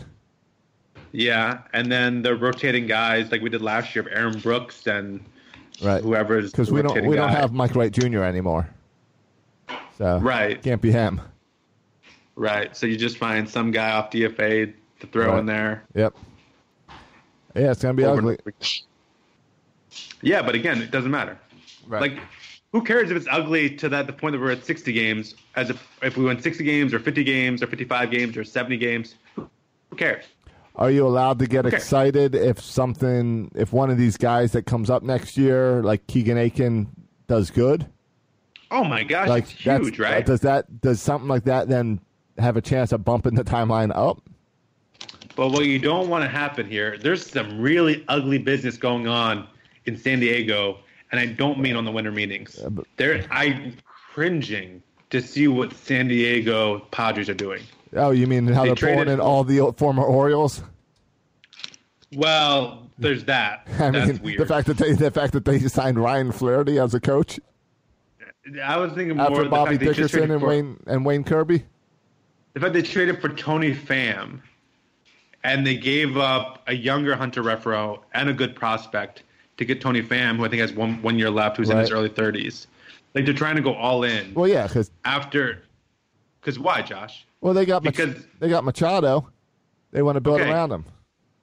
Yeah, 1.12 1.62
and 1.74 1.92
then 1.92 2.22
the 2.22 2.36
rotating 2.36 2.86
guys 2.86 3.32
like 3.32 3.42
we 3.42 3.50
did 3.50 3.62
last 3.62 3.96
year 3.96 4.06
of 4.06 4.12
Aaron 4.14 4.40
Brooks 4.40 4.86
and 4.88 5.24
Right. 5.82 6.04
whoever's 6.04 6.52
Because 6.52 6.72
we 6.72 6.82
don't 6.82 7.06
we 7.06 7.16
don't 7.16 7.30
have 7.30 7.54
Mike 7.54 7.76
Wright 7.76 7.92
Jr. 7.92 8.24
anymore. 8.24 8.70
So 9.98 10.20
Right. 10.20 10.62
can't 10.62 10.82
be 10.82 10.92
him. 10.92 11.22
right. 12.36 12.76
So 12.76 12.86
you 12.86 12.98
just 12.98 13.18
find 13.18 13.50
some 13.50 13.72
guy 13.72 13.92
off 13.92 14.12
DFA 14.12 14.74
to 15.00 15.08
throw 15.08 15.32
Right. 15.32 15.40
in 15.40 15.46
there. 15.46 15.84
Yep. 15.96 16.14
Yeah, 17.56 17.72
it's 17.72 17.82
gonna 17.82 17.94
be 17.96 18.04
Over- 18.06 18.20
ugly. 18.20 18.38
Yeah, 20.22 20.42
but 20.44 20.54
again, 20.56 20.82
it 20.82 20.92
doesn't 20.92 21.10
matter. 21.12 21.38
Right. 21.88 22.02
Like, 22.02 22.20
who 22.74 22.84
cares 22.84 23.10
if 23.10 23.18
it's 23.18 23.28
ugly 23.32 23.76
to 23.78 23.90
that 23.90 24.08
the 24.08 24.14
point 24.14 24.34
that 24.34 24.40
we're 24.42 24.52
at 24.52 24.66
60 24.66 24.92
games? 24.94 25.36
As 25.56 25.70
if 25.70 25.88
if 26.02 26.18
we 26.18 26.26
win 26.26 26.42
60 26.42 26.64
games 26.64 26.94
or 26.94 27.00
50 27.00 27.24
games 27.24 27.64
or 27.64 27.68
55 27.68 28.12
games 28.12 28.38
or 28.38 28.44
70 28.44 28.78
games, 28.78 29.16
who 29.36 29.96
cares? 29.96 30.26
Are 30.76 30.92
you 30.92 31.08
allowed 31.08 31.40
to 31.40 31.48
get 31.48 31.66
Okay. 31.66 31.76
excited 31.76 32.36
if 32.36 32.60
something, 32.62 33.50
if 33.56 33.74
one 33.74 33.90
of 33.90 33.98
these 33.98 34.16
guys 34.18 34.52
that 34.52 34.64
comes 34.68 34.90
up 34.92 35.02
next 35.02 35.36
year, 35.38 35.82
like 35.82 36.06
Keegan 36.08 36.38
Akin, 36.38 36.88
does 37.28 37.50
good? 37.50 37.88
Oh 38.70 38.84
my 38.84 39.04
gosh, 39.04 39.30
like 39.30 39.46
it's 39.46 39.64
that's- 39.64 39.88
huge, 39.88 39.98
right? 40.00 40.26
Does 40.26 40.42
that 40.42 40.82
does 40.82 41.02
something 41.02 41.30
like 41.30 41.46
that 41.46 41.68
then 41.70 42.00
have 42.38 42.58
a 42.58 42.62
chance 42.62 42.92
of 42.92 43.04
bumping 43.06 43.34
the 43.34 43.44
timeline 43.44 43.92
up? 43.96 44.22
But 45.36 45.50
what 45.50 45.66
you 45.66 45.80
don't 45.80 46.10
want 46.10 46.24
to 46.24 46.30
happen 46.30 46.68
here, 46.70 46.98
there's 46.98 47.26
some 47.26 47.60
really 47.62 48.04
ugly 48.08 48.38
business 48.40 48.76
going 48.78 49.08
on 49.08 49.48
in 49.86 49.96
San 49.98 50.20
Diego, 50.20 50.80
and 51.12 51.20
I 51.20 51.26
don't 51.26 51.60
mean 51.60 51.76
on 51.76 51.86
the 51.86 51.92
winter 51.92 52.12
meetings. 52.12 52.60
There, 52.98 53.26
I'm 53.32 53.76
cringing 54.14 54.82
to 55.10 55.22
see 55.22 55.48
what 55.48 55.74
San 55.74 56.08
Diego 56.08 56.80
Padres 56.92 57.30
are 57.30 57.34
doing. 57.34 57.62
Oh, 57.96 58.12
you 58.12 58.28
mean 58.28 58.46
how 58.48 58.64
They 58.64 58.68
they're 58.70 58.76
pulling 58.76 58.96
traded- 58.98 59.14
in 59.16 59.20
all 59.22 59.44
the 59.44 59.74
former 59.78 60.04
Orioles? 60.04 60.62
Well, 62.14 62.90
there's 62.98 63.24
that. 63.26 63.68
I 63.80 63.92
That's 63.92 64.14
mean, 64.14 64.22
weird. 64.24 64.40
the 64.40 64.46
fact 64.46 64.68
that 64.68 64.78
they 64.78 64.94
the 64.94 65.12
fact 65.12 65.34
that 65.34 65.46
they 65.46 65.60
signed 65.60 65.98
Ryan 66.02 66.32
Flaherty 66.32 66.80
as 66.80 66.94
a 66.94 67.00
coach 67.00 67.40
I 68.64 68.78
was 68.78 68.94
thinking 68.94 69.18
more 69.18 69.26
after 69.28 69.40
of 69.42 69.46
the 69.46 69.50
Bobby 69.50 69.78
fact 69.78 69.98
Dickerson 69.98 70.32
and 70.32 70.40
for, 70.40 70.48
Wayne 70.48 70.80
and 70.88 71.06
Wayne 71.06 71.24
Kirby. 71.26 71.64
the 72.54 72.60
fact 72.62 72.74
they 72.74 72.82
traded 72.82 73.20
for 73.20 73.28
Tommy 73.30 73.74
Pham, 73.76 74.40
and 75.44 75.68
they 75.68 75.76
gave 75.76 76.16
up 76.16 76.64
a 76.68 76.74
younger 76.74 77.14
Hunter 77.16 77.44
Renfroe 77.44 78.00
and 78.14 78.30
a 78.30 78.34
good 78.34 78.56
prospect 78.56 79.24
to 79.58 79.66
get 79.66 79.82
Tommy 79.82 80.02
Pham, 80.02 80.38
who 80.38 80.46
I 80.46 80.50
think 80.50 80.62
has 80.62 80.74
one 80.74 81.02
one 81.02 81.18
year 81.20 81.30
left, 81.30 81.58
who's 81.58 81.70
in 81.70 81.78
his 81.78 81.92
early 81.92 82.10
30s. 82.10 82.68
Like 83.14 83.26
they're 83.26 83.34
trying 83.34 83.56
to 83.56 83.62
go 83.62 83.74
all 83.74 84.04
in. 84.04 84.34
Well, 84.34 84.48
yeah, 84.48 84.68
because 84.68 84.92
after 85.06 85.64
because 86.42 86.60
why 86.60 86.82
josh 86.82 87.26
well 87.42 87.54
they 87.54 87.66
got 87.66 87.84
Mach- 87.84 87.96
Because- 87.96 88.26
they 88.40 88.48
got 88.50 88.64
Machado. 88.64 89.28
They 89.92 90.02
want 90.02 90.16
to 90.18 90.22
build 90.22 90.40
Okay. 90.42 90.50
around 90.52 90.72
him. 90.72 90.86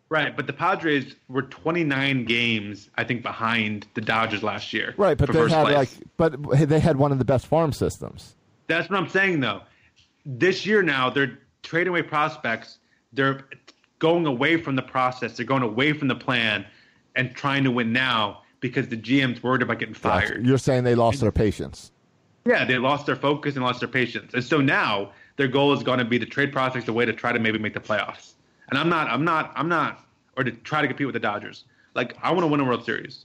right 0.09 0.37
but 0.37 0.47
the 0.47 0.53
padres 0.53 1.17
were 1.29 1.43
29 1.43 2.25
games 2.25 2.89
i 2.97 3.03
think 3.05 3.23
behind 3.23 3.87
the 3.95 4.01
dodgers 4.01 4.43
last 4.43 4.73
year 4.73 4.95
Right, 4.97 5.17
but 5.19 5.31
they 5.33 5.39
had 5.49 5.65
place. 5.67 5.75
like, 5.75 5.89
but 6.17 6.69
they 6.69 6.79
had 6.79 6.97
one 6.97 7.11
of 7.12 7.19
the 7.19 7.25
best 7.25 7.47
farm 7.47 7.73
systems. 7.73 8.35
that's 8.67 8.89
what 8.89 8.99
i'm 8.99 9.09
saying 9.09 9.41
though 9.41 9.62
this 10.25 10.65
year 10.65 10.83
now 10.83 11.11
they're 11.11 11.39
trading 11.62 11.89
away 11.89 12.03
prospects 12.03 12.79
they're 13.12 13.41
going 13.99 14.27
away 14.27 14.57
from 14.59 14.77
the 14.77 14.83
process 14.83 15.37
they're 15.37 15.47
going 15.47 15.62
away 15.62 15.93
from 15.93 16.09
the 16.09 16.15
plan 16.15 16.65
and 17.17 17.35
trying 17.35 17.65
to 17.65 17.71
win 17.71 17.93
now 17.93 18.43
because 18.61 18.89
the 18.89 18.97
gm's 18.97 19.43
worried 19.43 19.62
about 19.62 19.79
getting 19.79 19.95
fired 19.95 20.45
You're 20.47 20.59
saying 20.59 20.85
they 20.85 20.95
lost 20.95 21.21
their 21.21 21.33
patience. 21.33 21.91
Yeah, 22.47 22.65
they 22.65 22.77
lost 22.77 23.07
their 23.07 23.17
focus 23.17 23.55
and 23.57 23.65
lost 23.65 23.81
their 23.81 23.89
patience. 23.89 24.35
And 24.35 24.45
so 24.45 24.61
now 24.61 25.12
their 25.37 25.49
goal 25.49 25.73
is 25.73 25.83
going 25.83 25.99
to 25.99 26.05
be 26.05 26.19
to 26.19 26.27
trade 26.27 26.53
prospects 26.53 26.89
away 26.89 27.07
to 27.07 27.12
try 27.12 27.33
to 27.33 27.39
maybe 27.39 27.59
make 27.59 27.75
the 27.75 27.81
playoffs. 27.81 28.33
And 28.69 28.79
I'm 28.79 28.89
not, 28.89 29.09
I'm 29.09 29.25
not, 29.25 29.53
I'm 29.57 29.69
not, 29.69 30.05
or 30.37 30.45
to 30.45 30.51
try 30.53 30.83
to 30.83 30.87
compete 30.87 31.07
with 31.07 31.15
the 31.15 31.21
Dodgers. 31.21 31.65
Like, 31.95 32.17
I 32.23 32.31
want 32.33 32.43
to 32.43 32.49
win 32.49 32.61
a 32.61 32.65
World 32.65 32.85
Series. 32.85 33.25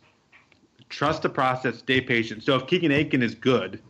Trust 0.88 1.22
the 1.22 1.30
process, 1.30 1.80
stay 1.80 2.00
patient. 2.02 2.44
So 2.44 2.56
if 2.56 2.66
Keegan 2.68 2.92
Akin 2.92 3.22
is 3.22 3.36
good, 3.36 3.82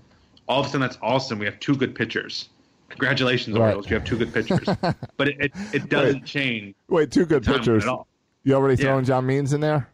all 0.47 0.61
of 0.61 0.65
a 0.65 0.69
sudden 0.69 0.81
that's 0.81 0.97
awesome. 1.01 1.37
We 1.39 1.45
have 1.45 1.59
two 1.59 1.75
good 1.75 1.93
pitchers. 1.93 2.49
Congratulations, 2.89 3.55
Right. 3.55 3.67
Orioles. 3.67 3.89
You 3.89 3.95
have 3.95 4.05
two 4.05 4.17
good 4.17 4.33
pitchers. 4.33 4.65
but 5.17 5.27
it, 5.27 5.35
it, 5.39 5.51
it 5.73 5.89
doesn't 5.89 6.21
Wait. 6.21 6.25
change. 6.25 6.75
Wait, 6.87 7.11
two 7.11 7.25
good 7.25 7.45
pitchers. 7.45 7.85
You 8.49 8.55
already 8.55 8.81
Yeah. 8.81 8.89
throwing 8.89 9.05
John 9.05 9.27
Means 9.27 9.53
in 9.53 9.61
there? 9.61 9.87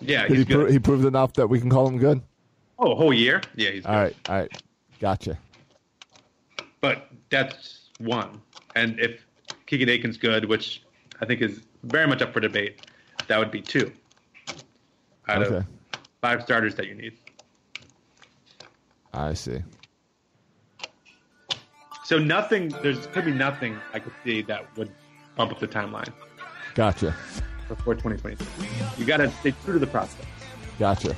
Yeah, 0.00 0.26
Did 0.26 0.38
he, 0.38 0.44
pro- 0.44 0.66
he 0.68 0.80
proved 0.80 1.04
enough 1.04 1.34
that 1.34 1.46
we 1.46 1.60
can 1.60 1.70
call 1.70 1.86
him 1.86 1.98
good? 1.98 2.20
oh, 2.80 2.90
a 2.90 2.94
whole 2.96 3.12
year? 3.14 3.40
Yeah, 3.54 3.70
he's 3.70 3.82
good. 3.84 3.88
All 3.92 4.02
right, 4.02 4.16
all 4.28 4.34
right, 4.40 4.62
gotcha. 4.98 5.38
but 6.80 7.08
that's 7.30 7.90
one. 8.00 8.42
And 8.74 8.98
if 8.98 9.24
Keegan 9.66 9.88
Akin's 9.88 10.16
good, 10.16 10.46
which 10.46 10.82
I 11.20 11.26
think 11.26 11.40
is 11.42 11.60
very 11.84 12.08
much 12.08 12.22
up 12.22 12.32
for 12.32 12.40
debate, 12.40 12.84
that 13.28 13.38
would 13.38 13.52
be 13.52 13.62
two. 13.62 13.92
Out 15.28 15.44
Okay. 15.44 15.56
of 15.58 15.64
five 16.20 16.42
starters 16.42 16.74
that 16.74 16.88
you 16.88 16.94
need. 16.96 17.12
I 19.14 19.32
see. 19.34 19.62
So 22.04 22.18
nothing. 22.18 22.68
There's 22.82 23.06
could 23.06 23.24
be 23.26 23.32
nothing 23.32 23.78
I 23.94 24.00
could 24.00 24.12
see 24.24 24.42
that 24.42 24.76
would 24.76 24.90
bump 25.36 25.52
up 25.52 25.60
the 25.60 25.68
timeline 25.68 26.12
Gotcha. 26.74 27.14
Before 27.68 27.94
2023. 27.94 28.66
You 28.98 29.04
got 29.04 29.18
to 29.18 29.30
stay 29.30 29.52
true 29.64 29.74
to 29.74 29.78
the 29.78 29.86
process. 29.86 30.24
Gotcha. 30.78 31.16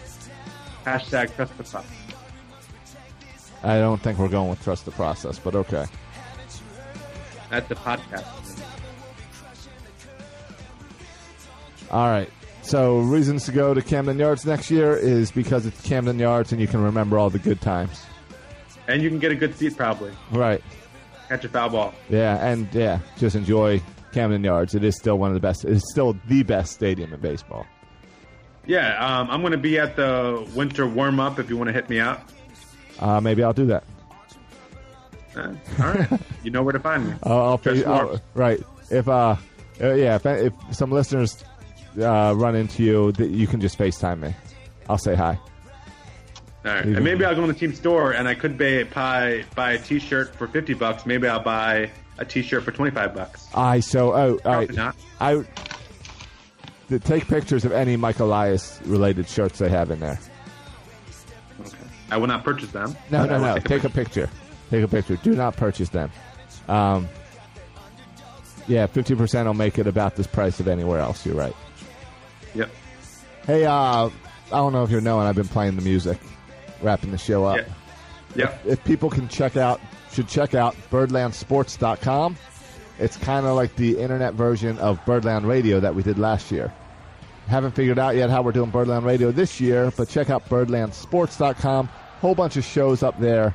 Hashtag 0.85 1.35
trust 1.35 1.57
the 1.57 1.65
process. 1.65 1.91
I 3.63 3.79
don't 3.79 4.01
think 4.01 4.19
we're 4.19 4.29
going 4.29 4.51
with 4.51 4.63
trust 4.63 4.85
the 4.85 4.93
process, 4.93 5.39
but 5.39 5.55
okay. 5.55 5.87
That's 7.51 7.69
the 7.69 7.75
podcast. 7.75 8.63
All 11.91 12.07
right. 12.07 12.31
So 12.63 12.99
reasons 12.99 13.47
to 13.47 13.53
go 13.53 13.73
to 13.73 13.81
Camden 13.81 14.19
Yards 14.19 14.45
next 14.45 14.71
year 14.71 14.95
is 14.97 15.31
because 15.31 15.65
it's 15.65 15.81
Camden 15.83 16.19
Yards 16.19 16.53
and 16.53 16.61
you 16.61 16.67
can 16.67 16.83
remember 16.83 17.19
all 17.19 17.31
the 17.31 17.39
good 17.39 17.61
times. 17.61 18.05
And 18.87 19.03
you 19.03 19.09
can 19.09 19.19
get 19.19 19.33
a 19.33 19.35
good 19.35 19.55
seat 19.57 19.77
probably. 19.77 20.13
Right. 20.31 20.63
Catch 21.29 21.45
a 21.45 21.49
foul 21.49 21.71
ball. 21.71 21.95
Yeah, 22.09 22.37
and 22.47 22.69
yeah, 22.73 23.01
just 23.19 23.37
enjoy 23.37 23.83
Camden 24.13 24.43
Yards. 24.45 24.75
It 24.75 24.85
is 24.85 24.97
still 24.97 25.19
one 25.19 25.31
of 25.31 25.35
the 25.35 25.41
best. 25.41 25.65
It's 25.65 25.91
still 25.91 26.17
the 26.29 26.43
best 26.43 26.73
stadium 26.73 27.13
in 27.13 27.21
baseball. 27.21 27.67
Yeah, 28.67 28.99
um, 29.05 29.31
I'm 29.31 29.41
going 29.41 29.53
to 29.53 29.59
be 29.59 29.79
at 29.79 29.97
the 29.97 30.47
winter 30.55 30.87
warm 30.87 31.21
up 31.21 31.39
if 31.39 31.49
you 31.49 31.57
want 31.57 31.69
to 31.69 31.73
hit 31.73 31.89
me 31.89 32.01
up, 32.01 32.29
Uh, 32.99 33.21
maybe 33.21 33.43
I'll 33.43 33.55
do 33.55 33.67
that. 33.67 33.85
Uh, 35.37 35.55
all 35.81 35.87
right. 35.93 36.09
you 36.43 36.51
know 36.51 36.63
where 36.63 36.73
to 36.73 36.81
find 36.81 37.07
me. 37.09 37.15
I'll, 37.23 37.61
I'll, 37.65 37.89
I'll- 37.89 38.21
right. 38.35 38.61
If 38.91 39.09
uh, 39.09 39.37
uh, 39.81 39.93
yeah, 39.95 40.17
if, 40.17 40.27
if 40.27 40.53
some 40.73 40.91
listeners 40.91 41.45
uh, 42.01 42.33
run 42.37 42.57
into 42.57 42.83
you, 42.83 43.13
th- 43.13 43.31
you 43.31 43.47
can 43.47 43.61
just 43.61 43.79
FaceTime 43.79 44.21
me. 44.21 44.35
I'll 44.89 44.99
say 44.99 45.15
hi. 45.15 45.39
All 46.65 46.75
right. 46.75 46.85
And 46.85 47.05
maybe 47.05 47.25
I'll 47.25 47.35
go 47.37 47.43
in 47.43 47.49
the 47.49 47.55
team 47.55 47.75
store 47.75 48.13
and 48.13 48.27
I 48.27 48.35
could 48.35 48.59
buy, 48.59 48.85
buy, 48.85 49.45
buy 49.55 49.73
a 49.73 49.79
t 49.79 49.99
shirt 49.99 50.35
for 50.35 50.47
50 50.49 50.75
bucks. 50.75 51.07
Maybe 51.07 51.29
I'll 51.29 51.43
buy 51.43 51.91
a 52.19 52.25
t 52.25 52.43
shirt 52.43 52.65
for 52.65 52.73
25 52.73 53.15
bucks. 53.15 53.47
I 53.55 53.81
so 53.81 54.13
oh, 54.13 54.39
all 54.45 54.53
right. 54.57 54.73
not. 54.73 54.97
I 55.21 55.45
th- 56.89 57.03
take 57.03 57.27
pictures 57.29 57.65
of 57.65 57.73
any 57.73 57.97
Mike 57.97 58.19
Elias 58.19 58.81
related 58.85 59.29
shirts 59.29 59.59
they 59.59 59.69
have 59.69 59.91
in 59.91 60.01
there. 60.01 60.19
Okay. 61.61 61.77
I 62.11 62.17
will 62.17 62.27
not 62.27 62.45
purchase 62.45 62.71
them. 62.71 62.97
No, 63.11 63.25
no, 63.25 63.39
no. 63.43 63.55
take 63.55 63.65
a 63.65 63.69
Take 63.69 63.85
a 63.85 63.91
picture. 63.91 64.31
Take 64.71 64.85
a 64.85 64.89
picture. 64.89 65.17
Do 65.17 65.35
not 65.35 65.57
purchase 65.57 65.89
them. 65.89 66.11
Um, 66.69 67.09
yeah, 68.67 68.87
fifty 68.87 69.15
percent 69.15 69.47
will 69.47 69.55
make 69.55 69.79
it 69.79 69.87
about 69.87 70.17
this 70.17 70.27
price 70.27 70.61
of 70.61 70.69
anywhere 70.69 71.01
else. 71.01 71.25
You're 71.25 71.37
right. 71.37 71.57
Yep. 72.55 72.71
Hey, 73.47 73.65
uh, 73.65 73.73
I 73.73 74.11
don't 74.51 74.73
know 74.73 74.83
if 74.83 74.91
you're 74.91 75.01
knowing. 75.01 75.27
I've 75.27 75.37
been 75.37 75.49
playing 75.49 75.77
the 75.77 75.83
music, 75.83 76.19
wrapping 76.83 77.11
the 77.11 77.19
show 77.19 77.45
up. 77.45 77.59
Yeah. 77.59 77.65
Yep. 78.35 78.61
If 78.67 78.85
people 78.85 79.09
can 79.09 79.27
check 79.29 79.57
out, 79.57 79.81
should 80.13 80.29
check 80.29 80.55
out 80.55 80.77
birdlandsports.com. 80.91 82.37
It's 82.99 83.17
kind 83.17 83.47
of 83.47 83.55
like 83.55 83.77
the 83.77 83.99
internet 83.99 84.35
version 84.35 84.79
of 84.79 85.05
Birdland 85.05 85.47
Radio 85.47 85.81
that 85.81 85.95
we 85.95 86.03
did 86.03 86.19
last 86.19 86.51
year. 86.51 86.73
Haven't 87.47 87.73
figured 87.73 87.99
out 87.99 88.17
yet 88.17 88.29
how 88.29 88.43
we're 88.43 88.53
doing 88.53 88.71
Birdland 88.71 89.07
Radio 89.07 89.31
this 89.31 89.61
year, 89.61 89.93
but 89.97 90.09
check 90.09 90.31
out 90.31 90.49
birdlandsports.com. 90.49 91.87
Whole 92.21 92.35
bunch 92.35 92.57
of 92.57 92.65
shows 92.65 93.03
up 93.03 93.19
there. 93.21 93.55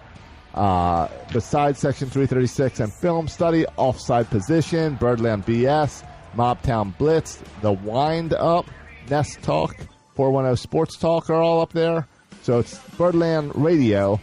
Uh, 0.54 1.08
besides 1.32 1.80
Section 1.80 2.10
336 2.10 2.80
and 2.80 2.94
Film 2.94 3.28
Study, 3.28 3.66
Offside 3.76 4.30
Position, 4.30 4.96
Birdland 4.96 5.46
BS, 5.46 6.08
Mobtown 6.36 6.98
Blitz, 6.98 7.42
The 7.62 7.72
Wind 7.72 8.34
Up, 8.34 8.66
Nest 9.10 9.42
Talk, 9.42 9.76
410 10.16 10.58
Sports 10.58 10.98
Talk 10.98 11.30
are 11.30 11.42
all 11.42 11.62
up 11.62 11.74
there. 11.74 12.08
So 12.44 12.60
it's 12.60 12.78
Birdland 12.98 13.52
Radio, 13.56 14.20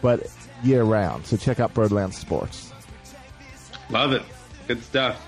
but 0.00 0.26
year 0.62 0.82
round. 0.82 1.26
So 1.26 1.36
check 1.36 1.60
out 1.60 1.74
Birdland 1.74 2.14
Sports. 2.14 2.72
Love 3.90 4.12
it. 4.12 4.22
Good 4.68 4.82
stuff. 4.82 5.24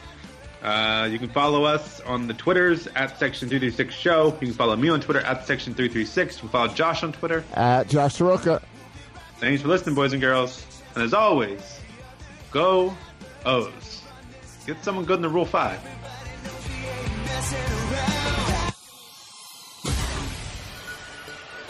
Uh, 0.62 1.06
you 1.10 1.18
can 1.18 1.28
follow 1.28 1.64
us 1.64 2.00
on 2.00 2.26
the 2.26 2.32
Twitters 2.32 2.86
at 2.96 3.18
Section 3.18 3.48
336 3.50 3.94
Show. 3.94 4.26
You 4.40 4.46
can 4.46 4.52
follow 4.52 4.74
me 4.76 4.88
on 4.88 5.00
Twitter 5.00 5.20
at 5.20 5.46
Section 5.46 5.74
336. 5.74 6.36
You 6.36 6.40
can 6.40 6.48
follow 6.48 6.68
Josh 6.68 7.02
on 7.02 7.12
Twitter. 7.12 7.44
At 7.52 7.88
Josh 7.88 8.14
Soroka. 8.14 8.62
Thanks 9.38 9.60
for 9.60 9.68
listening, 9.68 9.94
boys 9.94 10.12
and 10.12 10.22
girls. 10.22 10.64
And 10.94 11.02
as 11.02 11.12
always, 11.12 11.80
go 12.50 12.96
O's. 13.44 14.02
Get 14.66 14.82
someone 14.82 15.04
good 15.04 15.16
in 15.16 15.22
the 15.22 15.28
Rule 15.28 15.44
5. 15.44 15.78